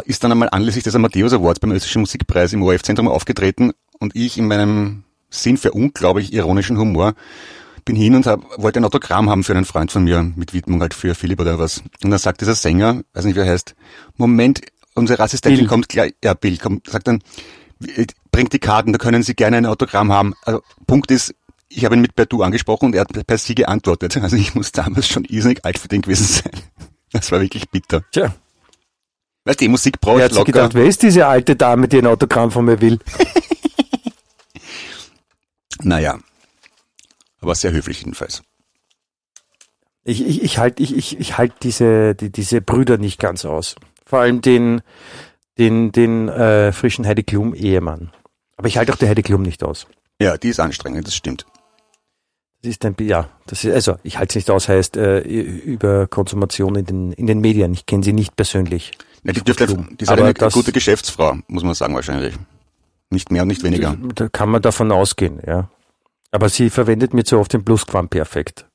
ist 0.05 0.23
dann 0.23 0.33
einmal 0.33 0.49
anlässlich 0.51 0.85
des 0.85 0.95
Amadeus 0.95 1.33
Awards 1.33 1.61
beim 1.61 1.71
Österreichischen 1.73 2.01
Musikpreis 2.01 2.53
im 2.53 2.63
ORF-Zentrum 2.63 3.09
aufgetreten 3.09 3.73
und 3.99 4.15
ich 4.15 4.37
in 4.37 4.47
meinem 4.47 5.05
Sinn 5.31 5.57
für 5.57 5.73
unglaublich 5.73 6.33
ironischen 6.33 6.77
Humor 6.77 7.15
bin 7.85 7.97
hin 7.97 8.15
und 8.15 8.27
hab, 8.27 8.41
wollte 8.63 8.81
ein 8.81 8.85
Autogramm 8.85 9.31
haben 9.31 9.43
für 9.43 9.55
einen 9.55 9.65
Freund 9.65 9.91
von 9.91 10.05
mir, 10.05 10.23
mit 10.37 10.53
Widmung 10.53 10.81
halt 10.83 10.93
für 10.93 11.15
Philipp 11.15 11.41
oder 11.41 11.59
was. 11.59 11.79
Und 12.03 12.11
dann 12.11 12.19
sagt 12.19 12.41
dieser 12.43 12.55
Sänger, 12.55 13.01
weiß 13.15 13.25
nicht 13.25 13.37
wie 13.37 13.41
er 13.41 13.47
heißt, 13.47 13.75
Moment, 14.17 14.61
unsere 14.95 15.23
Assistentin 15.23 15.61
Bill. 15.61 15.69
kommt 15.69 15.89
gleich, 15.89 16.15
ja, 16.23 16.35
Bill 16.35 16.59
kommt, 16.59 16.89
sagt 16.89 17.09
dann, 17.09 17.23
"Äh, 17.97 18.07
bringt 18.31 18.53
die 18.53 18.59
Karten, 18.59 18.93
da 18.93 18.99
können 18.99 19.23
Sie 19.23 19.35
gerne 19.35 19.57
ein 19.59 19.67
Autogramm 19.67 20.13
haben. 20.13 20.35
Also, 20.43 20.63
Punkt 20.87 21.11
ist, 21.11 21.35
ich 21.69 21.85
habe 21.85 21.95
ihn 21.95 22.01
mit 22.01 22.15
per 22.17 22.27
Du 22.27 22.43
angesprochen 22.43 22.87
und 22.87 22.95
er 22.95 23.03
hat 23.03 23.27
per 23.27 23.39
Sie 23.39 23.55
geantwortet. 23.55 24.17
Also 24.17 24.37
ich 24.37 24.55
muss 24.55 24.73
damals 24.73 25.07
schon 25.09 25.25
irrsinnig 25.25 25.65
alt 25.65 25.79
für 25.79 25.89
den 25.89 26.03
gewesen 26.03 26.27
sein. 26.27 26.53
Das 27.13 27.31
war 27.33 27.41
wirklich 27.41 27.71
bitter. 27.71 28.03
Tja, 28.13 28.35
Weißt 29.45 29.61
du, 29.61 29.65
die 29.65 29.69
Musik 29.69 30.01
braucht 30.01 30.19
wer 30.19 30.25
hat 30.27 30.33
locker. 30.33 30.45
gedacht, 30.53 30.75
wer 30.75 30.85
ist 30.85 31.03
diese 31.03 31.27
alte 31.27 31.57
Dame, 31.57 31.89
die 31.89 31.99
ein 31.99 32.07
Autogramm 32.07 32.51
von 32.51 32.65
mir 32.65 32.81
will? 32.81 32.99
Naja. 35.83 36.19
Aber 37.41 37.55
sehr 37.55 37.73
höflich 37.73 38.01
jedenfalls. 38.01 38.43
Ich, 40.05 40.27
ich, 40.27 40.43
ich 40.43 40.59
halte 40.59 40.83
ich, 40.83 40.95
ich, 40.97 41.19
ich 41.19 41.39
halt 41.39 41.55
diese, 41.63 42.15
die, 42.15 42.31
diese 42.31 42.61
Brüder 42.61 42.99
nicht 42.99 43.19
ganz 43.19 43.45
aus. 43.45 43.77
Vor 44.11 44.19
allem 44.19 44.41
den, 44.41 44.83
den, 45.57 45.93
den 45.93 46.29
äh, 46.29 46.73
frischen 46.73 47.07
Heidi 47.07 47.23
Klum 47.23 47.55
Ehemann. 47.55 48.11
Aber 48.57 48.67
ich 48.67 48.77
halte 48.77 48.93
auch 48.93 48.97
die 48.97 49.07
Heidi 49.07 49.23
Klum 49.23 49.43
nicht 49.43 49.63
aus. 49.63 49.87
Ja, 50.21 50.37
die 50.37 50.49
ist 50.49 50.59
anstrengend, 50.59 51.07
das 51.07 51.15
stimmt. 51.15 51.47
Das 52.63 52.71
ist 52.73 52.85
ein, 52.85 52.97
ja, 53.01 53.29
das 53.47 53.63
ist, 53.65 53.73
also 53.73 53.97
ich 54.03 54.19
halte 54.19 54.31
es 54.33 54.35
nicht 54.35 54.51
aus, 54.51 54.69
heißt 54.69 54.97
äh, 54.97 55.21
über 55.21 56.09
Konsumation 56.09 56.75
in 56.75 56.85
den, 56.87 57.13
in 57.13 57.29
den 57.29 57.41
Medien. 57.41 57.73
Ich 57.73 57.87
kenne 57.87 58.03
sie 58.03 58.13
nicht 58.13 58.35
persönlich. 58.35 58.91
Ja, 59.23 59.33
die, 59.33 59.43
dürfte, 59.43 59.67
die 59.69 60.03
ist 60.03 60.09
eine 60.11 60.35
das- 60.35 60.55
gute 60.55 60.73
Geschäftsfrau, 60.73 61.39
muss 61.47 61.63
man 61.63 61.75
sagen 61.75 61.95
wahrscheinlich. 61.95 62.35
Nicht 63.11 63.31
mehr 63.31 63.43
und 63.43 63.49
nicht 63.49 63.63
weniger. 63.63 63.97
Da 64.17 64.29
kann 64.29 64.51
man 64.51 64.61
davon 64.61 64.91
ausgehen, 64.91 65.41
ja. 65.47 65.71
Aber 66.33 66.49
sie 66.49 66.69
verwendet 66.69 67.15
mir 67.15 67.23
zu 67.25 67.39
oft 67.39 67.53
den 67.53 67.65
Plusquamperfekt. 67.65 68.67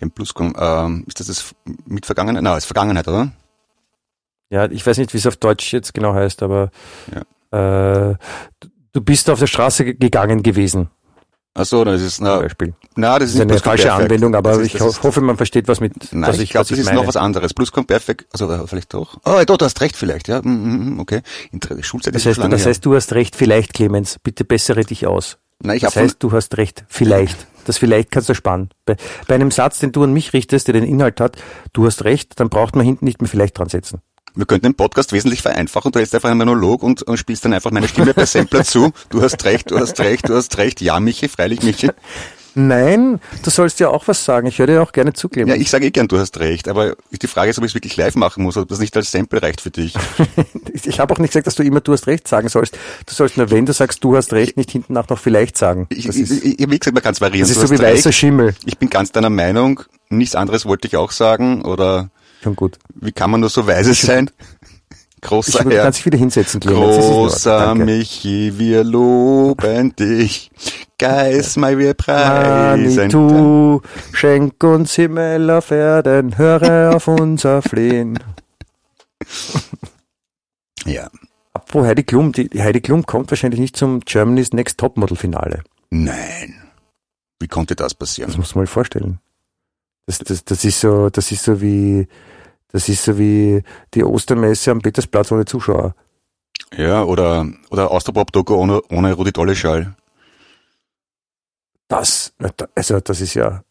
Den 0.00 0.10
Pluscom, 0.10 0.52
ähm, 0.58 1.04
ist 1.06 1.20
das 1.20 1.28
das 1.28 1.54
mit 1.86 2.06
Vergangenheit? 2.06 2.42
Nein, 2.42 2.58
ist 2.58 2.64
Vergangenheit, 2.66 3.06
oder? 3.06 3.30
Ja, 4.52 4.70
ich 4.70 4.86
weiß 4.86 4.98
nicht, 4.98 5.14
wie 5.14 5.18
es 5.18 5.26
auf 5.26 5.36
Deutsch 5.36 5.72
jetzt 5.72 5.94
genau 5.94 6.12
heißt, 6.14 6.42
aber 6.42 6.70
äh, 7.50 8.14
du- 8.92 9.00
bist 9.00 9.30
auf 9.30 9.38
der 9.38 9.46
Straße 9.46 9.84
ge- 9.84 9.94
gegangen 9.94 10.42
gewesen, 10.42 10.90
Ach 11.54 11.66
so, 11.66 11.84
das 11.84 12.00
ist, 12.00 12.20
na, 12.20 12.38
Beispiel. 12.38 12.72
na, 12.96 13.18
das 13.18 13.20
Das 13.20 13.28
ist 13.30 13.34
ist 13.34 13.40
eine 13.42 13.50
falsche 13.58 13.62
Plusquamperfekt. 13.84 14.04
Anwendung, 14.10 14.34
aber 14.34 14.52
ist- 14.52 14.66
ich 14.66 14.74
ist- 14.74 15.02
hoffe, 15.02 15.20
man 15.20 15.36
versteht, 15.36 15.68
was 15.68 15.80
mit 15.80 15.92
Nein, 16.12 16.28
was 16.30 16.36
ich 16.36 16.44
ich, 16.44 16.50
glaube, 16.50 16.66
das 16.68 16.78
ist 16.78 16.84
meine. 16.86 16.96
noch 17.00 17.06
was 17.06 17.16
anderes. 17.16 17.52
Plusquamperfekt, 17.52 18.26
also 18.32 18.50
äh, 18.50 18.66
vielleicht 18.66 18.94
doch. 18.94 19.18
Oh, 19.26 19.38
doch, 19.46 19.58
du 19.58 19.64
hast 19.66 19.80
recht 19.82 19.96
vielleicht, 19.96 20.28
ja. 20.28 20.40
Mm, 20.42 20.94
mm, 20.96 21.00
Okay. 21.00 21.20
Inter 21.50 21.82
Schulzeit 21.82 22.14
Das 22.14 22.22
ist 22.22 22.26
heißt, 22.28 22.38
lange 22.38 22.56
das 22.56 22.64
heißt, 22.64 22.84
du 22.86 22.94
hast 22.94 23.12
recht, 23.12 23.36
vielleicht, 23.36 23.74
Clemens. 23.74 24.18
Bitte 24.22 24.44
bessere 24.46 24.84
dich 24.84 25.06
aus. 25.06 25.36
Nein, 25.62 25.76
ich 25.76 25.82
Das 25.82 25.94
heißt, 25.96 26.16
du 26.22 26.32
hast 26.32 26.56
recht, 26.56 26.84
vielleicht. 26.88 27.46
Das 27.66 27.76
vielleicht 27.78 28.10
kannst 28.10 28.28
du 28.30 28.34
sparen. 28.34 28.70
Bei, 28.86 28.96
bei 29.28 29.34
einem 29.34 29.50
Satz, 29.50 29.78
den 29.78 29.92
du 29.92 30.02
an 30.04 30.12
mich 30.14 30.32
richtest, 30.32 30.68
der 30.68 30.72
den 30.72 30.84
Inhalt 30.84 31.20
hat, 31.20 31.36
du 31.74 31.84
hast 31.86 32.04
recht, 32.04 32.40
dann 32.40 32.48
braucht 32.48 32.76
man 32.76 32.84
hinten 32.86 33.04
nicht 33.04 33.20
mehr 33.20 33.28
vielleicht 33.28 33.58
dran 33.58 33.68
setzen. 33.68 34.00
Wir 34.34 34.46
könnten 34.46 34.66
den 34.66 34.74
Podcast 34.74 35.12
wesentlich 35.12 35.42
vereinfachen. 35.42 35.92
Du 35.92 35.98
hältst 35.98 36.14
einfach 36.14 36.30
einen 36.30 36.38
Monolog 36.38 36.82
und, 36.82 37.02
und 37.02 37.18
spielst 37.18 37.44
dann 37.44 37.52
einfach 37.52 37.70
meine 37.70 37.88
Stimme 37.88 38.14
per 38.14 38.26
Sampler 38.26 38.64
zu. 38.64 38.92
Du 39.10 39.22
hast 39.22 39.44
recht, 39.44 39.70
du 39.70 39.78
hast 39.78 39.98
recht, 40.00 40.28
du 40.28 40.34
hast 40.34 40.56
recht. 40.58 40.80
Ja, 40.80 40.98
Michi, 41.00 41.28
freilich, 41.28 41.62
Michi. 41.62 41.90
Nein, 42.54 43.18
du 43.42 43.50
sollst 43.50 43.80
ja 43.80 43.88
auch 43.88 44.06
was 44.08 44.24
sagen. 44.24 44.46
Ich 44.46 44.58
höre 44.58 44.66
dir 44.66 44.82
auch 44.82 44.92
gerne 44.92 45.14
zu, 45.14 45.28
Ja, 45.34 45.54
ich 45.54 45.70
sage 45.70 45.86
eh 45.86 45.90
gern, 45.90 46.08
du 46.08 46.18
hast 46.18 46.38
recht. 46.38 46.68
Aber 46.68 46.96
die 47.10 47.26
Frage 47.26 47.50
ist, 47.50 47.58
ob 47.58 47.64
ich 47.64 47.70
es 47.70 47.74
wirklich 47.74 47.96
live 47.96 48.14
machen 48.14 48.42
muss, 48.42 48.56
ob 48.56 48.68
das 48.68 48.78
nicht 48.78 48.94
als 48.96 49.10
Sample 49.10 49.42
reicht 49.42 49.60
für 49.62 49.70
dich. 49.70 49.94
Ich, 50.72 50.86
ich 50.86 51.00
habe 51.00 51.14
auch 51.14 51.18
nicht 51.18 51.30
gesagt, 51.30 51.46
dass 51.46 51.54
du 51.54 51.62
immer 51.62 51.80
du 51.80 51.92
hast 51.92 52.06
recht 52.06 52.28
sagen 52.28 52.48
sollst. 52.48 52.76
Du 53.06 53.14
sollst 53.14 53.36
nur, 53.38 53.50
wenn 53.50 53.64
du 53.64 53.72
sagst, 53.72 54.04
du 54.04 54.16
hast 54.16 54.32
recht, 54.34 54.56
nicht 54.56 54.70
hinten 54.70 54.92
nach 54.92 55.08
noch 55.08 55.18
vielleicht 55.18 55.56
sagen. 55.56 55.86
Ich, 55.88 56.06
Das 56.06 56.16
ich, 56.16 56.30
ist, 56.30 56.44
ich, 56.44 56.58
wie 56.58 56.78
gesagt, 56.78 56.94
man 56.94 57.02
kann 57.02 57.14
es 57.14 57.20
variieren. 57.20 57.48
das 57.48 57.56
ist 57.56 57.62
so 57.62 57.70
wie 57.70 57.74
hast 57.74 57.82
recht. 57.82 57.96
weißer 57.98 58.12
Schimmel. 58.12 58.54
Ich 58.66 58.76
bin 58.78 58.90
ganz 58.90 59.12
deiner 59.12 59.30
Meinung. 59.30 59.80
Nichts 60.10 60.34
anderes 60.34 60.66
wollte 60.66 60.86
ich 60.88 60.96
auch 60.96 61.10
sagen. 61.10 61.62
Oder 61.62 62.10
Schon 62.42 62.56
gut. 62.56 62.78
wie 62.94 63.12
kann 63.12 63.30
man 63.30 63.40
nur 63.40 63.50
so 63.50 63.66
weise 63.66 63.94
sein? 63.94 64.30
Ich, 65.24 65.28
Großer 65.28 65.62
du 65.62 65.70
Herr. 65.70 65.88
dich 65.88 66.04
wieder 66.04 66.18
hinsetzen, 66.18 66.58
Clemens. 66.58 66.96
Das. 66.96 67.06
Großer. 67.06 67.74
Michi, 67.76 68.58
wir 68.58 68.82
loben 68.82 69.94
dich. 69.94 70.50
Geist 70.98 71.56
mal, 71.58 71.78
wir 71.78 71.94
preisen. 71.94 72.96
Manitou, 72.96 73.80
schenk 74.12 74.60
uns 74.64 74.94
Himmel 74.96 75.48
auf 75.50 75.70
Erden, 75.70 76.36
höre 76.38 76.96
auf 76.96 77.06
unser 77.06 77.62
Flehen. 77.62 78.18
Ja. 80.84 81.08
Apropos 81.52 81.86
Heidi 81.86 82.02
Klum, 82.02 82.32
die, 82.32 82.48
die 82.48 82.62
Heidi 82.62 82.80
Klum 82.80 83.06
kommt 83.06 83.30
wahrscheinlich 83.30 83.60
nicht 83.60 83.76
zum 83.76 84.00
Germany's 84.00 84.52
Next 84.52 84.78
Topmodel 84.78 85.16
Finale. 85.16 85.62
Nein. 85.90 86.54
Wie 87.38 87.48
konnte 87.48 87.76
das 87.76 87.88
Das 87.92 87.94
passieren? 87.94 88.32
muss 88.36 88.54
man 88.54 88.62
mal 88.64 88.66
vorstellen. 88.66 89.20
Das, 90.06 90.18
das, 90.18 90.44
das 90.44 90.64
ist 90.64 90.80
so, 90.80 91.10
das 91.10 91.30
ist 91.30 91.44
so 91.44 91.60
wie, 91.60 92.08
das 92.72 92.88
ist 92.88 93.04
so 93.04 93.18
wie 93.18 93.62
die 93.94 94.02
Ostermesse 94.04 94.70
am 94.70 94.80
Petersplatz 94.80 95.30
ohne 95.32 95.44
Zuschauer. 95.44 95.94
Ja, 96.74 97.04
oder, 97.04 97.46
oder 97.70 97.90
Austropop-Doku 97.90 98.54
ohne, 98.54 98.80
ohne 98.90 99.12
Rudi 99.12 99.32
Dolleschall. 99.32 99.94
Das, 101.88 102.32
also 102.74 103.00
das 103.00 103.20
ist 103.20 103.34
ja, 103.34 103.62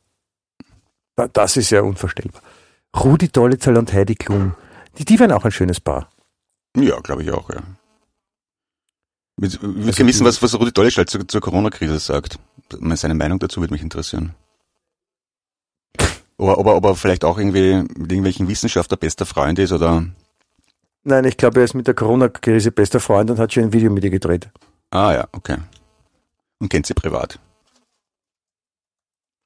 da- 1.15 1.27
das 1.27 1.57
ist 1.57 1.71
ja 1.71 1.81
unvorstellbar. 1.81 2.41
Rudi 2.95 3.29
Dollezahl 3.29 3.77
und 3.77 3.91
Heidi 3.93 4.15
Klum. 4.15 4.53
Die, 4.97 5.05
die 5.05 5.19
wären 5.19 5.31
auch 5.31 5.45
ein 5.45 5.51
schönes 5.51 5.79
Paar. 5.79 6.09
Ja, 6.77 6.99
glaube 6.99 7.23
ich 7.23 7.31
auch, 7.31 7.49
ja. 7.49 7.61
Ich 9.41 9.59
würde 9.61 9.87
Also 9.87 10.05
wissen, 10.05 10.25
was, 10.25 10.41
was 10.43 10.53
Rudi 10.59 10.71
Dolleschall 10.71 11.07
zur, 11.07 11.27
zur 11.27 11.41
Corona-Krise 11.41 11.97
sagt. 11.97 12.37
Seine 12.69 13.15
Meinung 13.15 13.39
dazu 13.39 13.61
würde 13.61 13.73
mich 13.73 13.81
interessieren. 13.81 14.35
Oder 16.41 16.57
ob 16.57 16.65
er, 16.65 16.75
ob 16.75 16.85
er 16.85 16.95
vielleicht 16.95 17.23
auch 17.23 17.37
irgendwie 17.37 17.75
mit 17.75 18.11
irgendwelchen 18.11 18.47
Wissenschaftler 18.47 18.97
bester 18.97 19.27
Freund 19.27 19.59
ist 19.59 19.71
oder. 19.71 20.03
Nein, 21.03 21.25
ich 21.25 21.37
glaube, 21.37 21.59
er 21.59 21.65
ist 21.65 21.75
mit 21.75 21.85
der 21.85 21.93
Corona-Krise 21.93 22.71
bester 22.71 22.99
Freund 22.99 23.29
und 23.29 23.37
hat 23.37 23.53
schon 23.53 23.65
ein 23.65 23.73
Video 23.73 23.91
mit 23.91 24.03
ihr 24.03 24.09
gedreht. 24.09 24.49
Ah 24.89 25.13
ja, 25.13 25.27
okay. 25.33 25.57
Und 26.59 26.69
kennt 26.69 26.87
sie 26.87 26.95
privat. 26.95 27.37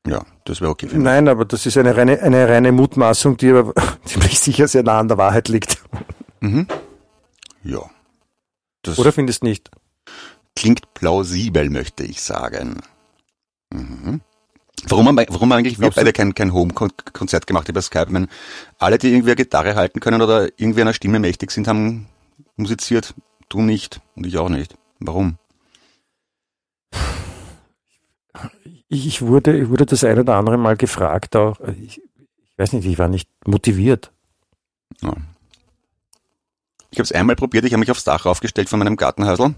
Ja, 0.08 0.24
das 0.46 0.62
wäre 0.62 0.72
okay. 0.72 0.88
Nein, 0.94 1.28
aber 1.28 1.44
das 1.44 1.66
ist 1.66 1.78
eine 1.78 1.98
reine, 1.98 2.22
eine 2.22 2.48
reine 2.48 2.72
Mutmaßung, 2.72 3.36
die 3.36 3.52
aber 3.52 3.74
ziemlich 4.06 4.40
sicher 4.40 4.70
sehr 4.70 4.84
nah 4.84 5.00
an 5.00 5.10
der 5.10 5.18
Wahrheit 5.18 5.50
liegt. 5.50 5.84
Mhm. 6.40 6.66
Ja. 7.64 7.90
Das 8.84 8.98
Oder 9.00 9.12
findest 9.12 9.44
nicht? 9.44 9.70
klingt 10.56 10.94
plausibel, 10.94 11.70
möchte 11.70 12.06
ich 12.06 12.22
sagen. 12.22 12.82
Mhm. 13.74 14.22
Warum 14.88 15.08
haben, 15.08 15.18
warum 15.18 15.52
haben 15.52 15.60
eigentlich 15.60 15.80
wir 15.80 15.90
beide 15.90 16.14
kein, 16.14 16.36
kein 16.36 16.54
Home-Konzert 16.54 17.48
gemacht 17.48 17.68
über 17.70 17.82
Skype? 17.82 18.06
Ich 18.06 18.12
meine, 18.12 18.28
alle, 18.78 18.98
die 18.98 19.10
irgendwie 19.10 19.30
eine 19.30 19.36
Gitarre 19.36 19.76
halten 19.76 20.00
können 20.00 20.22
oder 20.22 20.48
irgendwie 20.58 20.82
einer 20.82 20.94
Stimme 20.94 21.20
mächtig 21.20 21.52
sind, 21.52 21.68
haben 21.68 22.08
musiziert. 22.56 23.14
Du 23.50 23.62
nicht 23.62 24.02
und 24.16 24.26
ich 24.26 24.38
auch 24.38 24.50
nicht. 24.50 24.76
Warum? 25.00 25.38
Ich, 28.88 29.08
ich, 29.08 29.22
wurde, 29.22 29.58
ich 29.58 29.70
wurde 29.70 29.86
das 29.86 30.04
ein 30.04 30.20
oder 30.20 30.36
andere 30.36 30.58
Mal 30.58 30.78
gefragt, 30.78 31.36
auch, 31.36 31.60
ich, 31.82 32.02
ich 32.02 32.58
weiß 32.58 32.74
nicht, 32.74 32.86
ich 32.86 33.00
war 33.00 33.08
nicht 33.08 33.30
motiviert. 33.46 34.12
Ja. 35.02 35.16
Ich 36.92 37.00
habe 37.00 37.04
es 37.04 37.12
einmal 37.12 37.36
probiert, 37.36 37.66
ich 37.66 37.74
habe 37.74 37.80
mich 37.80 37.92
aufs 37.92 38.04
Dach 38.04 38.26
aufgestellt 38.26 38.70
von 38.70 38.80
meinem 38.80 38.96
Gartenhäusl 38.96 39.56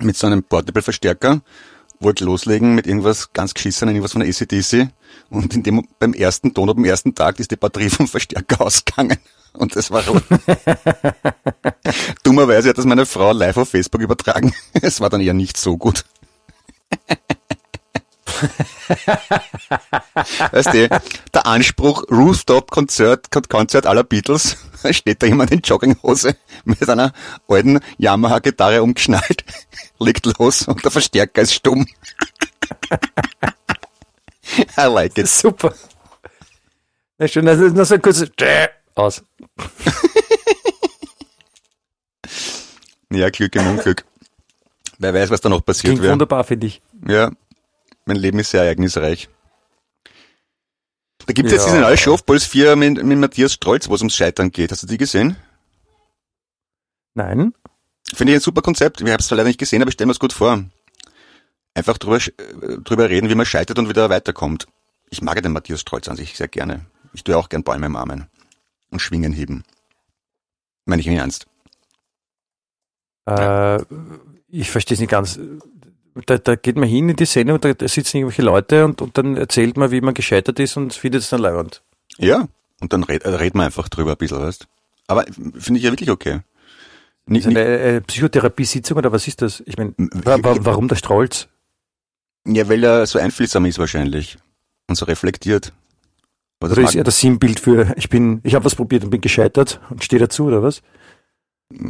mit 0.00 0.16
so 0.16 0.26
einem 0.26 0.42
Portable-Verstärker, 0.42 1.42
wollte 2.00 2.24
loslegen 2.24 2.74
mit 2.74 2.86
irgendwas 2.86 3.32
ganz 3.32 3.54
geschissenen, 3.54 3.94
irgendwas 3.94 4.12
von 4.12 4.20
der 4.20 4.28
ACDC 4.28 4.88
und 5.30 5.54
in 5.54 5.62
dem, 5.62 5.86
beim 5.98 6.12
ersten 6.12 6.54
Ton, 6.54 6.66
beim 6.66 6.84
ersten 6.84 7.14
Tag 7.14 7.38
ist 7.40 7.50
die 7.50 7.56
Batterie 7.56 7.90
vom 7.90 8.08
Verstärker 8.08 8.60
ausgegangen 8.60 9.18
und 9.54 9.74
das 9.74 9.90
war 9.90 10.06
rot. 10.06 10.22
Dummerweise 12.22 12.70
hat 12.70 12.78
das 12.78 12.84
meine 12.84 13.06
Frau 13.06 13.32
live 13.32 13.56
auf 13.56 13.70
Facebook 13.70 14.02
übertragen. 14.02 14.52
Es 14.82 15.00
war 15.00 15.10
dann 15.10 15.20
eher 15.20 15.34
nicht 15.34 15.56
so 15.56 15.76
gut. 15.76 16.04
Weißt 20.52 20.74
du, 20.74 20.88
der 21.34 21.46
Anspruch 21.46 22.04
Rooftop-Konzert 22.10 23.30
Konzert 23.48 23.86
aller 23.86 24.04
Beatles, 24.04 24.56
steht 24.90 25.22
da 25.22 25.26
jemand 25.26 25.50
in 25.52 25.60
Jogginghose 25.60 26.36
mit 26.64 26.88
einer 26.88 27.12
alten 27.48 27.80
Yamaha-Gitarre 27.98 28.82
umgeschnallt, 28.82 29.44
legt 29.98 30.26
los 30.38 30.68
und 30.68 30.84
der 30.84 30.90
Verstärker 30.90 31.42
ist 31.42 31.54
stumm. 31.54 31.86
I 34.78 34.82
like 34.82 35.18
it. 35.18 35.28
Super. 35.28 35.74
Na 37.18 37.28
schön, 37.28 37.48
also 37.48 37.64
nur 37.64 37.84
so 37.84 37.94
ein 37.94 38.02
kurzes 38.02 38.30
aus. 38.94 39.22
Ja, 43.10 43.30
Glück 43.30 43.54
im 43.56 43.66
Unglück. 43.66 44.04
Wer 44.98 45.14
weiß, 45.14 45.30
was 45.30 45.40
da 45.40 45.48
noch 45.48 45.64
passiert 45.64 46.00
wäre. 46.00 46.12
wunderbar, 46.12 46.44
finde 46.44 46.66
ich. 46.66 46.82
Ja, 47.06 47.30
mein 48.06 48.16
Leben 48.16 48.38
ist 48.38 48.50
sehr 48.50 48.62
ereignisreich. 48.62 49.28
Da 51.26 51.32
gibt 51.32 51.46
es 51.46 51.52
jetzt 51.52 51.66
Ja. 51.66 51.72
diese 51.72 51.80
neue 51.82 51.96
Show 51.96 52.14
auf 52.14 52.24
Puls 52.24 52.44
4 52.44 52.76
mit, 52.76 53.02
mit 53.02 53.18
Matthias 53.18 53.52
Strolz, 53.52 53.88
wo 53.88 53.94
es 53.94 54.00
ums 54.00 54.14
Scheitern 54.14 54.50
geht. 54.52 54.70
Hast 54.70 54.84
du 54.84 54.86
die 54.86 54.96
gesehen? 54.98 55.36
Nein? 57.14 57.52
Finde 58.14 58.32
ich 58.32 58.38
ein 58.38 58.42
super 58.42 58.62
Konzept. 58.62 59.00
Ich 59.00 59.08
habe 59.08 59.20
es 59.20 59.26
zwar 59.26 59.36
leider 59.36 59.48
nicht 59.48 59.58
gesehen, 59.58 59.82
aber 59.82 59.88
ich 59.88 59.94
stelle 59.94 60.06
mir 60.06 60.12
es 60.12 60.20
gut 60.20 60.32
vor. 60.32 60.64
Einfach 61.74 61.98
drüber, 61.98 62.18
äh, 62.18 62.78
drüber 62.82 63.10
reden, 63.10 63.28
wie 63.28 63.34
man 63.34 63.44
scheitert 63.44 63.78
und 63.78 63.88
wieder 63.88 64.08
weiterkommt. 64.08 64.66
Ich 65.10 65.20
mag 65.22 65.34
ja 65.36 65.42
den 65.42 65.52
Matthias 65.52 65.80
Strolz 65.80 66.08
an 66.08 66.16
sich 66.16 66.36
sehr 66.36 66.48
gerne. 66.48 66.86
Ich 67.12 67.24
tue 67.24 67.36
auch 67.36 67.48
gern 67.48 67.64
Bäume 67.64 67.86
im 67.86 67.96
Armen. 67.96 68.26
Und 68.90 69.00
Schwingen 69.00 69.32
heben. 69.32 69.64
Meine 70.84 71.00
ich 71.00 71.08
im 71.08 71.14
Ernst. 71.16 71.46
Äh, 73.26 73.82
ich 74.48 74.70
verstehe 74.70 74.94
es 74.94 75.00
nicht 75.00 75.10
ganz. 75.10 75.40
Da, 76.24 76.38
da 76.38 76.56
geht 76.56 76.76
man 76.76 76.88
hin 76.88 77.08
in 77.10 77.16
die 77.16 77.26
Sendung, 77.26 77.60
da, 77.60 77.74
da 77.74 77.86
sitzen 77.88 78.16
irgendwelche 78.16 78.42
Leute 78.42 78.84
und, 78.86 79.02
und 79.02 79.18
dann 79.18 79.36
erzählt 79.36 79.76
man, 79.76 79.90
wie 79.90 80.00
man 80.00 80.14
gescheitert 80.14 80.58
ist 80.58 80.76
und 80.78 80.94
findet 80.94 81.22
es 81.22 81.28
dann 81.30 81.40
leibend. 81.42 81.82
Ja. 82.16 82.48
Und 82.80 82.92
dann 82.92 83.04
red, 83.04 83.24
äh, 83.24 83.28
reden 83.30 83.58
wir 83.58 83.64
einfach 83.64 83.88
drüber 83.88 84.12
ein 84.12 84.16
bisschen, 84.16 84.38
weißt 84.40 84.66
Aber 85.08 85.24
finde 85.58 85.78
ich 85.78 85.82
ja 85.84 85.90
wirklich 85.92 86.10
okay. 86.10 86.40
Ni- 87.26 87.38
Ist 87.40 87.46
eine, 87.46 87.60
eine 87.60 88.00
Psychotherapiesitzung 88.00 88.96
oder 88.98 89.12
was 89.12 89.26
ist 89.28 89.42
das? 89.42 89.62
Ich 89.66 89.76
meine, 89.76 89.94
wa, 89.98 90.38
wa, 90.42 90.56
warum 90.60 90.88
der 90.88 90.96
Strolz? 90.96 91.48
Ja, 92.46 92.68
weil 92.68 92.84
er 92.84 93.04
so 93.06 93.18
einfühlsam 93.18 93.66
ist 93.66 93.78
wahrscheinlich. 93.78 94.38
Und 94.88 94.94
so 94.94 95.04
reflektiert. 95.06 95.72
Aber 96.60 96.68
das 96.68 96.78
Oder 96.78 96.88
ist 96.88 96.94
er 96.94 97.04
das 97.04 97.18
Sinnbild 97.20 97.60
für, 97.60 97.92
ich 97.96 98.08
bin, 98.08 98.40
ich 98.44 98.54
habe 98.54 98.64
was 98.64 98.74
probiert 98.76 99.04
und 99.04 99.10
bin 99.10 99.20
gescheitert 99.20 99.80
und 99.90 100.04
stehe 100.04 100.20
dazu, 100.20 100.44
oder 100.46 100.62
was? 100.62 100.80
Ich 101.70 101.80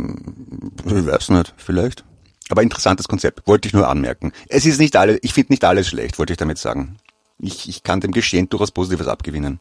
weiß 1.06 1.28
nicht, 1.30 1.54
vielleicht. 1.56 2.04
Aber 2.48 2.62
interessantes 2.62 3.08
Konzept, 3.08 3.46
wollte 3.46 3.66
ich 3.68 3.74
nur 3.74 3.88
anmerken. 3.88 4.32
Es 4.48 4.66
ist 4.66 4.78
nicht 4.78 4.96
alles, 4.96 5.18
ich 5.22 5.32
finde 5.34 5.52
nicht 5.52 5.64
alles 5.64 5.88
schlecht, 5.88 6.18
wollte 6.18 6.32
ich 6.32 6.36
damit 6.36 6.58
sagen. 6.58 6.96
Ich, 7.38 7.68
ich 7.68 7.82
kann 7.82 8.00
dem 8.00 8.12
Geschehen 8.12 8.48
durchaus 8.48 8.70
Positives 8.70 9.08
abgewinnen. 9.08 9.60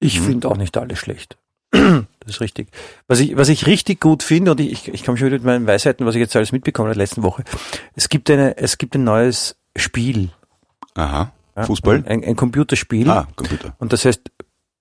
Ich 0.00 0.20
Mhm. 0.20 0.24
finde 0.24 0.48
auch 0.50 0.56
nicht 0.56 0.76
alles 0.76 0.98
schlecht. 0.98 1.36
Das 2.26 2.34
ist 2.36 2.40
richtig. 2.40 2.68
Was 3.06 3.20
ich, 3.20 3.36
was 3.36 3.48
ich 3.48 3.66
richtig 3.68 4.00
gut 4.00 4.24
finde, 4.24 4.50
und 4.50 4.58
ich, 4.60 4.88
ich 4.88 5.04
komme 5.04 5.16
schon 5.16 5.28
wieder 5.28 5.36
mit 5.36 5.44
meinen 5.44 5.66
Weisheiten, 5.68 6.04
was 6.06 6.16
ich 6.16 6.18
jetzt 6.20 6.34
alles 6.34 6.50
mitbekommen 6.50 6.88
habe 6.88 6.98
letzten 6.98 7.22
Woche. 7.22 7.44
Es 7.94 8.08
gibt 8.08 8.28
eine, 8.30 8.56
es 8.56 8.78
gibt 8.78 8.96
ein 8.96 9.04
neues 9.04 9.54
Spiel. 9.76 10.30
Aha. 10.94 11.30
ja, 11.54 11.62
Fußball? 11.62 12.02
Ein, 12.08 12.24
ein 12.24 12.34
Computerspiel. 12.34 13.08
Ah, 13.08 13.28
Computer. 13.36 13.76
Und 13.78 13.92
das 13.92 14.04
heißt 14.04 14.22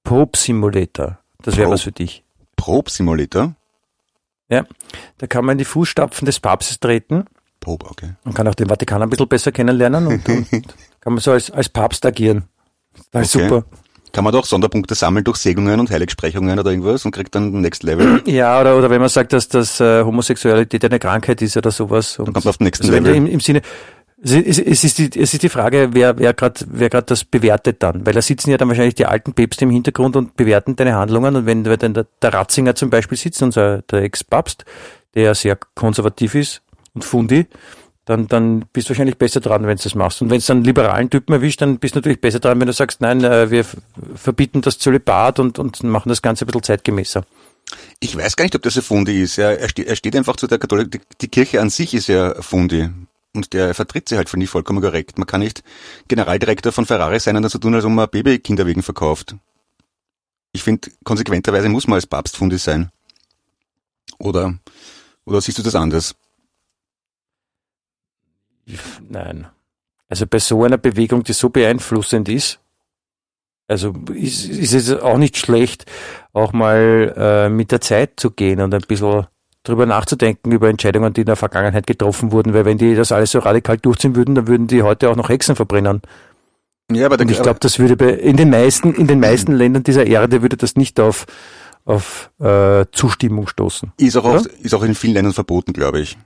Probe 0.04 0.36
Simulator. 0.36 1.20
Das 1.44 1.56
wäre 1.56 1.70
was 1.70 1.84
für 1.84 1.92
dich. 1.92 2.24
Probe 2.56 2.90
Simulator? 2.90 3.54
Ja. 4.50 4.66
Da 5.18 5.28
kann 5.28 5.46
man 5.46 5.54
in 5.54 5.58
die 5.60 5.66
Fußstapfen 5.66 6.26
des 6.26 6.40
Papstes 6.40 6.80
treten 6.80 7.26
Probe, 7.60 7.88
okay. 7.90 8.12
und 8.24 8.36
kann 8.36 8.48
auch 8.48 8.56
den 8.56 8.68
Vatikan 8.70 9.02
ein 9.02 9.10
bisschen 9.10 9.28
besser 9.28 9.52
kennenlernen 9.52 10.06
und, 10.08 10.28
und 10.30 10.50
kann 11.02 11.14
man 11.14 11.20
so 11.20 11.32
als, 11.32 11.50
als 11.50 11.70
Papst 11.70 12.06
agieren. 12.06 12.46
Das 13.12 13.28
ist 13.28 13.36
Okay. 13.36 13.50
super. 13.50 13.66
Kann 14.12 14.24
man 14.24 14.32
doch 14.32 14.46
Sonderpunkte 14.46 14.96
sammeln 14.96 15.26
durch 15.26 15.38
Segnungen 15.38 15.78
und 15.80 15.90
Heiligsprechungen 15.90 16.58
oder 16.58 16.70
irgendwas 16.72 17.04
und 17.04 17.12
kriegt 17.12 17.36
dann 17.36 17.52
Next 17.60 17.84
Level. 17.84 18.22
Ja, 18.28 18.62
oder, 18.62 18.78
oder 18.78 18.90
wenn 18.90 19.02
man 19.02 19.10
sagt, 19.10 19.34
dass 19.34 19.50
das 19.50 19.82
äh, 19.82 20.04
Homosexualität 20.04 20.86
eine 20.86 21.00
Krankheit 21.00 21.42
ist 21.42 21.58
oder 21.58 21.72
sowas. 21.72 22.18
Und 22.18 22.32
kommt 22.32 22.46
man 22.46 22.50
auf 22.50 22.58
den 22.58 22.64
nächsten 22.66 22.86
also 22.86 22.98
Level. 22.98 23.14
Im, 23.14 23.28
Im 23.28 23.40
Sinne, 23.42 23.62
es 24.34 24.84
ist, 24.84 24.98
die, 24.98 25.20
es 25.20 25.34
ist 25.34 25.44
die 25.44 25.50
Frage, 25.50 25.90
wer, 25.92 26.18
wer 26.18 26.34
gerade 26.34 26.66
wer 26.68 26.90
grad 26.90 27.12
das 27.12 27.24
bewertet 27.24 27.84
dann. 27.84 28.06
Weil 28.06 28.14
da 28.14 28.22
sitzen 28.22 28.50
ja 28.50 28.58
dann 28.58 28.68
wahrscheinlich 28.68 28.96
die 28.96 29.06
alten 29.06 29.34
Päpste 29.34 29.66
im 29.66 29.72
Hintergrund 29.72 30.16
und 30.16 30.36
bewerten 30.36 30.76
deine 30.76 30.96
Handlungen. 30.96 31.36
Und 31.36 31.46
wenn, 31.46 31.64
dann 31.64 31.94
der, 31.94 32.08
der 32.22 32.34
Ratzinger 32.34 32.76
zum 32.76 32.90
Beispiel 32.90 33.18
sitzt, 33.18 33.42
unser 33.44 33.84
der 33.84 34.02
Ex-Papst, 34.02 34.66
der 35.14 35.36
sehr 35.36 35.58
konservativ 35.76 36.36
ist 36.36 36.62
und 36.94 37.06
Fundi, 37.06 37.46
dann, 38.06 38.28
dann 38.28 38.66
bist 38.72 38.88
du 38.88 38.92
wahrscheinlich 38.92 39.18
besser 39.18 39.40
dran, 39.40 39.68
wenn 39.68 39.78
du 39.78 39.84
das 39.84 39.96
machst. 39.96 40.22
Und 40.22 40.30
wenn 40.30 40.38
es 40.38 40.46
dann 40.46 40.64
liberalen 40.64 41.10
Typen 41.10 41.34
erwischt, 41.34 41.62
dann 41.62 41.80
bist 41.80 41.96
du 41.96 42.00
natürlich 42.00 42.22
besser 42.22 42.40
dran, 42.40 42.60
wenn 42.60 42.68
du 42.68 42.74
sagst, 42.74 43.02
nein, 43.02 43.24
äh, 43.24 43.50
wir 43.50 43.66
verbieten 44.16 44.62
das 44.62 44.80
Zölibat 44.80 45.40
und, 45.40 45.60
und 45.60 45.84
machen 45.84 46.10
das 46.10 46.22
Ganze 46.22 46.46
ein 46.46 46.48
bisschen 46.48 46.64
zeitgemäßer. 46.64 47.24
Ich 48.00 48.16
weiß 48.16 48.36
gar 48.36 48.46
nicht, 48.46 48.56
ob 48.56 48.62
das 48.62 48.76
ein 48.76 48.84
Fundi 48.84 49.22
ist. 49.22 49.40
Er, 49.40 49.68
steht, 49.68 50.16
einfach 50.16 50.36
zu 50.36 50.46
der 50.46 50.60
Katholik. 50.60 51.02
Die 51.20 51.28
Kirche 51.28 51.62
an 51.62 51.72
sich 51.72 51.94
ist 51.96 52.08
ja 52.08 52.40
Fundi. 52.42 52.90
Und 53.36 53.54
der 53.54 53.74
vertritt 53.74 54.10
sie 54.10 54.18
halt 54.18 54.30
für 54.30 54.38
nicht 54.38 54.50
vollkommen 54.50 54.82
korrekt. 54.82 55.18
Man 55.18 55.28
kann 55.28 55.42
nicht 55.42 55.64
Generaldirektor 56.08 56.72
von 56.72 56.86
Ferrari 56.86 57.20
sein 57.20 57.36
und 57.36 57.44
dann 57.44 57.50
so 57.50 57.60
tun, 57.60 57.76
als 57.76 57.86
ob 57.86 57.92
man 57.92 58.10
Babykinder 58.10 58.66
wegen 58.66 58.82
verkauft. 58.82 59.36
Ich 60.54 60.64
finde, 60.64 60.90
konsequenterweise 61.04 61.68
muss 61.70 61.88
man 61.88 61.96
als 61.96 62.08
Papst 62.08 62.38
Fundi 62.38 62.58
sein. 62.58 62.90
Oder, 64.18 64.58
oder 65.26 65.42
siehst 65.42 65.58
du 65.58 65.64
das 65.64 65.76
anders? 65.76 66.16
Nein. 69.02 69.48
Also 70.08 70.26
bei 70.28 70.40
so 70.40 70.64
einer 70.64 70.78
Bewegung, 70.78 71.24
die 71.24 71.34
so 71.34 71.50
beeinflussend 71.50 72.30
ist, 72.30 72.60
also 73.68 73.94
ist, 74.14 74.46
ist 74.46 74.74
es 74.74 74.92
auch 74.92 75.18
nicht 75.18 75.38
schlecht, 75.38 75.92
auch 76.34 76.54
mal 76.54 77.14
äh, 77.18 77.50
mit 77.50 77.72
der 77.72 77.82
Zeit 77.82 78.20
zu 78.20 78.32
gehen 78.32 78.62
und 78.62 78.74
ein 78.74 78.82
bisschen 78.82 79.26
drüber 79.68 79.86
nachzudenken 79.86 80.52
über 80.52 80.70
Entscheidungen, 80.70 81.14
die 81.14 81.22
in 81.22 81.28
der 81.28 81.36
Vergangenheit 81.36 81.88
getroffen 81.88 82.32
wurden, 82.32 82.54
weil 82.54 82.66
wenn 82.66 82.78
die 82.78 82.96
das 82.96 83.12
alles 83.12 83.32
so 83.32 83.40
radikal 83.40 83.78
durchziehen 83.78 84.16
würden, 84.16 84.36
dann 84.36 84.48
würden 84.48 84.68
die 84.68 84.84
heute 84.84 85.10
auch 85.10 85.16
noch 85.16 85.30
Hexen 85.30 85.56
verbrennen. 85.56 86.02
Ja, 86.92 87.08
aber, 87.08 87.20
Und 87.20 87.32
ich 87.32 87.42
glaube, 87.42 87.60
das 87.60 87.80
würde 87.80 87.98
bei, 87.98 88.10
in 88.10 88.38
den 88.38 88.50
meisten, 88.50 88.94
in 88.94 89.08
den 89.08 89.20
meisten 89.20 89.54
Ländern 89.54 89.84
dieser 89.84 90.06
Erde 90.06 90.42
würde 90.42 90.56
das 90.56 90.76
nicht 90.76 91.00
auf, 91.00 91.26
auf 91.84 92.32
äh, 92.40 92.86
Zustimmung 92.92 93.48
stoßen. 93.48 93.92
ist, 93.98 94.16
auch 94.18 94.26
oft, 94.26 94.46
ist 94.46 94.74
auch 94.74 94.84
in 94.84 94.94
vielen 94.94 95.14
Ländern 95.14 95.34
verboten, 95.34 95.74
glaube 95.74 96.00
ich. 96.00 96.18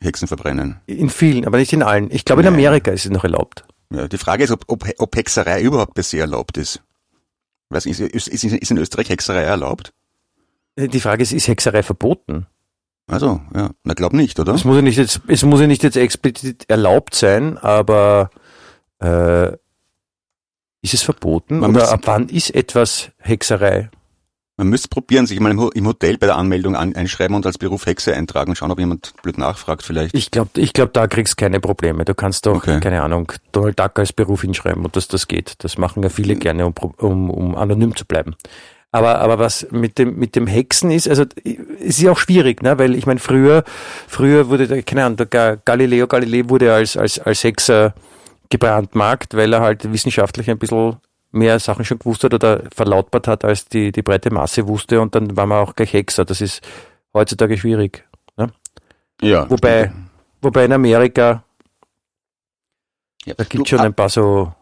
Hexen 0.00 0.28
verbrennen. 0.28 0.76
In 0.86 1.10
vielen, 1.10 1.44
aber 1.44 1.58
nicht 1.58 1.72
in 1.72 1.82
allen. 1.82 2.08
Ich 2.10 2.24
glaube, 2.24 2.42
in 2.42 2.46
Nein. 2.46 2.54
Amerika 2.54 2.92
ist 2.92 3.04
es 3.04 3.10
noch 3.10 3.24
erlaubt. 3.24 3.64
Ja, 3.92 4.06
die 4.06 4.18
Frage 4.18 4.44
ist, 4.44 4.50
ob, 4.50 4.64
ob, 4.68 4.88
ob 4.98 5.16
Hexerei 5.16 5.60
überhaupt 5.60 5.94
per 5.94 6.04
se 6.04 6.18
erlaubt 6.18 6.56
ist. 6.56 6.82
Weiß 7.70 7.84
nicht, 7.84 8.00
ist, 8.00 8.28
ist, 8.28 8.44
ist 8.44 8.70
in 8.70 8.78
Österreich 8.78 9.08
Hexerei 9.10 9.42
erlaubt? 9.42 9.92
Die 10.76 11.00
Frage 11.00 11.22
ist, 11.22 11.32
ist 11.32 11.48
Hexerei 11.48 11.82
verboten? 11.82 12.46
Also, 13.08 13.40
ja, 13.54 13.70
na 13.84 13.94
glaub 13.94 14.12
nicht, 14.12 14.38
oder? 14.38 14.54
Es 14.54 14.64
muss 14.64 14.76
ja 14.76 14.82
nicht 14.82 14.98
jetzt, 14.98 15.20
es 15.28 15.42
muss 15.44 15.60
ja 15.60 15.66
nicht 15.66 15.82
jetzt 15.82 15.96
explizit 15.96 16.64
erlaubt 16.68 17.14
sein, 17.14 17.56
aber 17.58 18.30
äh, 19.02 19.52
ist 20.82 20.94
es 20.94 21.02
verboten? 21.02 21.58
Man 21.60 21.70
oder 21.74 21.90
ab 21.90 22.00
wann 22.04 22.28
ist 22.28 22.54
etwas 22.54 23.10
Hexerei? 23.18 23.90
Man 24.56 24.68
müsste 24.68 24.88
probieren, 24.88 25.26
sich 25.26 25.38
mal 25.38 25.52
im, 25.52 25.60
Ho- 25.60 25.70
im 25.70 25.86
Hotel 25.86 26.18
bei 26.18 26.26
der 26.26 26.36
Anmeldung 26.36 26.74
an, 26.74 26.94
einschreiben 26.96 27.36
und 27.36 27.46
als 27.46 27.58
Beruf 27.58 27.86
Hexe 27.86 28.12
eintragen 28.14 28.50
und 28.50 28.56
schauen, 28.56 28.72
ob 28.72 28.78
jemand 28.80 29.12
blöd 29.22 29.38
nachfragt 29.38 29.84
vielleicht. 29.84 30.14
Ich 30.16 30.32
glaube, 30.32 30.50
ich 30.60 30.72
glaub, 30.72 30.92
da 30.92 31.06
kriegst 31.06 31.36
keine 31.36 31.60
Probleme. 31.60 32.04
Du 32.04 32.12
kannst 32.14 32.44
doch, 32.44 32.56
Okay. 32.56 32.80
keine 32.80 33.02
Ahnung, 33.02 33.32
Donald 33.52 33.78
Duck 33.78 33.98
als 34.00 34.12
Beruf 34.12 34.42
hinschreiben 34.42 34.84
und 34.84 34.96
dass 34.96 35.06
das 35.06 35.28
geht. 35.28 35.54
Das 35.62 35.78
machen 35.78 36.02
ja 36.02 36.08
viele 36.08 36.34
gerne, 36.34 36.66
um, 36.66 36.74
um, 36.96 37.30
um 37.30 37.54
anonym 37.56 37.94
zu 37.94 38.04
bleiben. 38.04 38.34
Aber, 38.90 39.18
aber 39.18 39.38
was 39.38 39.66
mit 39.70 39.98
dem, 39.98 40.18
mit 40.18 40.34
dem 40.34 40.46
Hexen 40.46 40.90
ist, 40.90 41.08
also 41.08 41.24
es 41.44 41.98
ist 41.98 42.00
ja 42.00 42.10
auch 42.10 42.18
schwierig, 42.18 42.62
ne? 42.62 42.78
weil 42.78 42.94
ich 42.94 43.04
meine, 43.04 43.20
früher, 43.20 43.62
früher 44.06 44.48
wurde, 44.48 44.82
keine 44.82 45.04
Ahnung, 45.04 45.28
der 45.30 45.58
Galileo 45.58 46.06
Galilei 46.06 46.48
wurde 46.48 46.72
als, 46.72 46.96
als, 46.96 47.18
als 47.18 47.44
Hexer 47.44 47.94
gebrandmarkt, 48.48 49.34
weil 49.34 49.52
er 49.52 49.60
halt 49.60 49.92
wissenschaftlich 49.92 50.50
ein 50.50 50.58
bisschen 50.58 50.96
mehr 51.32 51.58
Sachen 51.58 51.84
schon 51.84 51.98
gewusst 51.98 52.24
hat 52.24 52.32
oder 52.32 52.62
verlautbart 52.74 53.28
hat, 53.28 53.44
als 53.44 53.66
die, 53.66 53.92
die 53.92 54.02
breite 54.02 54.32
Masse 54.32 54.66
wusste 54.66 55.00
und 55.00 55.14
dann 55.14 55.36
war 55.36 55.46
man 55.46 55.58
auch 55.58 55.74
gleich 55.74 55.92
Hexer. 55.92 56.24
Das 56.24 56.40
ist 56.40 56.66
heutzutage 57.12 57.58
schwierig. 57.58 58.08
Ne? 58.38 58.50
ja. 59.20 59.48
Wobei, 59.50 59.92
wobei 60.40 60.64
in 60.64 60.72
Amerika, 60.72 61.44
ja. 63.26 63.34
da 63.34 63.44
gibt 63.44 63.66
du, 63.66 63.68
schon 63.68 63.80
ah, 63.80 63.84
ein 63.84 63.94
paar 63.94 64.08
so 64.08 64.52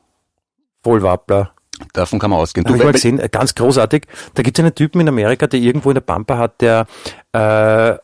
Vollwappler. 0.82 1.52
Davon 1.92 2.18
kann 2.18 2.30
man 2.30 2.40
ausgehen. 2.40 2.64
Du, 2.64 2.74
ich 2.74 2.82
mal 2.82 2.92
gesehen, 2.92 3.20
ganz 3.30 3.54
großartig. 3.54 4.04
Da 4.34 4.42
gibt 4.42 4.58
es 4.58 4.64
einen 4.64 4.74
Typen 4.74 5.00
in 5.00 5.08
Amerika, 5.08 5.46
der 5.46 5.60
irgendwo 5.60 5.90
in 5.90 5.94
der 5.94 6.00
Pampa 6.00 6.38
hat, 6.38 6.60
der, 6.60 6.86
äh, 7.32 7.96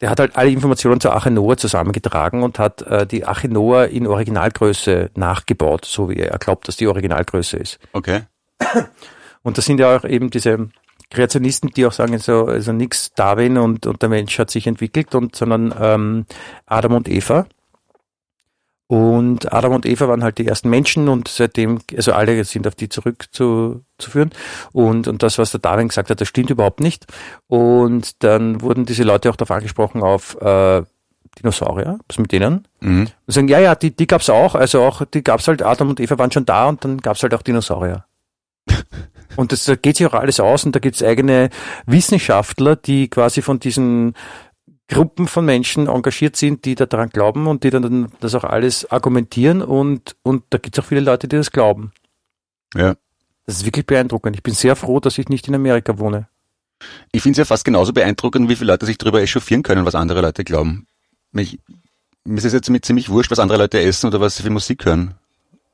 der 0.00 0.10
hat 0.10 0.20
halt 0.20 0.36
alle 0.36 0.50
Informationen 0.50 1.00
zur 1.00 1.12
Arche 1.12 1.30
Noah 1.30 1.56
zusammengetragen 1.56 2.42
und 2.42 2.58
hat 2.58 2.82
äh, 2.82 3.06
die 3.06 3.24
Arche 3.24 3.48
Noah 3.48 3.86
in 3.86 4.06
Originalgröße 4.06 5.10
nachgebaut, 5.14 5.84
so 5.84 6.08
wie 6.08 6.16
er 6.16 6.38
glaubt, 6.38 6.68
dass 6.68 6.76
die 6.76 6.86
Originalgröße 6.86 7.56
ist. 7.56 7.78
okay. 7.92 8.22
Und 9.42 9.56
das 9.56 9.64
sind 9.64 9.80
ja 9.80 9.96
auch 9.96 10.04
eben 10.04 10.30
diese 10.30 10.68
Kreationisten, 11.10 11.70
die 11.70 11.86
auch 11.86 11.92
sagen, 11.92 12.18
so, 12.18 12.46
also 12.46 12.72
nix 12.72 13.12
Darwin 13.14 13.58
und, 13.58 13.86
und 13.86 14.00
der 14.00 14.08
Mensch 14.08 14.38
hat 14.38 14.50
sich 14.50 14.66
entwickelt, 14.66 15.14
und, 15.14 15.34
sondern 15.34 15.74
ähm, 15.78 16.26
Adam 16.66 16.92
und 16.92 17.08
Eva. 17.08 17.46
Und 18.90 19.52
Adam 19.52 19.72
und 19.72 19.86
Eva 19.86 20.08
waren 20.08 20.24
halt 20.24 20.38
die 20.38 20.46
ersten 20.48 20.68
Menschen 20.68 21.08
und 21.08 21.28
seitdem, 21.28 21.78
also 21.96 22.12
alle 22.12 22.42
sind 22.42 22.66
auf 22.66 22.74
die 22.74 22.88
zurückzuführen. 22.88 24.32
Und, 24.72 25.06
und 25.06 25.22
das, 25.22 25.38
was 25.38 25.52
der 25.52 25.60
Darwin 25.60 25.86
gesagt 25.86 26.10
hat, 26.10 26.20
das 26.20 26.26
stimmt 26.26 26.50
überhaupt 26.50 26.80
nicht. 26.80 27.06
Und 27.46 28.24
dann 28.24 28.62
wurden 28.62 28.86
diese 28.86 29.04
Leute 29.04 29.30
auch 29.30 29.36
darauf 29.36 29.52
angesprochen 29.52 30.02
auf 30.02 30.36
äh, 30.40 30.82
Dinosaurier, 31.38 32.00
was 32.08 32.18
mit 32.18 32.32
denen? 32.32 32.66
Mhm. 32.80 33.02
Und 33.02 33.32
sagen, 33.32 33.46
ja, 33.46 33.60
ja, 33.60 33.76
die, 33.76 33.94
die 33.94 34.08
gab's 34.08 34.28
auch, 34.28 34.56
also 34.56 34.82
auch, 34.82 35.04
die 35.04 35.22
gab's 35.22 35.46
halt, 35.46 35.62
Adam 35.62 35.90
und 35.90 36.00
Eva 36.00 36.18
waren 36.18 36.32
schon 36.32 36.44
da 36.44 36.68
und 36.68 36.84
dann 36.84 36.98
gab's 36.98 37.22
halt 37.22 37.32
auch 37.32 37.42
Dinosaurier. 37.42 38.06
und 39.36 39.52
das 39.52 39.66
da 39.66 39.76
geht 39.76 39.98
sich 39.98 40.06
auch 40.08 40.14
alles 40.14 40.40
aus 40.40 40.64
und 40.64 40.74
da 40.74 40.80
gibt's 40.80 41.00
eigene 41.00 41.50
Wissenschaftler, 41.86 42.74
die 42.74 43.06
quasi 43.06 43.40
von 43.40 43.60
diesen 43.60 44.14
Gruppen 44.90 45.28
von 45.28 45.44
Menschen 45.44 45.86
engagiert 45.86 46.36
sind, 46.36 46.64
die 46.64 46.74
da 46.74 46.86
daran 46.86 47.10
glauben 47.10 47.46
und 47.46 47.62
die 47.64 47.70
dann 47.70 48.10
das 48.20 48.34
auch 48.34 48.44
alles 48.44 48.90
argumentieren 48.90 49.62
und, 49.62 50.16
und 50.22 50.42
da 50.50 50.58
gibt's 50.58 50.78
auch 50.78 50.84
viele 50.84 51.00
Leute, 51.00 51.28
die 51.28 51.36
das 51.36 51.52
glauben. 51.52 51.92
Ja. 52.74 52.96
Das 53.46 53.56
ist 53.56 53.64
wirklich 53.64 53.86
beeindruckend. 53.86 54.36
Ich 54.36 54.42
bin 54.42 54.54
sehr 54.54 54.76
froh, 54.76 55.00
dass 55.00 55.18
ich 55.18 55.28
nicht 55.28 55.48
in 55.48 55.54
Amerika 55.54 55.98
wohne. 55.98 56.28
Ich 57.12 57.22
finde 57.22 57.32
es 57.32 57.38
ja 57.38 57.44
fast 57.44 57.64
genauso 57.64 57.92
beeindruckend, 57.92 58.48
wie 58.48 58.56
viele 58.56 58.72
Leute 58.72 58.86
sich 58.86 58.98
darüber 58.98 59.20
echauffieren 59.20 59.62
können, 59.62 59.86
was 59.86 59.94
andere 59.94 60.22
Leute 60.22 60.44
glauben. 60.44 60.86
Mich, 61.32 61.58
mir 62.24 62.38
ist 62.38 62.44
es 62.44 62.52
jetzt 62.52 62.64
ziemlich- 62.66 62.82
ziemlich 62.82 63.08
wurscht, 63.10 63.30
was 63.30 63.38
andere 63.38 63.58
Leute 63.58 63.80
essen 63.80 64.06
oder 64.08 64.20
was 64.20 64.36
sie 64.36 64.42
für 64.42 64.50
Musik 64.50 64.84
hören. 64.84 65.14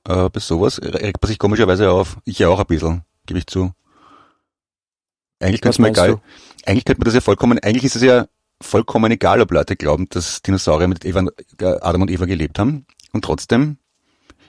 Aber 0.04 0.30
bei 0.30 0.40
sowas 0.40 0.80
regt 0.82 1.22
man 1.22 1.28
sich 1.28 1.38
komischerweise 1.38 1.90
auf. 1.90 2.18
Ich 2.24 2.38
ja 2.38 2.48
auch 2.48 2.60
ein 2.60 2.66
bisschen, 2.66 3.02
gebe 3.26 3.38
ich 3.38 3.46
zu. 3.46 3.72
Eigentlich 5.40 5.60
könnte 5.60 5.74
es 5.74 5.78
mir 5.78 5.88
egal. 5.88 6.12
du? 6.12 6.20
Eigentlich 6.64 6.84
könnte 6.84 7.00
man 7.00 7.06
das 7.06 7.14
ja 7.14 7.20
vollkommen, 7.20 7.58
eigentlich 7.58 7.84
ist 7.84 7.96
es 7.96 8.02
ja 8.02 8.26
vollkommen 8.60 9.12
egal, 9.12 9.40
ob 9.40 9.50
Leute 9.50 9.76
glauben, 9.76 10.08
dass 10.10 10.42
Dinosaurier 10.42 10.88
mit 10.88 11.04
Eva, 11.04 11.24
äh, 11.60 11.64
Adam 11.80 12.02
und 12.02 12.10
Eva 12.10 12.24
gelebt 12.26 12.58
haben. 12.58 12.86
Und 13.12 13.24
trotzdem 13.24 13.78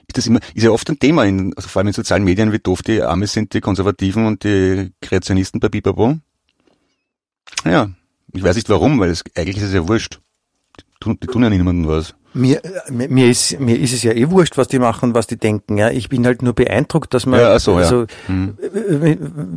ist 0.06 0.16
das 0.16 0.26
immer, 0.26 0.40
ist 0.54 0.62
ja 0.62 0.70
oft 0.70 0.88
ein 0.88 0.98
Thema 0.98 1.24
in, 1.24 1.52
also 1.56 1.68
vor 1.68 1.80
allem 1.80 1.88
in 1.88 1.92
sozialen 1.94 2.24
Medien, 2.24 2.52
wie 2.52 2.58
doof 2.58 2.82
die 2.82 3.02
Amis 3.02 3.32
sind, 3.32 3.52
die 3.54 3.60
Konservativen 3.60 4.26
und 4.26 4.44
die 4.44 4.92
Kreationisten 5.02 5.60
bei 5.60 5.68
Bibabo. 5.68 6.16
Ja, 7.64 7.90
ich 8.32 8.42
weiß 8.42 8.56
nicht 8.56 8.68
warum, 8.68 8.98
weil 9.00 9.10
es, 9.10 9.24
eigentlich 9.36 9.56
ist 9.58 9.64
es 9.64 9.74
ja 9.74 9.86
wurscht. 9.88 10.20
Die 10.78 10.84
tun, 11.00 11.18
die 11.22 11.26
tun 11.26 11.42
ja 11.42 11.50
niemandem 11.50 11.88
was. 11.88 12.14
Mir, 12.34 12.62
äh, 12.64 12.90
mir, 12.90 13.28
ist, 13.30 13.58
mir 13.58 13.78
ist 13.78 13.92
es 13.92 14.02
ja 14.02 14.12
eh 14.12 14.30
wurscht, 14.30 14.56
was 14.58 14.68
die 14.68 14.78
machen, 14.78 15.14
was 15.14 15.26
die 15.26 15.38
denken. 15.38 15.78
Ja. 15.78 15.90
Ich 15.90 16.08
bin 16.08 16.26
halt 16.26 16.42
nur 16.42 16.52
beeindruckt, 16.52 17.14
dass 17.14 17.24
man 17.26 17.40
Ja, 17.40 17.58
so, 17.58 17.72
ja. 17.72 17.78
also, 17.78 18.06
Hm. 18.26 18.58
äh, 18.60 19.16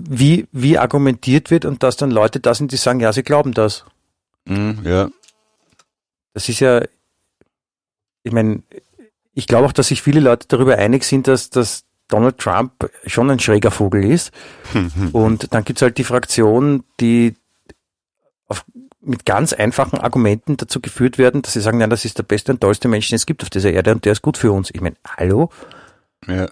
wie, 0.09 0.47
wie 0.51 0.77
argumentiert 0.77 1.51
wird 1.51 1.65
und 1.65 1.83
dass 1.83 1.97
dann 1.97 2.11
Leute 2.11 2.39
da 2.39 2.53
sind, 2.53 2.71
die 2.71 2.77
sagen, 2.77 2.99
ja, 3.01 3.11
sie 3.13 3.23
glauben 3.23 3.53
das. 3.53 3.85
Hm, 4.47 4.79
ja, 4.83 5.09
Das 6.33 6.49
ist 6.49 6.59
ja, 6.59 6.81
ich 8.23 8.31
meine, 8.31 8.63
ich 9.33 9.47
glaube 9.47 9.67
auch, 9.67 9.71
dass 9.71 9.87
sich 9.87 10.01
viele 10.01 10.19
Leute 10.19 10.47
darüber 10.47 10.77
einig 10.77 11.03
sind, 11.03 11.27
dass, 11.27 11.49
dass 11.49 11.85
Donald 12.07 12.37
Trump 12.37 12.89
schon 13.05 13.29
ein 13.29 13.39
schräger 13.39 13.71
Vogel 13.71 14.03
ist. 14.03 14.31
Und 15.13 15.53
dann 15.53 15.63
gibt's 15.63 15.81
halt 15.81 15.97
die 15.97 16.03
Fraktion, 16.03 16.83
die 16.99 17.35
auf, 18.47 18.65
mit 19.01 19.25
ganz 19.25 19.53
einfachen 19.53 19.99
Argumenten 19.99 20.57
dazu 20.57 20.81
geführt 20.81 21.17
werden, 21.17 21.41
dass 21.41 21.53
sie 21.53 21.61
sagen, 21.61 21.79
nein, 21.79 21.89
das 21.89 22.05
ist 22.05 22.17
der 22.17 22.23
beste 22.23 22.51
und 22.51 22.61
tollste 22.61 22.87
Mensch, 22.87 23.09
den 23.09 23.15
es 23.15 23.25
gibt 23.25 23.41
auf 23.41 23.49
dieser 23.49 23.71
Erde 23.71 23.91
und 23.93 24.05
der 24.05 24.11
ist 24.11 24.21
gut 24.21 24.37
für 24.37 24.51
uns. 24.51 24.69
Ich 24.71 24.81
meine, 24.81 24.95
hallo? 25.17 25.49
ja. 26.27 26.47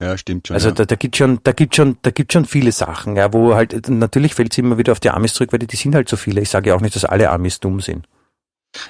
Ja, 0.00 0.18
stimmt 0.18 0.46
schon. 0.46 0.54
Also 0.54 0.68
ja. 0.68 0.74
da, 0.74 0.84
da 0.84 0.94
gibt 0.94 1.16
schon, 1.16 1.40
da 1.42 1.52
gibt 1.52 1.74
schon, 1.74 1.96
da 2.02 2.10
gibt 2.10 2.32
schon 2.32 2.44
viele 2.44 2.72
Sachen, 2.72 3.16
ja, 3.16 3.32
wo 3.32 3.54
halt, 3.54 3.88
natürlich 3.88 4.34
fällt 4.34 4.52
es 4.52 4.58
immer 4.58 4.76
wieder 4.76 4.92
auf 4.92 5.00
die 5.00 5.10
Amis 5.10 5.32
zurück, 5.34 5.52
weil 5.52 5.58
die, 5.58 5.66
die 5.66 5.76
sind 5.76 5.94
halt 5.94 6.08
so 6.08 6.16
viele. 6.16 6.42
Ich 6.42 6.50
sage 6.50 6.70
ja 6.70 6.76
auch 6.76 6.82
nicht, 6.82 6.94
dass 6.94 7.04
alle 7.04 7.30
Amis 7.30 7.60
dumm 7.60 7.80
sind. 7.80 8.06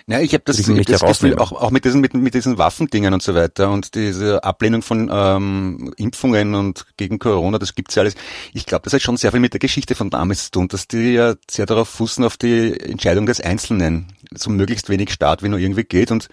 Ja, 0.09 0.21
ich 0.21 0.33
habe 0.35 0.43
das, 0.45 0.59
ich 0.59 0.87
das 0.87 1.01
Gefühl, 1.01 1.39
auch, 1.39 1.53
auch 1.53 1.71
mit 1.71 1.85
diesen, 1.85 2.01
mit, 2.01 2.13
mit 2.15 2.35
diesen 2.35 2.59
Waffendingen 2.59 3.15
und 3.15 3.23
so 3.23 3.37
weiter 3.37 3.71
und 3.71 3.95
diese 3.95 4.43
Ablehnung 4.43 4.83
von 4.83 5.09
ähm, 5.13 5.95
Impfungen 5.97 6.57
und 6.57 6.87
gegen 6.97 7.21
Corona, 7.21 7.59
das 7.59 7.77
gibt's 7.77 7.95
ja 7.95 8.03
alles. 8.03 8.17
Ich 8.53 8.67
glaube, 8.67 8.83
das 8.83 8.93
hat 8.93 9.03
schon 9.03 9.17
sehr 9.17 9.31
viel 9.31 9.39
mit 9.39 9.53
der 9.53 9.61
Geschichte 9.61 9.95
von 9.95 10.13
Amis 10.13 10.47
zu 10.47 10.51
tun, 10.53 10.69
dass 10.69 10.89
die 10.89 11.13
ja 11.13 11.35
sehr 11.49 11.67
darauf 11.67 11.89
fußen 11.89 12.25
auf 12.25 12.37
die 12.37 12.79
Entscheidung 12.81 13.27
des 13.27 13.41
Einzelnen, 13.41 14.09
so 14.35 14.51
möglichst 14.51 14.89
wenig 14.89 15.13
Staat 15.13 15.43
wie 15.43 15.49
nur 15.49 15.59
irgendwie 15.59 15.85
geht 15.85 16.11
und 16.11 16.29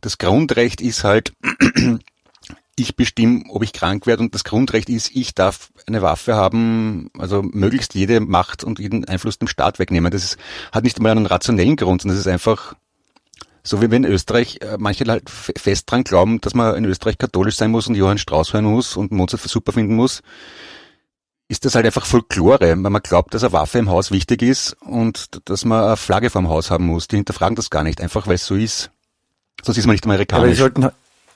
das 0.00 0.18
Grundrecht 0.18 0.80
ist 0.80 1.04
halt, 1.04 1.32
ich 2.78 2.96
bestimme, 2.96 3.44
ob 3.48 3.62
ich 3.62 3.72
krank 3.72 4.06
werde 4.06 4.22
und 4.22 4.34
das 4.34 4.44
Grundrecht 4.44 4.88
ist, 4.88 5.10
ich 5.14 5.34
darf 5.34 5.70
eine 5.86 6.02
Waffe 6.02 6.34
haben, 6.34 7.10
also 7.18 7.42
möglichst 7.42 7.94
jede 7.94 8.20
Macht 8.20 8.64
und 8.64 8.78
jeden 8.78 9.04
Einfluss 9.06 9.38
dem 9.38 9.48
Staat 9.48 9.78
wegnehmen. 9.78 10.10
Das 10.10 10.24
ist, 10.24 10.36
hat 10.72 10.84
nicht 10.84 10.96
einmal 10.98 11.12
einen 11.12 11.26
rationellen 11.26 11.76
Grund, 11.76 12.02
sondern 12.02 12.16
das 12.16 12.26
ist 12.26 12.32
einfach 12.32 12.74
so 13.64 13.82
wie 13.82 13.90
wenn 13.90 14.04
in 14.04 14.12
Österreich 14.12 14.60
äh, 14.62 14.76
manche 14.78 15.04
halt 15.04 15.28
fest 15.28 15.90
dran 15.90 16.04
glauben, 16.04 16.40
dass 16.40 16.54
man 16.54 16.74
in 16.76 16.84
Österreich 16.86 17.18
katholisch 17.18 17.56
sein 17.56 17.70
muss 17.70 17.86
und 17.86 17.96
Johann 17.96 18.16
Strauß 18.16 18.54
hören 18.54 18.64
muss 18.64 18.96
und 18.96 19.12
Mozart 19.12 19.42
super 19.42 19.72
finden 19.72 19.94
muss, 19.94 20.22
ist 21.48 21.64
das 21.64 21.74
halt 21.74 21.84
einfach 21.86 22.06
Folklore, 22.06 22.60
weil 22.60 22.76
man 22.76 23.02
glaubt, 23.02 23.34
dass 23.34 23.42
eine 23.42 23.52
Waffe 23.52 23.78
im 23.78 23.90
Haus 23.90 24.10
wichtig 24.10 24.42
ist 24.42 24.74
und 24.80 25.28
dass 25.48 25.64
man 25.64 25.84
eine 25.84 25.96
Flagge 25.96 26.30
vorm 26.30 26.48
Haus 26.48 26.70
haben 26.70 26.86
muss. 26.86 27.08
Die 27.08 27.16
hinterfragen 27.16 27.56
das 27.56 27.68
gar 27.70 27.82
nicht, 27.82 28.00
einfach 28.00 28.26
weil 28.26 28.34
es 28.36 28.46
so 28.46 28.54
ist. 28.54 28.90
Sonst 29.62 29.78
ist 29.78 29.86
man 29.86 29.94
nicht 29.94 30.04
Aber 30.04 30.14
die 30.14 30.22
amerikanisch. 30.22 30.58
sollten, 30.58 30.84
halt- 30.84 30.94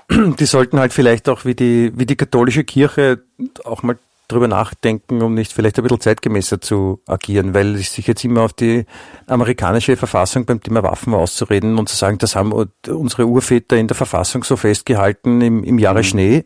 die 0.39 0.47
sollten 0.47 0.79
halt 0.79 0.93
vielleicht 0.93 1.29
auch 1.29 1.45
wie 1.45 1.55
die, 1.55 1.93
wie 1.95 2.07
die 2.07 2.17
katholische 2.17 2.65
Kirche 2.65 3.23
auch 3.65 3.83
mal 3.83 3.97
drüber 4.29 4.49
nachdenken, 4.49 5.23
um 5.23 5.35
nicht 5.35 5.53
vielleicht 5.53 5.79
ein 5.79 5.83
bisschen 5.83 6.01
zeitgemäßer 6.01 6.61
zu 6.61 7.01
agieren, 7.07 7.55
weil 7.55 7.77
sich 7.77 8.07
jetzt 8.07 8.25
immer 8.25 8.43
auf 8.43 8.53
die 8.53 8.87
amerikanische 9.27 9.97
Verfassung 9.97 10.45
beim 10.47 10.63
Thema 10.63 10.83
Waffen 10.83 11.15
auszureden 11.15 11.79
und 11.79 11.89
zu 11.89 11.97
sagen, 11.97 12.19
das 12.19 12.35
haben 12.35 12.53
unsere 12.53 13.27
Urväter 13.27 13.77
in 13.77 13.89
der 13.89 13.97
Verfassung 13.97 14.43
so 14.45 14.57
festgehalten 14.57 15.41
im, 15.41 15.63
im 15.65 15.79
Jahre 15.79 16.03
Schnee. 16.05 16.45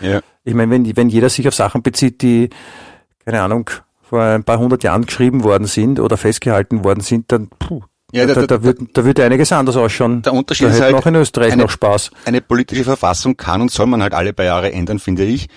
ja. 0.00 0.20
Ich 0.44 0.54
meine, 0.54 0.70
wenn, 0.70 0.96
wenn 0.96 1.08
jeder 1.08 1.28
sich 1.28 1.48
auf 1.48 1.54
Sachen 1.54 1.82
bezieht, 1.82 2.22
die, 2.22 2.50
keine 3.24 3.42
Ahnung, 3.42 3.68
vor 4.02 4.22
ein 4.22 4.44
paar 4.44 4.58
hundert 4.58 4.84
Jahren 4.84 5.06
geschrieben 5.06 5.42
worden 5.42 5.66
sind 5.66 5.98
oder 5.98 6.16
festgehalten 6.16 6.84
worden 6.84 7.00
sind, 7.00 7.32
dann 7.32 7.48
puh, 7.48 7.82
Ja, 8.12 8.24
da, 8.26 8.34
da- 8.34 8.40
da, 8.42 8.46
da- 8.58 8.62
wird, 8.62 8.78
da 8.92 9.04
wird 9.04 9.18
einiges 9.20 9.50
anders 9.52 9.76
ausschauen. 9.76 10.22
Der 10.22 10.32
Unterschied 10.32 10.68
da 10.68 10.70
ist 10.72 10.80
halt 10.80 10.94
auch 10.94 11.06
in 11.06 11.14
Österreich 11.16 11.52
eine- 11.52 11.62
noch 11.62 11.70
Spaß. 11.70 12.10
Eine 12.24 12.40
politische 12.40 12.84
Verfassung 12.84 13.36
kann 13.36 13.60
und 13.62 13.70
soll 13.70 13.86
man 13.86 14.02
halt 14.02 14.14
alle 14.14 14.32
paar 14.32 14.44
Jahre 14.46 14.72
ändern, 14.72 14.98
finde 14.98 15.24
ich. 15.24 15.48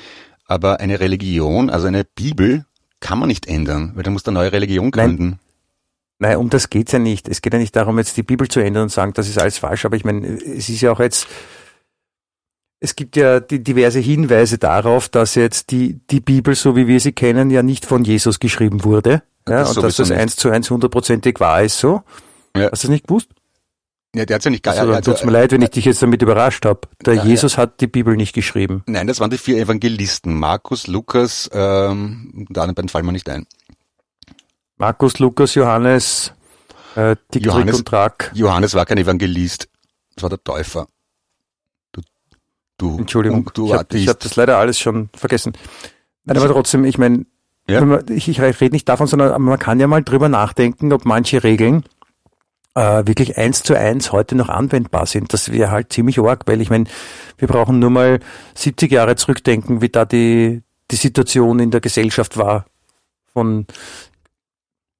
Aber 0.45 0.79
eine 0.79 0.99
Religion, 0.99 1.69
also 1.69 1.87
eine 1.87 2.03
Bibel, 2.03 2.65
kann 3.01 3.19
man 3.19 3.27
nicht 3.27 3.47
ändern, 3.47 3.91
weil 3.95 4.03
da 4.03 4.09
muss 4.11 4.25
eine 4.25 4.33
neue 4.33 4.51
Religion 4.51 4.85
Nein. 4.95 5.15
gründen. 5.17 5.39
Nein, 6.17 6.37
um 6.37 6.49
das 6.49 6.69
geht's 6.69 6.91
ja 6.91 6.99
nicht. 6.99 7.29
Es 7.29 7.41
geht 7.41 7.53
ja 7.53 7.59
nicht 7.59 7.75
darum, 7.75 7.97
jetzt 7.97 8.17
die 8.17 8.23
Bibel 8.23 8.47
zu 8.49 8.59
ändern 8.59 8.83
und 8.83 8.89
sagen, 8.89 9.13
das 9.13 9.29
ist 9.29 9.37
alles 9.39 9.57
falsch. 9.59 9.85
Aber 9.85 9.95
ich 9.95 10.03
meine, 10.03 10.27
es 10.27 10.67
ist 10.67 10.81
ja 10.81 10.91
auch 10.91 10.99
jetzt, 10.99 11.27
es 12.81 12.95
gibt 12.95 13.15
ja 13.15 13.39
die 13.39 13.63
diverse 13.63 13.99
Hinweise 13.99 14.57
darauf, 14.57 15.07
dass 15.07 15.35
jetzt 15.35 15.71
die, 15.71 15.99
die 16.09 16.19
Bibel, 16.19 16.55
so 16.55 16.75
wie 16.75 16.87
wir 16.87 16.99
sie 16.99 17.11
kennen, 17.11 17.51
ja 17.51 17.61
nicht 17.63 17.85
von 17.85 18.03
Jesus 18.03 18.39
geschrieben 18.39 18.83
wurde. 18.83 19.21
Ja, 19.47 19.59
Das 19.61 19.77
und 19.77 19.83
dass 19.83 19.95
das 19.97 20.11
eins 20.11 20.35
zu 20.35 20.49
eins 20.49 20.69
hundertprozentig 20.69 21.39
wahr 21.39 21.63
ist 21.63 21.77
so. 21.79 22.01
Ja. 22.55 22.71
Hast 22.71 22.83
du 22.83 22.87
das 22.87 22.91
nicht 22.91 23.07
gewusst? 23.07 23.29
Ja, 24.15 24.25
der 24.25 24.35
hat's 24.35 24.45
ja 24.45 24.51
nicht 24.51 24.63
gar, 24.63 24.73
Also, 24.73 24.87
dann 24.87 24.95
also, 24.95 25.11
tut's 25.11 25.23
mir 25.23 25.31
leid, 25.31 25.51
wenn 25.51 25.61
ich 25.61 25.69
dich 25.69 25.85
jetzt 25.85 26.01
damit 26.01 26.21
überrascht 26.21 26.65
habe. 26.65 26.81
Der 27.05 27.15
Ja, 27.15 27.23
Jesus 27.25 27.57
hat 27.57 27.79
die 27.79 27.87
Bibel 27.87 28.15
nicht 28.15 28.33
geschrieben. 28.33 28.81
Nein, 28.87 29.05
das 29.05 29.19
waren 29.19 29.29
die 29.29 29.37
vier 29.37 29.57
Evangelisten. 29.57 30.33
Markus, 30.33 30.87
Lukas, 30.87 31.47
ähm, 31.53 32.47
die 32.49 32.59
anderen 32.59 32.73
beiden 32.75 32.89
fallen 32.89 33.05
mir 33.05 33.11
nicht 33.11 33.29
ein. 33.29 33.45
Markus, 34.77 35.19
Lukas, 35.19 35.53
Johannes, 35.55 36.33
äh, 36.95 37.15
Dick, 37.33 37.45
Johannes- 37.45 37.79
und 37.79 37.87
Track. 37.87 38.31
Johannes 38.33 38.73
war 38.73 38.85
kein 38.85 38.97
Evangelist. 38.97 39.69
Das 40.15 40.23
war 40.23 40.29
der 40.29 40.43
Täufer. 40.43 40.87
Du, 41.91 42.01
du, 42.77 42.97
Entschuldigung, 42.97 43.49
du 43.53 43.67
ich 43.67 43.73
habe 43.73 43.99
hab 44.07 44.19
das 44.21 44.35
leider 44.35 44.57
alles 44.57 44.79
schon 44.79 45.09
vergessen. 45.13 45.53
Nein, 46.23 46.37
aber 46.37 46.47
trotzdem, 46.49 46.83
ich 46.83 46.97
meine, 46.97 47.25
Ja. 47.67 47.99
ich, 48.09 48.27
ich 48.27 48.41
rede 48.41 48.73
nicht 48.73 48.89
davon, 48.89 49.05
sondern 49.05 49.39
man 49.41 49.59
kann 49.59 49.79
ja 49.79 49.85
mal 49.87 50.03
drüber 50.03 50.29
nachdenken, 50.29 50.91
ob 50.93 51.05
manche 51.05 51.43
Regeln 51.43 51.83
äh, 52.79 53.05
wirklich 53.05 53.37
eins 53.37 53.61
zu 53.61 53.77
eins 53.77 54.13
heute 54.13 54.35
noch 54.35 54.47
anwendbar 54.47 55.05
sind. 55.05 55.33
Das 55.33 55.51
wäre 55.51 55.69
halt 55.69 55.91
ziemlich 55.91 56.17
arg, 56.19 56.43
weil 56.45 56.61
ich 56.61 56.69
meine, 56.69 56.85
wir 57.37 57.49
brauchen 57.49 57.79
nur 57.79 57.89
mal 57.89 58.21
70 58.55 58.89
Jahre 58.89 59.17
zurückdenken, 59.17 59.81
wie 59.81 59.89
da 59.89 60.05
die, 60.05 60.61
die 60.89 60.95
Situation 60.95 61.59
in 61.59 61.71
der 61.71 61.81
Gesellschaft 61.81 62.37
war. 62.37 62.65
Von, 63.33 63.67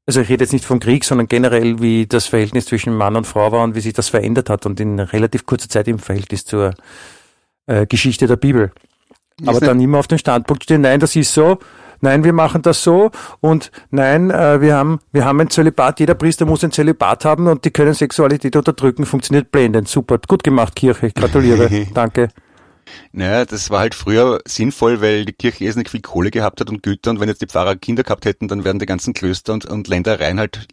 also 0.05 0.19
ich 0.19 0.27
rede 0.27 0.43
jetzt 0.43 0.51
nicht 0.51 0.65
vom 0.65 0.82
Krieg, 0.82 1.05
sondern 1.05 1.30
generell, 1.30 1.80
wie 1.80 2.05
das 2.05 2.25
Verhältnis 2.25 2.65
zwischen 2.65 2.93
Mann 2.93 3.15
und 3.15 3.25
Frau 3.25 3.53
war 3.53 3.63
und 3.63 3.75
wie 3.75 3.82
sich 3.82 3.93
das 3.93 4.09
verändert 4.09 4.49
hat 4.49 4.65
und 4.65 4.82
in 4.82 4.99
relativ 4.99 5.45
kurzer 5.45 5.69
Zeit 5.69 5.88
im 5.88 5.99
Verhältnis 5.99 6.43
zur 6.43 6.73
äh, 7.65 7.86
Geschichte 7.86 8.27
der 8.27 8.36
Bibel. 8.36 8.73
Aber 9.45 9.61
dann 9.61 9.80
immer 9.80 9.99
auf 9.99 10.07
den 10.07 10.19
Standpunkt 10.19 10.65
stehen, 10.65 10.82
nein, 10.82 10.99
das 10.99 11.15
ist 11.15 11.34
so, 11.34 11.59
nein, 12.01 12.23
wir 12.23 12.33
machen 12.33 12.61
das 12.61 12.83
so 12.83 13.11
und 13.39 13.71
nein, 13.91 14.31
äh, 14.31 14.61
wir 14.61 14.75
haben, 14.75 14.99
wir 15.11 15.25
haben 15.25 15.39
ein 15.39 15.49
Zölibat, 15.49 15.99
jeder 15.99 16.15
Priester 16.15 16.45
muss 16.45 16.63
ein 16.63 16.71
Zölibat 16.71 17.25
haben 17.25 17.47
und 17.47 17.65
die 17.65 17.71
können 17.71 17.93
Sexualität 17.93 18.55
unterdrücken, 18.55 19.05
funktioniert 19.05 19.51
blendend, 19.51 19.87
super, 19.87 20.19
gut 20.27 20.43
gemacht, 20.43 20.75
Kirche, 20.75 21.07
ich 21.07 21.13
gratuliere, 21.13 21.87
danke. 21.93 22.29
Naja, 23.11 23.45
das 23.45 23.69
war 23.69 23.79
halt 23.79 23.95
früher 23.95 24.41
sinnvoll, 24.45 25.01
weil 25.01 25.25
die 25.25 25.33
Kirche 25.33 25.63
irrsinnig 25.63 25.89
viel 25.89 26.01
Kohle 26.01 26.31
gehabt 26.31 26.59
hat 26.59 26.69
und 26.69 26.83
Güter 26.83 27.11
und 27.11 27.19
wenn 27.19 27.29
jetzt 27.29 27.41
die 27.41 27.47
Pfarrer 27.47 27.75
Kinder 27.75 28.03
gehabt 28.03 28.25
hätten, 28.25 28.47
dann 28.47 28.63
wären 28.63 28.79
die 28.79 28.85
ganzen 28.85 29.13
Klöster 29.13 29.53
und, 29.53 29.65
und 29.65 29.87
Ländereien 29.87 30.39
halt 30.39 30.67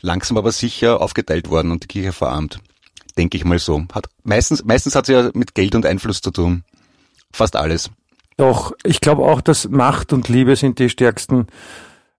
langsam 0.00 0.36
aber 0.36 0.52
sicher 0.52 1.00
aufgeteilt 1.00 1.48
worden 1.50 1.70
und 1.70 1.84
die 1.84 1.88
Kirche 1.88 2.12
verarmt. 2.12 2.60
Denke 3.16 3.36
ich 3.36 3.44
mal 3.44 3.58
so. 3.58 3.84
Hat 3.92 4.06
meistens, 4.24 4.64
meistens 4.64 4.94
hat 4.94 5.06
sie 5.06 5.12
ja 5.12 5.30
mit 5.34 5.54
Geld 5.54 5.74
und 5.74 5.84
Einfluss 5.84 6.20
zu 6.22 6.30
tun. 6.30 6.64
Fast 7.32 7.56
alles. 7.56 7.90
Doch, 8.42 8.72
ich 8.82 9.00
glaube 9.00 9.22
auch, 9.22 9.40
dass 9.40 9.68
Macht 9.68 10.12
und 10.12 10.28
Liebe 10.28 10.56
sind 10.56 10.78
die 10.80 10.88
stärksten 10.90 11.46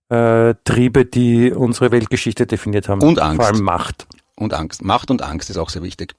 äh, 0.08 0.54
Triebe, 0.64 1.04
die 1.04 1.52
unsere 1.52 1.90
Weltgeschichte 1.92 2.46
definiert 2.46 2.88
haben. 2.88 3.02
Und 3.02 3.18
Angst. 3.20 3.36
Vor 3.36 3.46
allem 3.46 3.62
Macht. 3.62 4.06
Und 4.36 4.54
Angst. 4.54 4.82
Macht 4.82 5.10
und 5.10 5.20
Angst 5.22 5.50
ist 5.50 5.58
auch 5.58 5.68
sehr 5.68 5.82
wichtig. 5.82 6.14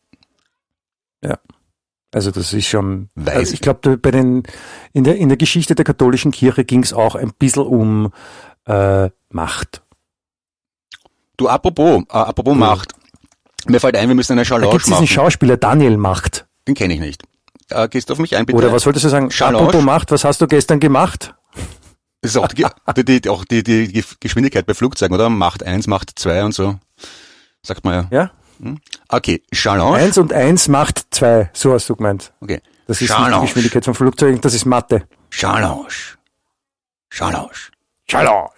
Also 2.14 2.32
das 2.32 2.54
ist 2.54 2.68
schon. 2.68 3.10
Weiß- 3.18 3.30
Also 3.32 3.54
ich 3.56 3.60
glaube, 3.62 3.98
bei 3.98 4.12
den 4.12 4.44
in 4.94 5.04
der 5.04 5.18
in 5.18 5.28
der 5.28 5.38
Geschichte 5.38 5.76
der 5.76 5.84
katholischen 5.84 6.32
Kirche 6.32 6.64
ging 6.64 6.82
es 6.84 6.94
auch 6.94 7.16
ein 7.16 7.34
bisschen 7.38 7.64
um 7.64 8.14
äh, 8.68 9.10
Macht. 9.32 9.82
Du, 11.36 11.50
apropos, 11.50 12.04
äh, 12.04 12.14
apropos 12.14 12.56
Macht. 12.56 12.94
Mir 13.68 13.80
fällt 13.82 13.98
ein, 13.98 14.08
wir 14.08 14.16
müssen 14.16 14.34
eine 14.34 14.44
Da 14.44 14.48
Challenge 14.48 14.70
gibt 14.72 14.82
es 14.84 14.86
diesen 14.86 15.02
machen. 15.02 15.08
Schauspieler 15.08 15.58
Daniel 15.58 15.98
Macht. 15.98 16.46
Den 16.68 16.76
kenne 16.76 16.94
ich 16.94 17.00
nicht. 17.02 17.24
Äh, 17.70 17.88
gehst 17.90 18.10
du 18.10 18.14
auf 18.14 18.20
mich 18.20 18.36
ein, 18.36 18.46
bitte? 18.46 18.58
Oder 18.58 18.72
was 18.72 18.86
wolltest 18.86 19.06
du 19.06 19.10
sagen? 19.10 19.30
Challenge? 19.30 19.58
Apropos 19.60 19.84
Macht, 19.84 20.12
was 20.12 20.24
hast 20.24 20.42
du 20.42 20.48
gestern 20.48 20.80
gemacht? 20.80 21.34
Das 22.22 22.32
ist 22.32 22.38
auch 22.38 22.48
die, 22.48 22.66
die, 22.98 23.22
die, 23.22 23.30
auch 23.30 23.46
die, 23.46 23.64
die 23.64 24.04
Geschwindigkeit 24.20 24.66
bei 24.66 24.74
Flugzeugen, 24.74 25.16
oder? 25.16 25.30
Macht 25.30 25.64
eins, 25.64 25.88
Macht 25.88 26.18
zwei 26.18 26.44
und 26.44 26.54
so. 26.54 26.80
Sagt 27.62 27.84
man 27.84 28.08
ja. 28.12 28.18
Ja? 28.18 28.32
Okay, 29.10 29.44
Challenge. 29.54 29.98
Eins 29.98 30.18
und 30.18 30.34
eins 30.34 30.68
macht 30.68 31.08
zwei. 31.12 31.50
So 31.54 31.74
hast 31.74 31.90
du 31.90 31.96
gemeint. 31.96 32.32
Okay. 32.42 32.62
Das 32.88 32.98
ist 32.98 33.02
nicht 33.02 33.12
Challenge. 33.12 33.36
die 33.42 33.48
Geschwindigkeit 33.48 33.86
von 33.86 33.94
Flugzeugen, 33.94 34.42
das 34.42 34.54
ist 34.54 34.66
Mathe. 34.66 35.08
Challenge. 35.30 35.88
Challenge. 37.10 37.50
Challenge. 38.08 38.50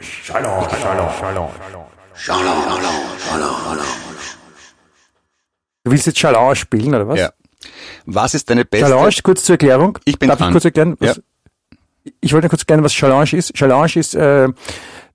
Du 5.83 5.91
willst 5.91 6.05
jetzt 6.05 6.17
Challenge 6.17 6.55
spielen, 6.55 6.93
oder 6.93 7.07
was? 7.07 7.19
Ja. 7.19 7.31
Was 8.09 8.33
ist 8.33 8.49
deine 8.49 8.63
beste? 8.65 8.87
Challenge, 8.87 9.13
kurz 9.21 9.43
zur 9.43 9.53
Erklärung. 9.55 9.99
Ich 10.05 10.17
bin 10.17 10.29
Darf 10.29 10.39
dran. 10.39 10.47
ich 10.49 10.53
kurz 10.53 10.65
erklären? 10.65 10.95
Was, 10.99 11.21
Ich 12.21 12.33
wollte 12.33 12.47
kurz 12.49 12.61
erklären, 12.61 12.83
was 12.83 12.93
Challenge 12.93 13.29
ist. 13.33 13.53
Challenge 13.53 13.91
ist 13.95 14.15
äh, 14.15 14.47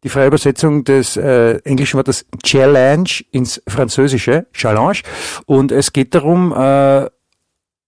die 0.05 0.09
freie 0.11 0.27
Übersetzung 0.27 0.85
des 0.85 1.17
äh, 1.17 1.57
englischen 1.65 1.97
Wortes 1.97 2.27
Challenge 2.43 3.09
ins 3.31 3.63
Französische, 3.67 4.47
Challenge. 4.53 4.99
Und 5.47 5.73
es 5.73 5.93
geht 5.95 6.15
darum, 6.15 6.53
äh, 6.53 7.07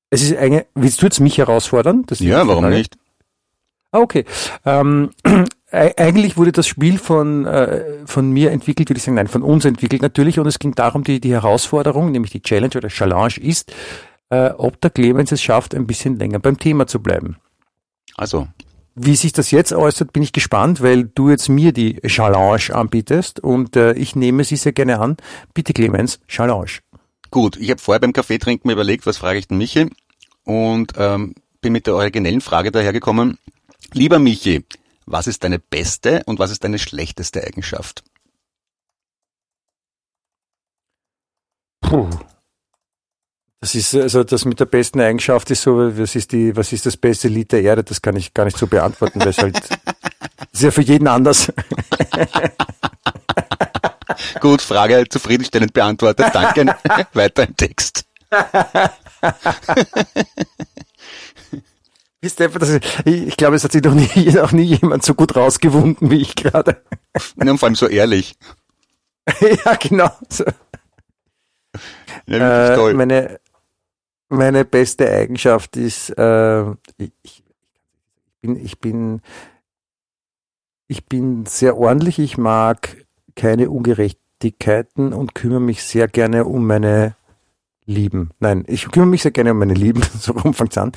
es 0.09 0.23
ist 0.23 0.37
eine, 0.37 0.65
willst 0.75 1.03
du 1.03 1.07
jetzt 1.07 1.21
mich 1.21 1.37
herausfordern? 1.37 2.07
Ja, 2.21 2.47
warum 2.49 2.65
Frage. 2.65 2.77
nicht? 2.77 2.97
Ah, 3.91 3.99
okay. 3.99 4.25
Ähm, 4.65 5.11
e- 5.71 5.93
eigentlich 5.99 6.37
wurde 6.39 6.53
das 6.53 6.67
Spiel 6.67 6.99
von, 6.99 7.45
äh, 7.47 7.85
von 8.07 8.31
mir 8.31 8.53
entwickelt, 8.53 8.89
würde 8.89 8.97
ich 8.99 9.05
sagen, 9.05 9.17
nein, 9.17 9.29
von 9.29 9.43
uns 9.43 9.65
entwickelt 9.67 10.01
natürlich. 10.03 10.39
Und 10.39 10.47
es 10.47 10.59
ging 10.59 10.75
darum, 10.75 11.05
die, 11.05 11.21
die 11.21 11.33
Herausforderung, 11.33 12.11
nämlich 12.11 12.31
die 12.33 12.41
Challenge 12.43 12.75
oder 12.77 12.89
Challenge 12.89 13.37
ist, 13.39 13.73
äh, 14.31 14.51
ob 14.51 14.81
der 14.81 14.91
Clemens 14.91 15.33
es 15.33 15.43
schafft, 15.43 15.75
ein 15.75 15.87
bisschen 15.87 16.19
länger 16.19 16.39
beim 16.39 16.59
Thema 16.59 16.87
zu 16.87 17.01
bleiben. 17.01 17.37
Also, 18.17 18.49
Wie 18.95 19.17
sich 19.17 19.33
das 19.33 19.51
jetzt 19.51 19.73
äußert, 19.73 20.13
bin 20.13 20.23
ich 20.23 20.33
gespannt, 20.33 20.81
weil 20.81 21.05
du 21.05 21.29
jetzt 21.31 21.49
mir 21.49 21.73
die 21.73 22.01
Challenge 22.07 22.63
anbietest 22.73 23.41
und 23.41 23.77
äh, 23.77 23.93
ich 23.95 24.15
nehme 24.15 24.45
sie 24.45 24.57
sehr 24.57 24.73
gerne 24.73 25.01
an. 25.01 25.17
Bitte 25.53 25.73
Clemens, 25.73 26.21
Challenge. 26.29 26.71
gut. 27.31 27.57
Ich 27.57 27.71
habe 27.71 27.81
vorher 27.81 28.01
beim 28.01 28.13
Kaffeetrinken 28.13 28.69
mir 28.69 28.75
überlegt, 28.75 29.07
was 29.07 29.17
frage 29.19 29.39
ich 29.39 29.49
den 29.49 29.59
Michi? 29.59 29.91
Und 30.45 30.93
ähm, 30.97 31.35
bin 31.61 31.73
mit 31.73 31.87
der 31.87 31.95
originellen 31.97 32.41
Frage 32.41 32.71
dahergekommen. 32.71 33.39
Lieber 33.93 34.19
Michi, 34.21 34.65
was 35.07 35.27
ist 35.27 35.43
deine 35.43 35.59
beste 35.59 36.23
und 36.27 36.39
was 36.39 36.51
ist 36.53 36.63
deine 36.65 36.79
schlechteste 36.79 37.43
Eigenschaft? 37.43 38.05
Puh. 41.81 42.09
Das 43.65 43.75
ist 43.75 43.95
also 43.95 44.25
das 44.25 44.45
mit 44.45 44.61
der 44.61 44.67
besten 44.67 45.01
Eigenschaft 45.01 45.51
ist 45.51 45.63
so, 45.63 45.97
was 45.99 46.15
ist 46.15 46.33
die, 46.33 46.55
was 46.55 46.71
ist 46.75 46.85
das 46.85 46.99
beste 46.99 47.29
Lied 47.29 47.51
der 47.51 47.63
Erde? 47.63 47.83
Das 47.83 48.03
kann 48.03 48.15
ich 48.15 48.35
gar 48.35 48.45
nicht 48.45 48.59
so 48.59 48.67
beantworten, 48.67 49.21
weil 49.21 49.29
es 49.29 49.39
halt 49.39 49.59
ist 50.53 50.63
ja 50.63 50.71
für 50.71 50.83
jeden 50.83 51.09
anders. 51.09 51.51
Gut, 54.41 54.61
Frage 54.61 55.07
zufriedenstellend 55.09 55.73
beantwortet. 55.73 56.27
Danke. 56.35 56.77
Weiter 57.15 57.49
im 57.49 57.57
Text. 57.57 58.05
Ich, 62.21 62.37
glaube, 63.39 63.57
es 63.57 63.65
hat 63.65 63.73
sich 63.73 63.83
noch 63.83 63.95
nie, 63.95 64.31
noch 64.31 64.53
nie 64.53 64.65
jemand 64.65 65.07
so 65.07 65.15
gut 65.15 65.37
rausgewunden 65.37 66.11
wie 66.11 66.21
ich 66.21 66.37
gerade. 66.37 66.83
Ja, 67.43 67.51
und 67.51 67.57
vor 67.57 67.69
allem 67.69 67.77
so 67.77 67.87
ehrlich. 67.87 68.37
ja, 69.41 69.75
genau. 69.77 70.11
So. 70.29 70.45
Ja, 72.27 72.73
Äh, 72.73 72.77
toll. 72.77 72.95
meine, 72.95 73.39
meine 74.35 74.65
beste 74.65 75.11
Eigenschaft 75.11 75.77
ist, 75.77 76.11
äh, 76.11 76.71
ich, 77.23 77.45
bin, 78.41 78.57
ich 78.57 78.79
bin, 78.81 79.21
ich 80.87 81.07
bin 81.07 81.47
sehr 81.47 81.77
ordentlich. 81.77 82.19
Ich 82.19 82.37
mag 82.39 83.05
keine 83.35 83.71
Ungerechtigkeiten 83.71 85.13
und 85.13 85.35
kümmere 85.35 85.61
mich 85.61 85.83
sehr 85.85 86.09
gerne 86.09 86.45
um 86.45 86.67
meine 86.67 87.17
Lieben. 87.87 88.31
Nein, 88.41 88.65
ich 88.67 88.91
kümmere 88.91 89.09
mich 89.09 89.23
sehr 89.23 89.33
gerne 89.33 89.53
um 89.53 89.59
meine 89.59 89.75
Lieben. 89.75 90.03
So 90.21 90.33
rum 90.33 90.55
fängt's 90.55 90.79
an. 90.79 90.93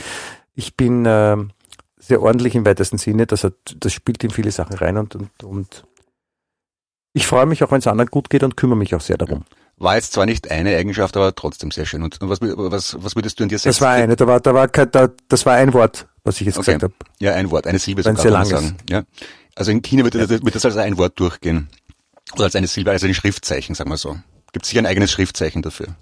Ich 0.53 0.75
bin 0.75 1.05
äh, 1.05 1.37
sehr 1.97 2.21
ordentlich 2.21 2.55
im 2.55 2.65
weitesten 2.65 2.97
Sinne. 2.97 3.27
Das, 3.27 3.43
hat, 3.43 3.53
das 3.79 3.93
spielt 3.93 4.23
in 4.23 4.31
viele 4.31 4.51
Sachen 4.51 4.75
rein 4.75 4.97
und, 4.97 5.15
und, 5.15 5.43
und 5.43 5.85
ich 7.13 7.27
freue 7.27 7.45
mich 7.45 7.63
auch, 7.63 7.71
wenn 7.71 7.79
es 7.79 7.87
anderen 7.87 8.11
gut 8.11 8.29
geht 8.29 8.43
und 8.43 8.57
kümmere 8.57 8.77
mich 8.77 8.93
auch 8.95 9.01
sehr 9.01 9.17
darum. 9.17 9.43
War 9.79 9.95
jetzt 9.95 10.13
zwar 10.13 10.25
nicht 10.25 10.49
eine 10.49 10.75
Eigenschaft, 10.75 11.15
aber 11.17 11.35
trotzdem 11.35 11.69
sehr 11.69 11.85
schön. 11.85 12.01
Und 12.01 12.17
was, 12.21 12.39
was, 12.41 12.97
was 13.03 13.15
würdest 13.15 13.39
du 13.39 13.43
in 13.43 13.49
dir 13.49 13.59
selbst... 13.59 13.79
Das 13.79 13.85
war 13.85 13.93
eine, 13.93 14.15
da 14.15 14.25
war, 14.25 14.39
da 14.39 14.53
war 14.53 14.67
kein, 14.67 14.89
da, 14.89 15.09
das 15.27 15.45
war 15.45 15.53
ein 15.53 15.71
Wort, 15.73 16.07
was 16.23 16.41
ich 16.41 16.47
jetzt 16.47 16.57
Okay. 16.57 16.73
gesagt 16.77 16.83
habe. 16.83 16.93
Ja, 17.19 17.33
ein 17.35 17.51
Wort, 17.51 17.67
eine 17.67 17.77
Silbe 17.77 18.01
sogar, 18.01 18.15
sehr 18.19 18.31
kann 18.31 18.41
man 18.41 18.49
langes. 18.49 18.67
sagen. 18.69 18.77
Ja. 18.89 19.03
Also 19.55 19.71
in 19.71 19.81
China 19.83 20.03
wird, 20.03 20.15
das, 20.15 20.29
wird 20.29 20.55
das 20.55 20.65
als 20.65 20.77
ein 20.77 20.97
Wort 20.97 21.19
durchgehen. 21.19 21.69
Oder 22.33 22.45
als 22.45 22.55
eine 22.55 22.65
Silbe, 22.67 22.89
als 22.91 23.03
ein 23.03 23.13
Schriftzeichen, 23.13 23.75
sagen 23.75 23.89
wir 23.91 23.97
so. 23.97 24.17
Gibt 24.51 24.65
sicher 24.65 24.79
ein 24.79 24.85
eigenes 24.87 25.11
Schriftzeichen 25.11 25.61
dafür. 25.61 25.95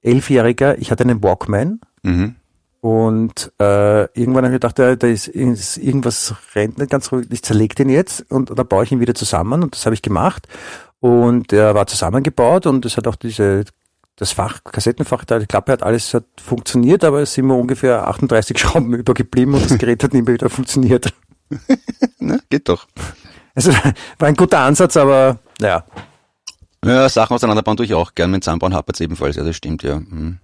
elfjähriger, 0.02 0.78
ich 0.78 0.90
hatte 0.90 1.04
einen 1.04 1.22
Walkman. 1.22 1.80
Mhm. 2.02 2.36
Und 2.82 3.52
äh, 3.60 4.06
irgendwann 4.18 4.44
habe 4.44 4.48
ich 4.56 4.60
gedacht, 4.60 4.76
da, 4.76 4.90
ist, 4.90 5.28
ist 5.28 5.76
irgendwas 5.76 6.34
rennt 6.56 6.78
nicht 6.78 6.90
ganz 6.90 7.12
ruhig. 7.12 7.28
Ich 7.30 7.44
zerlege 7.44 7.76
den 7.76 7.88
jetzt 7.88 8.28
und, 8.28 8.50
und 8.50 8.58
dann 8.58 8.66
baue 8.66 8.82
ich 8.82 8.90
ihn 8.90 8.98
wieder 8.98 9.14
zusammen 9.14 9.62
und 9.62 9.76
das 9.76 9.86
habe 9.86 9.94
ich 9.94 10.02
gemacht. 10.02 10.48
Und 10.98 11.52
er 11.52 11.76
war 11.76 11.86
zusammengebaut 11.86 12.66
und 12.66 12.84
es 12.84 12.96
hat 12.96 13.06
auch 13.06 13.14
diese 13.14 13.66
das 14.16 14.32
Fach, 14.32 14.64
Kassettenfach, 14.64 15.24
die 15.24 15.46
Klappe 15.46 15.70
hat 15.70 15.84
alles 15.84 16.12
hat 16.12 16.24
funktioniert, 16.44 17.04
aber 17.04 17.20
es 17.20 17.34
sind 17.34 17.44
immer 17.44 17.56
ungefähr 17.56 18.08
38 18.08 18.58
Schrauben 18.58 18.92
übergeblieben 18.94 19.54
und 19.54 19.70
das 19.70 19.78
Gerät 19.78 20.02
hat 20.02 20.12
nicht 20.12 20.26
mehr 20.26 20.34
wieder 20.34 20.50
funktioniert. 20.50 21.14
Na, 22.18 22.38
geht 22.50 22.68
doch. 22.68 22.88
Also 23.54 23.72
war 24.18 24.28
ein 24.28 24.34
guter 24.34 24.58
Ansatz, 24.58 24.96
aber 24.96 25.38
ja. 25.60 25.84
Ja, 26.84 27.08
Sachen 27.08 27.34
auseinanderbauen 27.34 27.76
tue 27.76 27.86
ich 27.86 27.94
auch 27.94 28.16
gern. 28.16 28.32
Mit 28.32 28.42
Zusammenbauen 28.42 28.74
hapert 28.74 28.96
es 28.96 29.00
ebenfalls, 29.00 29.36
ja, 29.36 29.44
das 29.44 29.54
stimmt, 29.54 29.84
ja. 29.84 29.94
Hm. 29.94 30.40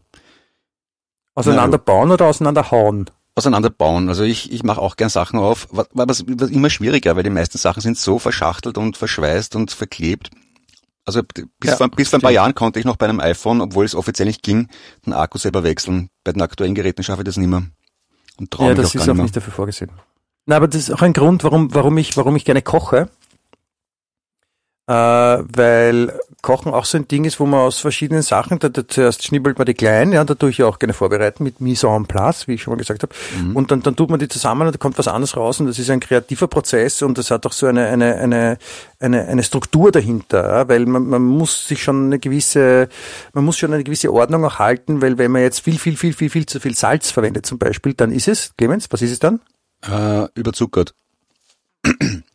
Auseinanderbauen 1.39 2.11
oder 2.11 2.26
auseinanderhauen? 2.26 3.11
Auseinanderbauen. 3.34 4.09
Also 4.09 4.24
ich, 4.24 4.53
ich 4.53 4.64
mache 4.64 4.80
auch 4.80 4.97
gern 4.97 5.09
Sachen 5.09 5.39
auf, 5.39 5.68
was, 5.70 5.86
was, 5.93 6.24
was 6.26 6.51
immer 6.51 6.70
schwieriger, 6.70 7.14
weil 7.14 7.22
die 7.22 7.30
meisten 7.30 7.59
Sachen 7.59 7.80
sind 7.80 7.97
so 7.97 8.18
verschachtelt 8.18 8.76
und 8.76 8.97
verschweißt 8.97 9.55
und 9.55 9.70
verklebt. 9.70 10.30
Also 11.05 11.22
bis, 11.22 11.47
ja, 11.62 11.76
vor, 11.76 11.89
bis 11.89 12.09
vor 12.09 12.18
ein 12.18 12.22
paar 12.22 12.32
Jahren 12.32 12.55
konnte 12.55 12.80
ich 12.80 12.84
noch 12.84 12.97
bei 12.97 13.09
einem 13.09 13.20
iPhone, 13.20 13.61
obwohl 13.61 13.84
es 13.84 13.95
offiziell 13.95 14.26
nicht 14.26 14.43
ging, 14.43 14.68
den 15.07 15.12
Akku 15.12 15.39
selber 15.39 15.62
wechseln. 15.62 16.11
Bei 16.24 16.32
den 16.32 16.43
aktuellen 16.43 16.74
Geräten 16.74 17.03
schaffe 17.03 17.22
ich 17.22 17.26
das 17.26 17.36
nicht 17.36 17.49
mehr. 17.49 17.62
Und 18.36 18.51
traue 18.51 18.68
ja, 18.68 18.74
das 18.74 18.91
auch 18.91 18.95
ist 18.97 19.09
auch 19.09 19.14
nicht 19.14 19.36
dafür 19.36 19.53
vorgesehen. 19.53 19.93
Na, 20.47 20.57
aber 20.57 20.66
das 20.66 20.80
ist 20.82 20.91
auch 20.91 21.03
ein 21.03 21.12
Grund, 21.12 21.45
warum, 21.45 21.74
warum 21.74 21.97
ich, 21.99 22.16
warum 22.16 22.34
ich 22.36 22.45
gerne 22.45 22.62
koche. 22.62 23.09
Äh, 24.89 24.93
weil 24.93 26.18
Kochen 26.41 26.72
auch 26.72 26.86
so 26.86 26.97
ein 26.97 27.07
Ding 27.07 27.26
ist, 27.26 27.41
wo 27.41 27.45
man 27.45 27.61
aus 27.61 27.78
verschiedenen 27.78 28.22
Sachen, 28.22 28.59
da, 28.59 28.70
da 28.70 28.89
zuerst 28.89 29.22
schnibbelt 29.22 29.59
man 29.59 29.66
die 29.66 29.74
kleinen, 29.74 30.12
ja, 30.12 30.24
da 30.24 30.34
tue 30.34 30.49
ich 30.49 30.59
ja 30.59 30.66
auch 30.66 30.78
gerne 30.78 30.95
vorbereiten 30.95 31.45
mit 31.45 31.61
Mise 31.61 31.89
en 31.89 32.07
place, 32.07 32.49
wie 32.49 32.55
ich 32.55 32.62
schon 32.62 32.72
mal 32.72 32.78
gesagt 32.78 33.03
habe. 33.03 33.12
Mhm. 33.39 33.55
Und 33.55 33.70
dann, 33.70 33.82
dann 33.82 33.97
tut 33.97 34.09
man 34.09 34.18
die 34.18 34.28
zusammen 34.28 34.66
und 34.66 34.72
da 34.72 34.78
kommt 34.78 34.97
was 34.97 35.07
anderes 35.07 35.36
raus 35.36 35.61
und 35.61 35.66
das 35.66 35.78
ist 35.78 35.91
ein 35.91 36.01
kreativer 36.01 36.49
Prozess 36.49 37.03
und 37.03 37.18
das 37.18 37.30
hat 37.30 37.45
auch 37.45 37.53
so 37.53 37.66
eine, 37.66 37.86
eine, 37.86 38.14
eine, 38.16 38.59
eine, 38.99 39.26
eine 39.26 39.43
Struktur 39.43 39.93
dahinter, 39.93 40.49
ja, 40.49 40.68
weil 40.70 40.86
man, 40.86 41.07
man 41.07 41.22
muss 41.22 41.68
sich 41.68 41.82
schon 41.82 42.07
eine 42.07 42.18
gewisse, 42.18 42.89
man 43.34 43.45
muss 43.45 43.59
schon 43.59 43.74
eine 43.74 43.84
gewisse 43.84 44.11
Ordnung 44.11 44.43
auch 44.47 44.59
halten, 44.59 45.03
weil 45.03 45.18
wenn 45.18 45.32
man 45.32 45.43
jetzt 45.43 45.61
viel, 45.61 45.78
viel, 45.78 45.99
viel, 45.99 46.14
viel, 46.14 46.30
viel 46.30 46.47
zu 46.47 46.61
viel 46.61 46.74
Salz 46.74 47.11
verwendet 47.11 47.45
zum 47.45 47.59
Beispiel, 47.59 47.93
dann 47.93 48.11
ist 48.11 48.26
es, 48.26 48.55
Clemens, 48.57 48.86
was 48.91 49.03
ist 49.03 49.12
es 49.12 49.18
dann? 49.18 49.41
Äh, 49.82 50.28
überzuckert. 50.34 50.95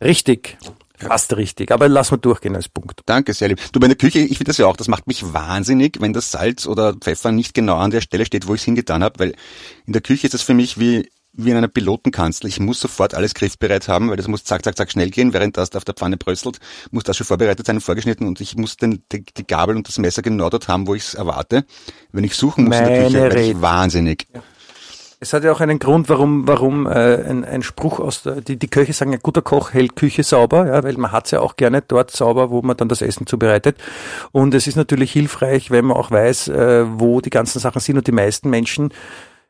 Richtig. 0.03 0.57
Fast 0.97 1.35
richtig, 1.35 1.71
aber 1.71 1.89
lass 1.89 2.11
mal 2.11 2.17
durchgehen 2.17 2.55
als 2.55 2.69
Punkt. 2.69 3.01
Danke, 3.05 3.33
sehr 3.33 3.47
lieb. 3.47 3.59
Du, 3.71 3.79
bei 3.79 3.87
der 3.87 3.95
Küche, 3.95 4.19
ich 4.19 4.37
finde 4.37 4.49
das 4.49 4.57
ja 4.57 4.67
auch, 4.67 4.77
das 4.77 4.87
macht 4.87 5.07
mich 5.07 5.33
wahnsinnig, 5.33 5.97
wenn 5.99 6.13
das 6.13 6.31
Salz 6.31 6.67
oder 6.67 6.93
Pfeffer 6.93 7.31
nicht 7.31 7.53
genau 7.53 7.77
an 7.77 7.91
der 7.91 8.01
Stelle 8.01 8.25
steht, 8.25 8.47
wo 8.47 8.53
ich 8.53 8.61
es 8.61 8.65
hingetan 8.65 9.03
habe, 9.03 9.19
weil 9.19 9.35
in 9.85 9.93
der 9.93 10.01
Küche 10.01 10.27
ist 10.27 10.33
das 10.33 10.43
für 10.43 10.53
mich 10.53 10.79
wie, 10.79 11.09
wie 11.33 11.49
in 11.49 11.57
einer 11.57 11.67
Pilotenkanzel. 11.67 12.47
Ich 12.47 12.59
muss 12.59 12.79
sofort 12.79 13.15
alles 13.15 13.33
griffbereit 13.33 13.87
haben, 13.87 14.09
weil 14.09 14.17
das 14.17 14.27
muss 14.27 14.43
zack, 14.43 14.63
zack, 14.63 14.77
zack 14.77 14.91
schnell 14.91 15.09
gehen, 15.09 15.33
während 15.33 15.57
das 15.57 15.71
da 15.71 15.77
auf 15.77 15.85
der 15.85 15.95
Pfanne 15.95 16.17
bröselt, 16.17 16.59
muss 16.91 17.03
das 17.03 17.17
schon 17.17 17.25
vorbereitet 17.25 17.65
sein, 17.65 17.81
vorgeschnitten 17.81 18.27
und 18.27 18.39
ich 18.39 18.55
muss 18.55 18.77
den, 18.77 19.03
die, 19.11 19.25
die 19.25 19.47
Gabel 19.47 19.75
und 19.75 19.87
das 19.87 19.97
Messer 19.97 20.21
genau 20.21 20.49
dort 20.49 20.67
haben, 20.67 20.85
wo 20.85 20.93
ich 20.93 21.03
es 21.03 21.13
erwarte. 21.15 21.65
Wenn 22.11 22.23
ich 22.23 22.35
suchen 22.35 22.65
muss 22.65 22.75
Meine 22.79 22.87
in 22.87 22.93
der 22.93 23.03
Küche, 23.05 23.21
werde 23.21 23.41
ich 23.41 23.61
wahnsinnig. 23.61 24.27
Ja. 24.33 24.43
Es 25.23 25.31
hat 25.31 25.45
ja 25.45 25.53
auch 25.53 25.61
einen 25.61 25.79
Grund, 25.79 26.09
warum, 26.09 26.49
warum 26.49 26.85
äh, 26.85 27.15
ein, 27.23 27.45
ein 27.45 27.63
Spruch 27.63 28.01
aus 28.01 28.23
der, 28.23 28.41
die, 28.41 28.57
die 28.57 28.67
Köche 28.67 28.91
sagen, 28.91 29.13
ein 29.13 29.21
guter 29.21 29.41
Koch 29.41 29.71
hält 29.71 29.95
Küche 29.95 30.21
sauber, 30.21 30.67
ja, 30.67 30.83
weil 30.83 30.97
man 30.97 31.13
hat's 31.13 31.31
ja 31.31 31.39
auch 31.39 31.55
gerne 31.55 31.81
dort 31.81 32.11
sauber, 32.11 32.49
wo 32.49 32.61
man 32.61 32.75
dann 32.75 32.89
das 32.89 33.01
Essen 33.01 33.25
zubereitet. 33.25 33.77
Und 34.33 34.53
es 34.53 34.67
ist 34.67 34.75
natürlich 34.75 35.13
hilfreich, 35.13 35.71
wenn 35.71 35.85
man 35.85 35.95
auch 35.95 36.11
weiß, 36.11 36.49
äh, 36.49 36.85
wo 36.99 37.21
die 37.21 37.29
ganzen 37.29 37.59
Sachen 37.59 37.79
sind. 37.79 37.97
Und 37.97 38.05
die 38.05 38.11
meisten 38.11 38.49
Menschen, 38.49 38.93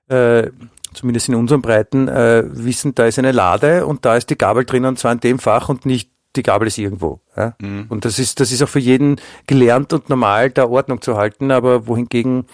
äh, 0.09 0.51
zumindest 0.93 1.27
in 1.27 1.33
unseren 1.33 1.63
Breiten, 1.63 2.07
äh, 2.07 2.43
wissen, 2.51 2.93
da 2.93 3.07
ist 3.07 3.17
eine 3.17 3.31
Lade 3.31 3.87
und 3.87 4.05
da 4.05 4.15
ist 4.15 4.29
die 4.29 4.37
Gabel 4.37 4.65
drin 4.65 4.85
und 4.85 4.99
zwar 4.99 5.11
in 5.11 5.21
dem 5.21 5.39
Fach 5.39 5.69
und 5.69 5.87
nicht 5.87 6.11
die 6.35 6.43
Gabel 6.43 6.67
ist 6.67 6.77
irgendwo. 6.77 7.19
Ja? 7.35 7.55
Mhm. 7.59 7.87
Und 7.89 8.05
das 8.05 8.19
ist, 8.19 8.39
das 8.39 8.51
ist 8.51 8.61
auch 8.61 8.69
für 8.69 8.77
jeden 8.79 9.15
gelernt 9.47 9.91
und 9.91 10.07
normal, 10.07 10.51
da 10.51 10.67
Ordnung 10.67 11.01
zu 11.01 11.17
halten, 11.17 11.49
aber 11.49 11.87
wohingegen 11.87 12.45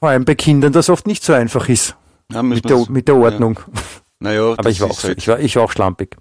vor 0.00 0.08
allem 0.08 0.24
bei 0.24 0.34
Kindern 0.34 0.72
das 0.72 0.88
oft 0.88 1.06
nicht 1.06 1.22
so 1.22 1.34
einfach 1.34 1.68
ist. 1.68 1.94
Ja, 2.32 2.42
mit, 2.42 2.68
der, 2.68 2.86
mit 2.88 3.08
der 3.08 3.16
Ordnung. 3.16 3.58
Ja. 3.58 3.82
Naja, 4.20 4.54
aber 4.56 4.70
ich 4.70 4.80
war, 4.80 4.90
auch, 4.90 5.02
halt 5.02 5.18
ich, 5.18 5.28
war, 5.28 5.40
ich 5.40 5.56
war 5.56 5.64
auch 5.64 5.72
schlampig. 5.72 6.16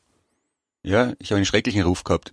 Ja, 0.83 1.13
ich 1.19 1.31
habe 1.31 1.37
einen 1.37 1.45
schrecklichen 1.45 1.83
Ruf 1.83 2.03
gehabt. 2.03 2.31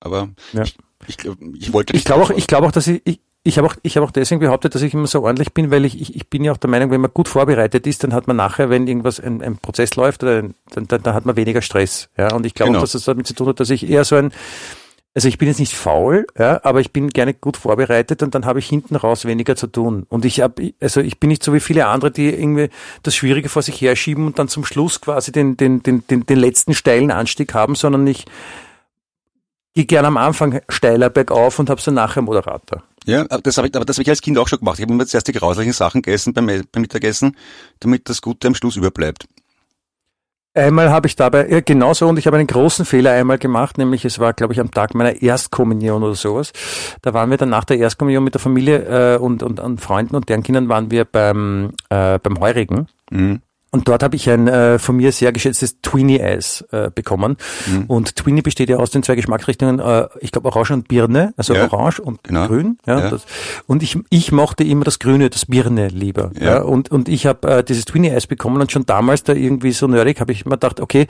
Aber 0.00 0.28
ja. 0.52 0.62
ich, 0.62 0.76
ich, 1.08 1.16
ich 1.54 1.72
wollte 1.72 1.96
Ich 1.96 2.04
glaube 2.04 2.22
auch, 2.22 2.30
ich 2.30 2.46
glaube 2.46 2.66
auch, 2.66 2.72
dass 2.72 2.86
ich, 2.86 3.02
ich, 3.04 3.20
ich 3.42 3.58
habe 3.58 3.66
auch, 3.66 3.74
ich 3.82 3.96
habe 3.96 4.06
auch 4.06 4.10
deswegen 4.10 4.40
behauptet, 4.40 4.74
dass 4.74 4.82
ich 4.82 4.94
immer 4.94 5.06
so 5.06 5.22
ordentlich 5.22 5.52
bin, 5.52 5.70
weil 5.70 5.84
ich, 5.84 6.00
ich, 6.00 6.14
ich 6.14 6.28
bin 6.28 6.44
ja 6.44 6.52
auch 6.52 6.56
der 6.58 6.70
Meinung, 6.70 6.90
wenn 6.90 7.00
man 7.00 7.12
gut 7.12 7.28
vorbereitet 7.28 7.86
ist, 7.86 8.04
dann 8.04 8.12
hat 8.12 8.28
man 8.28 8.36
nachher, 8.36 8.70
wenn 8.70 8.86
irgendwas 8.86 9.18
ein, 9.18 9.42
ein 9.42 9.56
Prozess 9.56 9.96
läuft, 9.96 10.22
dann, 10.22 10.54
dann, 10.70 10.86
dann 10.86 11.14
hat 11.14 11.26
man 11.26 11.36
weniger 11.36 11.62
Stress. 11.62 12.08
Ja, 12.16 12.34
und 12.34 12.46
ich 12.46 12.54
glaube 12.54 12.72
genau. 12.72 12.80
dass 12.80 12.92
das 12.92 13.04
damit 13.04 13.26
zu 13.26 13.34
tun 13.34 13.48
hat, 13.48 13.58
dass 13.58 13.70
ich 13.70 13.88
eher 13.88 14.04
so 14.04 14.16
ein, 14.16 14.32
also 15.14 15.26
ich 15.26 15.38
bin 15.38 15.48
jetzt 15.48 15.58
nicht 15.58 15.74
faul, 15.74 16.26
ja, 16.38 16.60
aber 16.64 16.80
ich 16.80 16.92
bin 16.92 17.08
gerne 17.10 17.34
gut 17.34 17.56
vorbereitet 17.56 18.22
und 18.22 18.34
dann 18.34 18.44
habe 18.44 18.60
ich 18.60 18.68
hinten 18.68 18.94
raus 18.94 19.24
weniger 19.24 19.56
zu 19.56 19.66
tun. 19.66 20.06
Und 20.08 20.24
ich 20.24 20.40
habe, 20.40 20.74
also 20.80 21.00
ich 21.00 21.18
bin 21.18 21.28
nicht 21.28 21.42
so 21.42 21.52
wie 21.52 21.60
viele 21.60 21.86
andere, 21.86 22.10
die 22.10 22.28
irgendwie 22.28 22.68
das 23.02 23.16
Schwierige 23.16 23.48
vor 23.48 23.62
sich 23.62 23.80
herschieben 23.80 24.26
und 24.26 24.38
dann 24.38 24.48
zum 24.48 24.64
Schluss 24.64 25.00
quasi 25.00 25.32
den, 25.32 25.56
den, 25.56 25.82
den, 25.82 26.06
den, 26.06 26.24
den 26.24 26.38
letzten 26.38 26.74
steilen 26.74 27.10
Anstieg 27.10 27.52
haben, 27.54 27.74
sondern 27.74 28.06
ich 28.06 28.26
gehe 29.74 29.86
gerne 29.86 30.08
am 30.08 30.16
Anfang 30.16 30.60
steiler 30.68 31.10
bergauf 31.10 31.58
und 31.58 31.70
habe 31.70 31.80
dann 31.84 31.94
nachher 31.94 32.22
Moderator. 32.22 32.82
Ja, 33.04 33.24
das 33.24 33.56
habe 33.56 33.68
ich, 33.68 33.74
aber 33.74 33.84
das 33.84 33.96
habe 33.96 34.02
ich 34.02 34.10
als 34.10 34.20
Kind 34.20 34.36
auch 34.38 34.48
schon 34.48 34.58
gemacht. 34.58 34.78
Ich 34.78 34.82
habe 34.82 34.92
immer 34.92 35.06
zuerst 35.06 35.26
die 35.28 35.32
grauslichen 35.32 35.72
Sachen 35.72 36.02
gegessen 36.02 36.34
beim, 36.34 36.46
beim 36.46 36.82
Mittagessen, 36.82 37.36
damit 37.80 38.08
das 38.08 38.20
Gute 38.20 38.48
am 38.48 38.54
Schluss 38.54 38.76
überbleibt. 38.76 39.26
Einmal 40.58 40.90
habe 40.90 41.06
ich 41.06 41.14
dabei, 41.14 41.48
ja, 41.48 41.60
genauso, 41.60 42.08
und 42.08 42.18
ich 42.18 42.26
habe 42.26 42.36
einen 42.36 42.46
großen 42.46 42.84
Fehler 42.84 43.12
einmal 43.12 43.38
gemacht, 43.38 43.78
nämlich 43.78 44.04
es 44.04 44.18
war, 44.18 44.32
glaube 44.32 44.52
ich, 44.52 44.60
am 44.60 44.70
Tag 44.70 44.94
meiner 44.94 45.22
Erstkommunion 45.22 46.02
oder 46.02 46.14
sowas. 46.14 46.52
Da 47.02 47.14
waren 47.14 47.30
wir 47.30 47.36
dann 47.36 47.50
nach 47.50 47.64
der 47.64 47.78
Erstkommunion 47.78 48.24
mit 48.24 48.34
der 48.34 48.40
Familie 48.40 49.14
äh, 49.14 49.18
und, 49.18 49.42
und, 49.42 49.60
und 49.60 49.80
Freunden 49.80 50.16
und 50.16 50.28
deren 50.28 50.42
Kindern 50.42 50.68
waren 50.68 50.90
wir 50.90 51.04
beim, 51.04 51.70
äh, 51.90 52.18
beim 52.18 52.40
Heurigen. 52.40 52.88
Mhm. 53.10 53.40
Und 53.70 53.86
dort 53.86 54.02
habe 54.02 54.16
ich 54.16 54.30
ein 54.30 54.48
äh, 54.48 54.78
von 54.78 54.96
mir 54.96 55.12
sehr 55.12 55.30
geschätztes 55.32 55.80
Tweenie-Eis 55.82 56.64
äh, 56.72 56.90
bekommen. 56.94 57.36
Mhm. 57.66 57.84
Und 57.86 58.16
Tweenie 58.16 58.40
besteht 58.40 58.70
ja 58.70 58.78
aus 58.78 58.90
den 58.90 59.02
zwei 59.02 59.14
Geschmacksrichtungen, 59.14 59.78
äh, 59.78 60.08
ich 60.20 60.32
glaube 60.32 60.48
Orange 60.48 60.70
und 60.72 60.88
Birne, 60.88 61.34
also 61.36 61.54
Ja, 61.54 61.64
Orange 61.70 62.00
und 62.00 62.22
genau. 62.24 62.46
Grün. 62.46 62.78
Ja, 62.86 63.00
Ja. 63.00 63.10
Das, 63.10 63.26
und 63.66 63.82
ich, 63.82 63.98
ich 64.08 64.32
mochte 64.32 64.64
immer 64.64 64.84
das 64.84 64.98
Grüne, 64.98 65.28
das 65.28 65.44
Birne 65.46 65.88
lieber. 65.88 66.30
Ja. 66.38 66.44
Ja. 66.46 66.62
und, 66.62 66.90
und 66.90 67.08
ich 67.10 67.26
habe 67.26 67.46
äh, 67.58 67.64
dieses 67.64 67.84
Tweenie-Eis 67.84 68.26
bekommen 68.26 68.60
und 68.60 68.72
schon 68.72 68.86
damals 68.86 69.22
da 69.24 69.34
irgendwie 69.34 69.72
so 69.72 69.86
nerdig 69.86 70.20
habe 70.20 70.32
ich 70.32 70.46
mir 70.46 70.52
gedacht, 70.52 70.80
okay, 70.80 71.06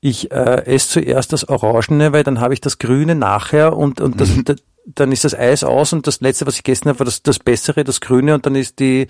ich 0.00 0.32
äh, 0.32 0.64
esse 0.66 0.88
zuerst 1.00 1.32
das 1.32 1.48
Orangene, 1.48 2.12
weil 2.12 2.24
dann 2.24 2.40
habe 2.40 2.54
ich 2.54 2.60
das 2.60 2.78
Grüne 2.78 3.14
nachher 3.14 3.76
und, 3.76 4.00
und 4.00 4.20
das, 4.20 4.30
Mhm. 4.30 4.44
da, 4.44 4.54
dann 4.86 5.12
ist 5.12 5.24
das 5.24 5.34
Eis 5.38 5.62
aus 5.62 5.92
und 5.92 6.06
das 6.06 6.20
letzte, 6.20 6.46
was 6.46 6.56
ich 6.56 6.64
gegessen 6.64 6.88
habe, 6.88 6.98
war 7.00 7.04
das, 7.04 7.22
das 7.22 7.38
Bessere, 7.38 7.84
das 7.84 8.00
Grüne 8.00 8.34
und 8.34 8.46
dann 8.46 8.56
ist 8.56 8.80
die 8.80 9.06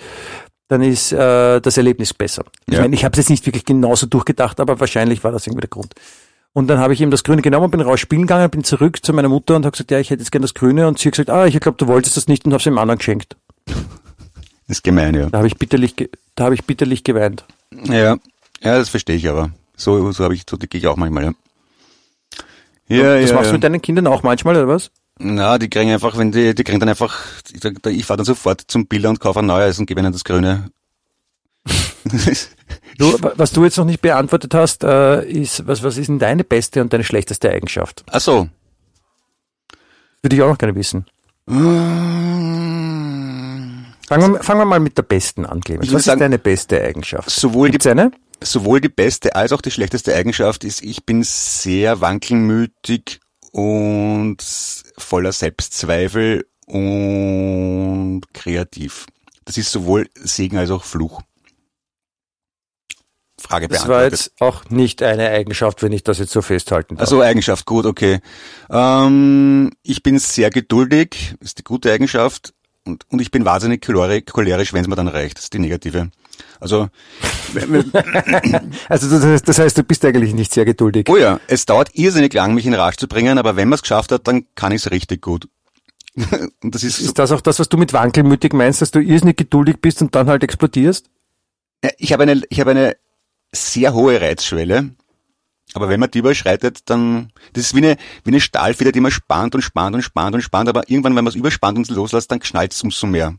dann 0.70 0.82
ist 0.82 1.10
äh, 1.10 1.60
das 1.60 1.76
Erlebnis 1.76 2.14
besser. 2.14 2.44
Ich 2.66 2.74
Ja. 2.74 2.82
meine, 2.82 2.94
ich 2.94 3.04
habe 3.04 3.12
es 3.14 3.18
jetzt 3.18 3.28
nicht 3.30 3.44
wirklich 3.44 3.64
genauso 3.64 4.06
durchgedacht, 4.06 4.60
aber 4.60 4.78
wahrscheinlich 4.78 5.24
war 5.24 5.32
das 5.32 5.48
irgendwie 5.48 5.62
der 5.62 5.68
Grund. 5.68 5.94
Und 6.52 6.68
dann 6.68 6.78
habe 6.78 6.94
ich 6.94 7.00
eben 7.00 7.10
das 7.10 7.24
Grüne 7.24 7.42
genommen, 7.42 7.72
bin 7.72 7.80
raus 7.80 7.98
spielen 7.98 8.22
gegangen, 8.22 8.48
bin 8.50 8.62
zurück 8.62 9.04
zu 9.04 9.12
meiner 9.12 9.28
Mutter 9.28 9.56
und 9.56 9.64
habe 9.64 9.72
gesagt, 9.72 9.90
ja, 9.90 9.98
ich 9.98 10.10
hätte 10.10 10.22
jetzt 10.22 10.30
gern 10.30 10.42
das 10.42 10.54
Grüne. 10.54 10.86
Und 10.86 11.00
sie 11.00 11.08
hat 11.08 11.14
gesagt, 11.14 11.28
ah, 11.28 11.44
ich 11.44 11.58
glaube, 11.58 11.76
du 11.76 11.88
wolltest 11.88 12.16
das 12.16 12.28
nicht 12.28 12.44
und 12.44 12.52
habe 12.52 12.58
es 12.58 12.64
dem 12.64 12.78
anderen 12.78 12.98
geschenkt. 12.98 13.34
Das 13.66 13.76
ist 14.68 14.84
gemein, 14.84 15.14
ja. 15.14 15.26
Da 15.28 15.38
habe 15.38 15.48
ich 15.48 15.56
bitterlich, 15.56 15.96
ge 15.96 16.08
da 16.36 16.44
habe 16.44 16.54
ich 16.54 16.64
bitterlich 16.64 17.02
geweint. 17.02 17.44
Ja, 17.86 18.16
ja, 18.62 18.78
das 18.78 18.90
verstehe 18.90 19.16
ich 19.16 19.28
aber. 19.28 19.50
So, 19.76 20.12
so 20.12 20.22
habe 20.22 20.34
ich, 20.34 20.44
so 20.48 20.56
gehe 20.56 20.68
ich 20.78 20.86
auch 20.86 20.96
manchmal, 20.96 21.24
ja. 21.24 21.32
Ja, 22.86 23.20
das 23.20 23.30
ja, 23.30 23.34
machst 23.34 23.46
ja. 23.46 23.50
du 23.50 23.56
mit 23.56 23.64
deinen 23.64 23.82
Kindern 23.82 24.06
auch 24.06 24.22
manchmal, 24.22 24.54
oder 24.56 24.68
was? 24.68 24.92
Na, 25.22 25.58
die 25.58 25.68
kriegen 25.68 25.90
einfach, 25.92 26.16
wenn 26.16 26.32
die, 26.32 26.54
die 26.54 26.64
kriegen 26.64 26.80
dann 26.80 26.88
einfach, 26.88 27.14
ich, 27.52 27.62
ich 27.62 28.06
fahre 28.06 28.16
dann 28.18 28.24
sofort 28.24 28.62
zum 28.68 28.86
Bilder 28.86 29.10
und 29.10 29.20
kaufe 29.20 29.40
ein 29.40 29.46
neues 29.46 29.78
und 29.78 29.84
gebe 29.86 30.00
ihnen 30.00 30.12
das 30.12 30.24
Grüne. 30.24 30.70
Du, 32.98 33.12
wa- 33.22 33.32
was 33.36 33.52
du 33.52 33.64
jetzt 33.64 33.78
noch 33.78 33.84
nicht 33.86 34.02
beantwortet 34.02 34.52
hast, 34.54 34.84
äh, 34.84 35.24
ist, 35.24 35.66
was, 35.66 35.82
was 35.82 35.96
ist 35.96 36.08
denn 36.08 36.18
deine 36.18 36.44
beste 36.44 36.82
und 36.82 36.92
deine 36.92 37.04
schlechteste 37.04 37.50
Eigenschaft? 37.50 38.04
Ach 38.10 38.20
so. 38.20 38.48
Würde 40.22 40.36
ich 40.36 40.42
auch 40.42 40.48
noch 40.50 40.58
gerne 40.58 40.74
wissen. 40.74 41.06
Fangen 41.46 41.54
wir, 44.34 44.42
fangen 44.42 44.60
wir 44.60 44.64
mal 44.66 44.80
mit 44.80 44.98
der 44.98 45.02
besten 45.02 45.46
an, 45.46 45.60
Clemens. 45.60 45.90
Was 45.92 46.00
ist 46.00 46.04
sagen, 46.06 46.20
deine 46.20 46.38
beste 46.38 46.82
Eigenschaft? 46.82 47.30
Sowohl 47.30 47.68
die, 47.68 47.72
Gibt's 47.72 47.86
eine? 47.86 48.10
sowohl 48.42 48.80
die 48.80 48.88
beste 48.88 49.34
als 49.34 49.52
auch 49.52 49.62
die 49.62 49.70
schlechteste 49.70 50.14
Eigenschaft 50.14 50.64
ist, 50.64 50.82
ich 50.82 51.04
bin 51.06 51.22
sehr 51.22 52.00
wankelmütig 52.00 53.20
und 53.52 54.38
voller 54.98 55.32
Selbstzweifel 55.32 56.46
und 56.66 58.22
kreativ. 58.32 59.06
Das 59.44 59.56
ist 59.56 59.72
sowohl 59.72 60.08
Segen 60.14 60.58
als 60.58 60.70
auch 60.70 60.84
Fluch. 60.84 61.22
Frage 63.40 63.68
Das 63.68 63.88
war 63.88 63.98
beantwortet. 64.00 64.12
jetzt 64.12 64.40
auch 64.40 64.70
nicht 64.70 65.02
eine 65.02 65.30
Eigenschaft, 65.30 65.82
wenn 65.82 65.92
ich 65.92 66.04
das 66.04 66.18
jetzt 66.18 66.32
so 66.32 66.42
festhalten 66.42 66.96
darf. 66.96 67.02
Also 67.02 67.22
Eigenschaft, 67.22 67.64
gut, 67.66 67.86
okay. 67.86 68.20
Ähm, 68.70 69.72
ich 69.82 70.02
bin 70.02 70.18
sehr 70.18 70.50
geduldig, 70.50 71.34
ist 71.40 71.58
die 71.58 71.64
gute 71.64 71.90
Eigenschaft. 71.90 72.52
Und, 72.86 73.04
und 73.10 73.20
ich 73.20 73.30
bin 73.30 73.44
wahnsinnig 73.44 73.82
cholerisch, 73.82 74.72
wenn 74.72 74.82
es 74.82 74.88
mir 74.88 74.96
dann 74.96 75.08
reicht. 75.08 75.36
Das 75.36 75.44
ist 75.44 75.52
die 75.52 75.58
negative. 75.58 76.10
Also, 76.58 76.88
Also 78.88 79.10
das 79.10 79.24
heißt, 79.24 79.48
das 79.48 79.58
heißt, 79.58 79.78
du 79.78 79.82
bist 79.82 80.04
eigentlich 80.04 80.34
nicht 80.34 80.52
sehr 80.52 80.64
geduldig. 80.64 81.06
oh 81.08 81.16
ja, 81.16 81.40
es 81.46 81.66
dauert 81.66 81.90
irrsinnig 81.94 82.32
lang, 82.32 82.54
mich 82.54 82.66
in 82.66 82.74
Rage 82.74 82.96
zu 82.96 83.08
bringen, 83.08 83.38
aber 83.38 83.56
wenn 83.56 83.68
man 83.68 83.76
es 83.76 83.82
geschafft 83.82 84.12
hat, 84.12 84.26
dann 84.26 84.46
kann 84.54 84.72
ich 84.72 84.82
es 84.82 84.90
richtig 84.90 85.22
gut. 85.22 85.48
und 86.62 86.74
das 86.74 86.82
ist, 86.82 86.98
so, 86.98 87.04
Ist 87.04 87.18
das 87.18 87.32
auch 87.32 87.40
das, 87.40 87.58
was 87.58 87.68
du 87.68 87.76
mit 87.76 87.92
wankelmütig 87.92 88.52
meinst, 88.52 88.82
dass 88.82 88.90
du 88.90 89.00
irrsinnig 89.00 89.36
geduldig 89.36 89.76
bist 89.80 90.02
und 90.02 90.14
dann 90.14 90.28
halt 90.28 90.42
explodierst? 90.42 91.10
Ich 91.98 92.12
habe 92.12 92.24
eine, 92.24 92.42
ich 92.48 92.60
habe 92.60 92.72
eine 92.72 92.96
sehr 93.52 93.94
hohe 93.94 94.20
Reizschwelle. 94.20 94.90
Aber 95.74 95.88
wenn 95.88 96.00
man 96.00 96.10
die 96.10 96.18
überschreitet, 96.18 96.90
dann, 96.90 97.32
das 97.52 97.64
ist 97.64 97.74
wie 97.74 97.78
eine, 97.78 97.96
wie 98.24 98.30
eine 98.30 98.40
Stahlfeder, 98.40 98.92
die 98.92 99.00
man 99.00 99.12
spannt 99.12 99.54
und 99.54 99.62
spannt 99.62 99.94
und 99.94 100.02
spannt 100.02 100.34
und 100.34 100.42
spannt, 100.42 100.68
aber 100.68 100.88
irgendwann, 100.88 101.14
wenn 101.14 101.24
man 101.24 101.30
es 101.30 101.36
überspannt 101.36 101.78
und 101.78 101.88
loslässt, 101.90 102.30
dann 102.30 102.40
knallt 102.40 102.72
es 102.72 102.82
umso 102.82 103.06
mehr. 103.06 103.34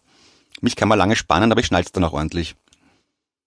Mich 0.61 0.75
kann 0.75 0.87
man 0.87 0.97
lange 0.97 1.15
spannen, 1.15 1.51
aber 1.51 1.59
ich 1.59 1.67
schnall's 1.67 1.91
dann 1.91 2.03
auch 2.03 2.13
ordentlich. 2.13 2.55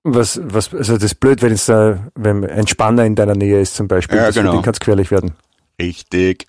Was, 0.03 0.39
was, 0.43 0.75
also 0.75 0.95
das 0.95 1.05
ist 1.05 1.21
blöd, 1.21 1.41
wenn 1.41 1.53
es 1.53 1.69
äh, 1.69 1.97
wenn 2.15 2.45
ein 2.45 2.67
Spanner 2.67 3.07
in 3.07 3.15
deiner 3.15 3.35
Nähe 3.35 3.61
ist 3.61 3.75
zum 3.75 3.89
Beispiel. 3.89 4.19
Ja, 4.19 4.27
das, 4.27 4.35
genau. 4.35 4.53
Den 4.53 4.63
kann 4.63 4.75
es 4.75 4.81
gefährlich 4.81 5.11
werden. 5.11 5.33
Richtig. 5.81 6.47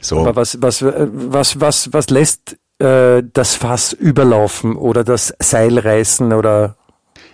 So. 0.00 0.20
Aber 0.20 0.36
was, 0.36 0.62
was, 0.62 0.80
äh, 0.82 1.08
was, 1.10 1.60
was, 1.60 1.92
was 1.92 2.08
lässt 2.10 2.56
äh, 2.78 3.22
das 3.32 3.56
Fass 3.56 3.92
überlaufen 3.92 4.76
oder 4.76 5.02
das 5.02 5.34
Seil 5.40 5.76
reißen 5.78 6.32
oder 6.32 6.76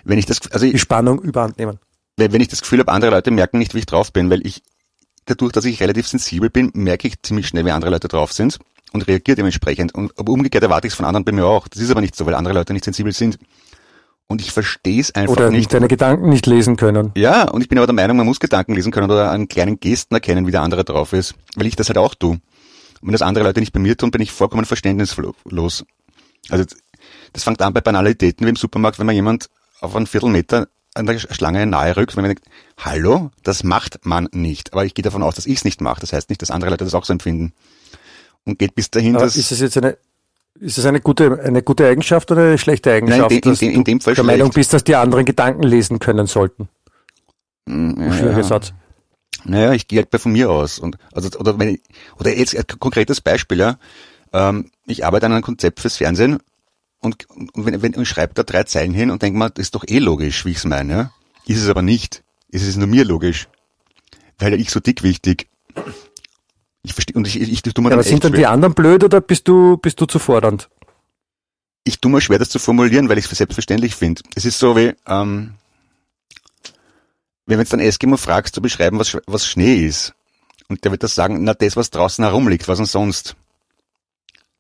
wenn 0.05 0.19
ich 0.19 0.25
das, 0.25 0.51
also 0.51 0.65
die 0.65 0.73
ich, 0.73 0.81
Spannung 0.81 1.21
überhand 1.21 1.59
nehmen? 1.59 1.79
Wenn 2.31 2.41
ich 2.41 2.49
das 2.49 2.61
Gefühl 2.61 2.81
habe, 2.81 2.93
andere 2.93 3.11
Leute 3.11 3.31
merken 3.31 3.59
nicht, 3.59 3.75
wie 3.75 3.79
ich 3.79 3.87
drauf 3.87 4.13
bin, 4.13 4.31
weil 4.31 4.47
ich, 4.47 4.63
dadurch, 5.25 5.53
dass 5.53 5.65
ich 5.65 5.81
relativ 5.81 6.07
sensibel 6.07 6.51
bin, 6.51 6.71
merke 6.75 7.09
ich 7.09 7.23
ziemlich 7.23 7.49
schnell, 7.49 7.65
wie 7.65 7.71
andere 7.71 7.91
Leute 7.91 8.09
drauf 8.09 8.33
sind 8.33 8.59
und 8.93 9.09
reagiere 9.09 9.37
dementsprechend. 9.37 9.95
Und, 9.95 10.13
aber 10.19 10.33
umgekehrt 10.33 10.63
erwarte 10.63 10.87
ich 10.87 10.93
es 10.93 10.97
von 10.97 11.07
anderen 11.07 11.25
bei 11.25 11.33
mir 11.33 11.47
auch. 11.47 11.69
Das 11.69 11.81
ist 11.81 11.91
aber 11.91 12.01
nicht 12.01 12.15
so, 12.15 12.27
weil 12.27 12.35
andere 12.35 12.55
Leute 12.55 12.73
nicht 12.73 12.85
sensibel 12.85 13.13
sind. 13.13 13.39
Und 14.29 14.41
ich 14.41 14.53
verstehe 14.53 15.01
es 15.01 15.15
einfach 15.15 15.37
Oder 15.37 15.51
nicht. 15.51 15.73
deine 15.75 15.89
Gedanken 15.89 16.29
nicht 16.31 16.47
lesen 16.47 16.77
können. 16.77 17.13
Ja, 17.17 17.51
und 17.51 17.61
ich 17.61 17.69
bin 17.69 17.79
aber 17.79 17.87
der 17.87 17.95
Meinung, 17.95 18.17
man 18.17 18.27
muss 18.27 18.41
Gedanken 18.41 18.75
lesen 18.75 18.93
können 18.93 19.11
oder 19.11 19.31
an 19.31 19.49
kleinen 19.49 19.79
Gesten 19.81 20.15
erkennen, 20.15 20.47
wie 20.47 20.53
der 20.53 20.63
andere 20.63 20.85
drauf 20.85 21.13
ist, 21.13 21.35
weil 21.57 21.67
ich 21.67 21.77
das 21.77 21.89
halt 21.89 21.99
auch 21.99 22.15
tue. 22.15 22.33
Und 22.33 22.41
wenn 23.03 23.13
das 23.13 23.23
andere 23.23 23.45
Leute 23.45 23.61
nicht 23.61 23.73
bei 23.73 23.81
mir 23.81 23.97
tun, 23.97 24.11
bin 24.11 24.23
ich 24.23 24.33
vollkommen 24.33 24.65
verständnislos. 24.65 25.85
Also 26.49 26.65
das 27.33 27.45
fängt 27.45 27.61
an 27.61 27.75
bei 27.75 27.81
Banalitäten 27.81 28.47
wie 28.47 28.51
im 28.51 28.57
Supermarkt, 28.57 28.99
wenn 28.99 29.07
man 29.07 29.15
jemand 29.15 29.51
auf 29.81 29.97
einen 29.97 30.07
Viertelmeter 30.07 30.69
an 30.95 31.07
der 31.07 31.19
Schlange 31.19 31.67
nahe 31.67 31.97
rückt, 31.97 32.17
wenn 32.17 32.23
man 32.23 32.31
denkt, 32.31 32.45
hallo, 32.77 33.31
das 33.43 33.65
macht 33.65 34.05
man 34.05 34.29
nicht. 34.33 34.73
Aber 34.73 34.85
ich 34.85 34.95
gehe 34.95 35.03
davon 35.03 35.23
aus, 35.23 35.35
dass 35.35 35.47
ich 35.47 35.59
es 35.59 35.65
nicht 35.65 35.81
mache. 35.81 36.01
Das 36.01 36.13
heißt 36.13 36.29
nicht, 36.29 36.43
dass 36.43 36.51
andere 36.51 36.71
Leute 36.71 36.85
das 36.85 36.95
auch 36.95 37.05
so 37.05 37.13
empfinden. 37.13 37.53
Und 38.45 38.59
geht 38.59 38.75
bis 38.75 38.91
dahin, 38.91 39.17
Aber 39.17 39.25
dass... 39.25 39.37
ist 39.37 39.53
es 39.53 39.61
jetzt 39.61 39.77
eine, 39.79 39.97
ist 40.61 40.79
es 40.79 40.85
eine 40.85 41.01
gute, 41.01 41.41
eine 41.43 41.63
gute 41.63 41.87
Eigenschaft 41.87 42.31
oder 42.31 42.43
eine 42.43 42.59
schlechte 42.59 42.93
Eigenschaft? 42.93 43.31
Nein, 43.31 43.39
in, 43.39 43.41
dass 43.41 43.63
in, 43.63 43.71
in, 43.71 43.75
in 43.77 43.85
dem 43.85 44.01
Fall 44.01 44.15
du 44.15 44.23
der 44.23 44.25
Meinung 44.25 44.51
bist, 44.51 44.73
dass 44.73 44.85
die 44.85 44.97
anderen 44.97 45.25
Gedanken 45.25 45.63
lesen 45.63 45.99
können 45.99 46.27
sollten. 46.27 46.69
Schwieriger 47.67 48.39
ja. 48.39 48.43
Satz. 48.43 48.73
Naja, 49.45 49.73
ich 49.73 49.89
gehe 49.89 50.01
halt 50.01 50.11
bei 50.11 50.19
von 50.19 50.33
mir 50.33 50.51
aus. 50.51 50.79
Und, 50.79 50.99
also, 51.13 51.39
oder, 51.39 51.59
wenn 51.59 51.69
ich, 51.71 51.83
oder 52.19 52.37
jetzt 52.37 52.57
ein 52.57 52.65
konkretes 52.79 53.21
Beispiel, 53.21 53.59
ja. 53.59 53.79
Ähm, 54.33 54.71
ich 54.87 55.05
arbeite 55.05 55.27
an 55.27 55.33
einem 55.33 55.43
Konzept 55.43 55.81
fürs 55.81 55.97
Fernsehen 55.97 56.39
und, 57.03 57.29
und, 57.31 57.67
wenn, 57.67 57.83
wenn, 57.83 57.95
und 57.95 58.07
schreibe 58.07 58.35
da 58.35 58.43
drei 58.45 58.63
Zeilen 58.65 58.95
hin 58.95 59.11
und 59.11 59.23
denke 59.23 59.39
mal, 59.39 59.51
das 59.51 59.67
ist 59.67 59.75
doch 59.75 59.85
eh 59.87 59.99
logisch, 59.99 60.45
wie 60.45 60.51
ich 60.53 60.59
es 60.59 60.65
meine. 60.65 60.93
Ja? 60.93 61.13
Ist 61.47 61.63
es 61.63 61.69
aber 61.69 61.83
nicht. 61.83 62.23
Ist 62.49 62.67
es 62.67 62.77
nur 62.77 62.87
mir 62.87 63.05
logisch. 63.05 63.49
Weil 64.39 64.55
ich 64.55 64.71
so 64.71 64.81
dick 64.81 65.03
wichtig. 65.03 65.49
Ich 66.83 66.95
verstehe, 66.95 67.17
und 67.17 67.27
ich, 67.27 67.41
ich, 67.41 67.53
ich 67.53 67.63
tue 67.63 67.73
mir 67.83 67.91
Ja, 67.91 67.91
dann 67.91 67.99
aber 68.01 68.09
sind 68.09 68.25
dann 68.25 68.33
die 68.33 68.39
schwer. 68.39 68.51
anderen 68.51 68.75
blöd 68.75 69.05
oder 69.05 69.21
bist 69.21 69.49
du, 69.49 69.77
bist 69.77 70.01
du 70.01 70.07
zu 70.07 70.19
fordernd? 70.19 70.69
Ich 71.85 72.01
tue 72.01 72.11
mir 72.11 72.21
schwer, 72.21 72.39
das 72.39 72.51
zu 72.51 72.59
formulieren, 72.59 73.09
weil 73.09 73.19
ich 73.19 73.25
es 73.25 73.29
für 73.29 73.35
selbstverständlich 73.37 73.95
finde. 73.95 74.23
Es 74.35 74.45
ist 74.45 74.59
so 74.59 74.77
wie, 74.77 74.93
ähm, 75.07 75.55
wenn 77.47 77.57
du 77.57 77.63
jetzt 77.63 77.73
einen 77.73 77.83
Eskimo 77.83 78.17
fragst, 78.17 78.55
zu 78.55 78.63
beschreiben, 78.63 78.99
was, 78.99 79.17
was 79.27 79.47
Schnee 79.47 79.85
ist. 79.85 80.15
Und 80.69 80.85
der 80.85 80.93
wird 80.93 81.03
das 81.03 81.15
sagen, 81.15 81.43
na, 81.43 81.55
das, 81.55 81.77
was 81.77 81.91
draußen 81.91 82.25
herumliegt, 82.25 82.69
was 82.69 82.79
denn 82.79 82.87
sonst? 82.87 83.37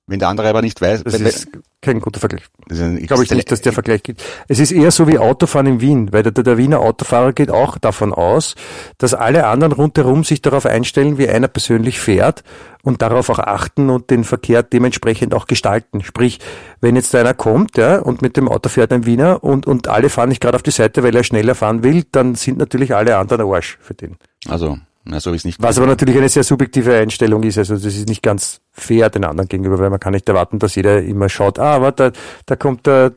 Wenn 0.06 0.18
der 0.18 0.28
andere 0.28 0.48
aber 0.48 0.62
nicht 0.62 0.80
weiß, 0.80 1.04
Das 1.04 1.20
ist 1.20 1.48
kein 1.80 2.00
guter 2.00 2.18
Vergleich. 2.18 2.42
Glaube 2.68 3.22
ich 3.22 3.30
nicht, 3.30 3.50
dass 3.52 3.60
der 3.60 3.72
Vergleich 3.72 4.02
geht. 4.02 4.22
Es 4.48 4.58
ist 4.58 4.72
eher 4.72 4.90
so 4.90 5.06
wie 5.06 5.18
Autofahren 5.18 5.66
in 5.66 5.80
Wien, 5.80 6.12
weil 6.12 6.24
der, 6.24 6.32
der 6.32 6.58
Wiener 6.58 6.80
Autofahrer 6.80 7.32
geht 7.32 7.50
auch 7.50 7.78
davon 7.78 8.12
aus, 8.12 8.56
dass 8.98 9.14
alle 9.14 9.46
anderen 9.46 9.72
rundherum 9.72 10.24
sich 10.24 10.42
darauf 10.42 10.66
einstellen, 10.66 11.18
wie 11.18 11.28
einer 11.28 11.46
persönlich 11.46 12.00
fährt 12.00 12.42
und 12.82 13.00
darauf 13.00 13.30
auch 13.30 13.38
achten 13.38 13.90
und 13.90 14.10
den 14.10 14.24
Verkehr 14.24 14.64
dementsprechend 14.64 15.34
auch 15.34 15.46
gestalten. 15.46 16.02
Sprich, 16.02 16.40
wenn 16.80 16.96
jetzt 16.96 17.14
einer 17.14 17.34
kommt 17.34 17.76
ja, 17.76 18.00
und 18.00 18.22
mit 18.22 18.36
dem 18.36 18.48
Auto 18.48 18.68
fährt 18.68 18.92
ein 18.92 19.06
Wiener 19.06 19.44
und, 19.44 19.68
und 19.68 19.86
alle 19.86 20.10
fahren 20.10 20.30
nicht 20.30 20.40
gerade 20.40 20.56
auf 20.56 20.64
die 20.64 20.72
Seite, 20.72 21.04
weil 21.04 21.14
er 21.14 21.22
schneller 21.22 21.54
fahren 21.54 21.84
will, 21.84 22.04
dann 22.10 22.34
sind 22.34 22.58
natürlich 22.58 22.94
alle 22.94 23.18
anderen 23.18 23.48
Arsch 23.48 23.78
für 23.80 23.94
den. 23.94 24.16
Also, 24.48 24.78
na, 25.04 25.18
so 25.20 25.32
ist 25.32 25.44
nicht. 25.44 25.60
Was 25.62 25.78
aber 25.78 25.86
natürlich 25.86 26.16
eine 26.16 26.28
sehr 26.28 26.44
subjektive 26.44 26.94
Einstellung 26.96 27.42
ist. 27.42 27.58
Also 27.58 27.74
das 27.74 27.84
ist 27.84 28.08
nicht 28.08 28.22
ganz 28.22 28.60
fair 28.70 29.10
den 29.10 29.24
anderen 29.24 29.48
gegenüber, 29.48 29.78
weil 29.78 29.90
man 29.90 29.98
kann 30.00 30.12
nicht 30.12 30.28
erwarten, 30.28 30.58
dass 30.58 30.74
jeder 30.76 31.02
immer 31.02 31.28
schaut, 31.28 31.58
ah, 31.58 31.80
warte, 31.80 32.12
da, 32.12 32.18
da 32.46 32.56
kommt 32.56 32.86
der, 32.86 33.12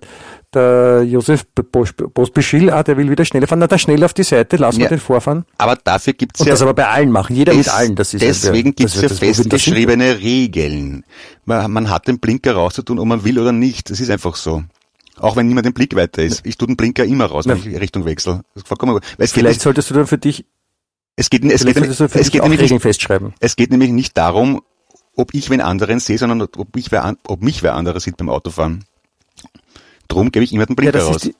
der 0.54 1.04
Josef 1.04 1.46
Bosbischil, 2.14 2.70
ah, 2.72 2.84
der 2.84 2.98
will 2.98 3.10
wieder 3.10 3.24
schneller 3.26 3.48
fahren, 3.48 3.60
na 3.60 3.68
dann 3.68 3.80
schnell 3.80 4.04
auf 4.04 4.14
die 4.14 4.24
Seite, 4.24 4.58
lass 4.58 4.76
Ja. 4.78 4.84
mal 4.84 4.90
den 4.90 5.00
vorfahren. 5.00 5.46
aber 5.58 5.78
dafür 5.84 6.14
gibt's 6.14 6.40
Und 6.40 6.48
ja 6.48 6.54
das 6.54 6.62
aber 6.62 6.74
bei 6.74 6.88
allen 6.88 7.12
machen, 7.12 7.36
jeder 7.36 7.54
mit 7.54 7.66
Des- 7.66 7.74
allen. 7.74 7.96
Das 7.96 8.14
ist 8.14 8.22
Deswegen 8.22 8.74
das, 8.76 8.92
gibt's 8.94 9.02
ja 9.02 9.10
festgeschriebene 9.10 10.20
Regeln. 10.20 11.04
Man, 11.46 11.72
man 11.72 11.90
hat 11.90 12.08
den 12.08 12.20
Blinker 12.20 12.54
rauszutun, 12.56 13.00
ob 13.00 13.06
man 13.06 13.24
will 13.24 13.40
oder 13.40 13.52
nicht. 13.52 13.90
Das 13.90 14.00
ist 14.00 14.10
einfach 14.10 14.36
so. 14.36 14.64
Auch 15.18 15.36
wenn 15.38 15.48
niemand 15.48 15.66
den 15.66 15.74
Blick 15.74 15.96
weiter 15.96 16.24
ist. 16.24 16.46
Ich 16.46 16.58
tue 16.58 16.68
den 16.68 16.76
Blinker 16.76 17.06
immer 17.06 17.26
raus, 17.26 17.46
wenn 17.48 17.58
ich 17.58 17.80
Richtung 17.80 18.04
wechsle. 18.06 18.42
Vollkommen, 18.66 19.00
es 19.18 19.32
Vielleicht 19.32 19.62
solltest 19.62 19.90
du 19.90 19.94
dann 19.94 20.08
für 20.08 20.18
dich 20.18 20.46
es 21.16 21.30
geht, 21.30 21.46
es 21.46 21.66
geht, 21.66 21.78
es 21.78 22.32
geht 22.32 22.42
nämlich 22.44 22.60
Regeln 22.60 22.80
festschreiben. 22.80 23.34
Es 23.40 23.56
geht 23.56 23.72
nämlich 23.72 23.92
nicht 23.92 24.18
darum, 24.18 24.62
ob 25.16 25.34
ich 25.34 25.50
wen 25.50 25.62
anderen 25.62 26.00
sehe, 26.00 26.18
sondern 26.18 26.42
ob, 26.42 26.76
ich 26.76 26.92
wer, 26.92 27.16
ob 27.28 27.42
mich 27.42 27.64
wer 27.64 27.74
andere 27.74 28.00
sieht 28.00 28.18
beim 28.18 28.30
Autofahren. 28.30 28.84
Drum 30.08 30.32
gebe 30.32 30.44
ich 30.44 30.54
immer 30.54 30.66
den 30.66 30.76
Blinker 30.76 31.00
ja, 31.00 31.06
raus. 31.06 31.22
Die, 31.22 31.36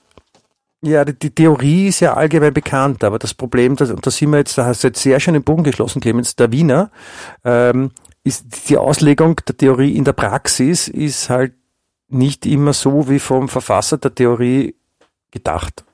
ja, 0.82 1.04
die, 1.04 1.18
die, 1.18 1.30
Theorie 1.30 1.88
ist 1.88 2.00
ja 2.00 2.14
allgemein 2.14 2.54
bekannt, 2.54 3.04
aber 3.04 3.18
das 3.18 3.34
Problem, 3.34 3.76
das, 3.76 3.90
und 3.90 4.06
da 4.06 4.10
sind 4.10 4.30
wir 4.30 4.38
jetzt, 4.38 4.56
da 4.56 4.64
hast 4.64 4.82
du 4.82 4.88
jetzt 4.88 5.02
sehr 5.02 5.20
schön 5.20 5.34
den 5.34 5.44
Bogen 5.44 5.62
geschlossen, 5.62 6.00
Clemens, 6.00 6.36
der 6.36 6.52
Wiener, 6.52 6.90
ähm, 7.44 7.90
ist 8.24 8.68
die 8.68 8.76
Auslegung 8.76 9.36
der 9.46 9.56
Theorie 9.56 9.94
in 9.94 10.04
der 10.04 10.12
Praxis 10.12 10.88
ist 10.88 11.30
halt 11.30 11.54
nicht 12.08 12.46
immer 12.46 12.72
so 12.72 13.08
wie 13.08 13.18
vom 13.18 13.48
Verfasser 13.48 13.98
der 13.98 14.14
Theorie 14.14 14.74
gedacht. 15.30 15.84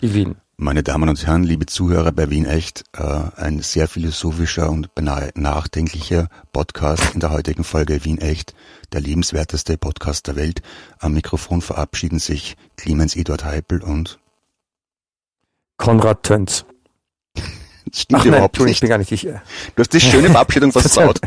In 0.00 0.14
Wien. 0.14 0.41
Meine 0.62 0.84
Damen 0.84 1.08
und 1.08 1.26
Herren, 1.26 1.42
liebe 1.42 1.66
Zuhörer 1.66 2.12
bei 2.12 2.30
Wien 2.30 2.44
Echt, 2.46 2.84
äh, 2.96 3.02
ein 3.34 3.62
sehr 3.62 3.88
philosophischer 3.88 4.70
und 4.70 4.94
beinahe 4.94 5.32
nachdenklicher 5.34 6.28
Podcast 6.52 7.14
in 7.14 7.18
der 7.18 7.32
heutigen 7.32 7.64
Folge 7.64 8.04
Wien 8.04 8.18
Echt, 8.18 8.54
der 8.92 9.00
lebenswerteste 9.00 9.76
Podcast 9.76 10.28
der 10.28 10.36
Welt. 10.36 10.62
Am 11.00 11.14
Mikrofon 11.14 11.62
verabschieden 11.62 12.20
sich 12.20 12.56
Clemens 12.76 13.16
Eduard 13.16 13.44
Heipel 13.44 13.82
und 13.82 14.20
Konrad 15.78 16.22
Tönz. 16.22 16.64
Das 17.34 18.02
stimmt 18.02 18.20
Ach, 18.20 18.26
überhaupt 18.26 18.56
nein, 18.58 18.66
nicht. 18.66 18.76
Ich 18.76 18.80
bin 18.82 18.90
gar 18.90 18.98
nicht 18.98 19.10
ich, 19.10 19.26
äh, 19.26 19.40
Du 19.74 19.80
hast 19.80 19.92
die 19.92 20.00
schöne 20.00 20.30
Verabschiedung 20.30 20.70
versaut. 20.72 21.18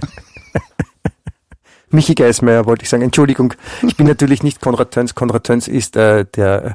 Michi 1.90 2.16
Geismeier 2.16 2.66
wollte 2.66 2.84
ich 2.84 2.90
sagen. 2.90 3.04
Entschuldigung, 3.04 3.54
ich 3.86 3.98
bin 3.98 4.08
natürlich 4.08 4.44
nicht 4.44 4.62
Konrad 4.62 4.92
Tönz. 4.92 5.14
Konrad 5.14 5.44
Tönz 5.44 5.68
ist 5.68 5.98
äh, 5.98 6.26
der 6.36 6.72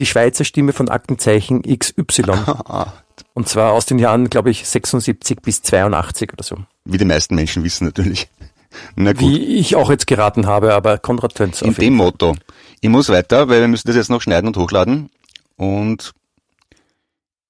die 0.00 0.06
Schweizer 0.06 0.44
Stimme 0.44 0.72
von 0.72 0.88
Aktenzeichen 0.88 1.62
XY. 1.62 2.22
Und 3.34 3.48
zwar 3.48 3.72
aus 3.72 3.86
den 3.86 3.98
Jahren, 3.98 4.30
glaube 4.30 4.50
ich, 4.50 4.66
76 4.66 5.40
bis 5.40 5.62
82 5.62 6.32
oder 6.32 6.42
so. 6.42 6.56
Wie 6.84 6.98
die 6.98 7.04
meisten 7.04 7.34
Menschen 7.34 7.62
wissen 7.62 7.84
natürlich. 7.84 8.28
Na 8.96 9.12
gut. 9.12 9.22
Wie 9.22 9.58
ich 9.58 9.76
auch 9.76 9.90
jetzt 9.90 10.06
geraten 10.06 10.46
habe, 10.46 10.74
aber 10.74 10.98
Konrad 10.98 11.34
Tönz. 11.34 11.62
In 11.62 11.74
dem 11.74 11.94
Motto. 11.94 12.34
Ich 12.80 12.88
muss 12.88 13.08
weiter, 13.08 13.48
weil 13.48 13.60
wir 13.60 13.68
müssen 13.68 13.88
das 13.88 13.96
jetzt 13.96 14.10
noch 14.10 14.22
schneiden 14.22 14.48
und 14.48 14.56
hochladen. 14.56 15.10
Und 15.56 16.12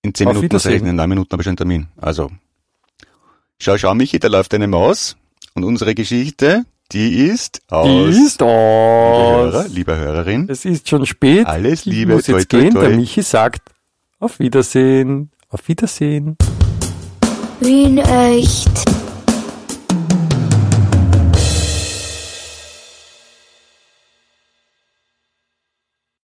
in 0.02 0.14
zehn 0.14 0.28
Auf 0.28 0.34
Minuten, 0.34 0.56
also 0.56 0.70
in 0.70 0.96
neun 0.96 1.08
Minuten 1.08 1.30
habe 1.30 1.42
ich 1.42 1.48
einen 1.48 1.56
Termin. 1.56 1.88
Also, 1.96 2.30
schau, 3.58 3.76
schau, 3.78 3.94
Michi, 3.94 4.18
da 4.18 4.28
läuft 4.28 4.52
eine 4.54 4.66
Maus. 4.66 5.16
Und 5.54 5.64
unsere 5.64 5.94
Geschichte, 5.94 6.64
die 6.92 7.26
ist 7.26 7.60
aus. 7.68 7.86
Die 7.86 8.22
ist 8.22 8.42
aus. 8.42 8.50
Liebe 8.50 9.50
Hörer, 9.52 9.68
liebe 9.68 9.96
Hörerin. 9.96 10.46
Es 10.48 10.64
ist 10.64 10.88
schon 10.88 11.06
spät. 11.06 11.46
Alles 11.46 11.84
Liebe. 11.84 12.12
Ich 12.12 12.16
muss 12.16 12.26
jetzt 12.26 12.50
toi, 12.50 12.60
gehen. 12.60 12.72
Toi, 12.72 12.80
toi. 12.80 12.88
Der 12.88 12.96
Michi 12.96 13.22
sagt 13.22 13.62
auf 14.18 14.38
Wiedersehen. 14.38 15.30
Auf 15.48 15.68
Wiedersehen. 15.68 16.36
Wien 17.60 17.98
echt. 17.98 18.70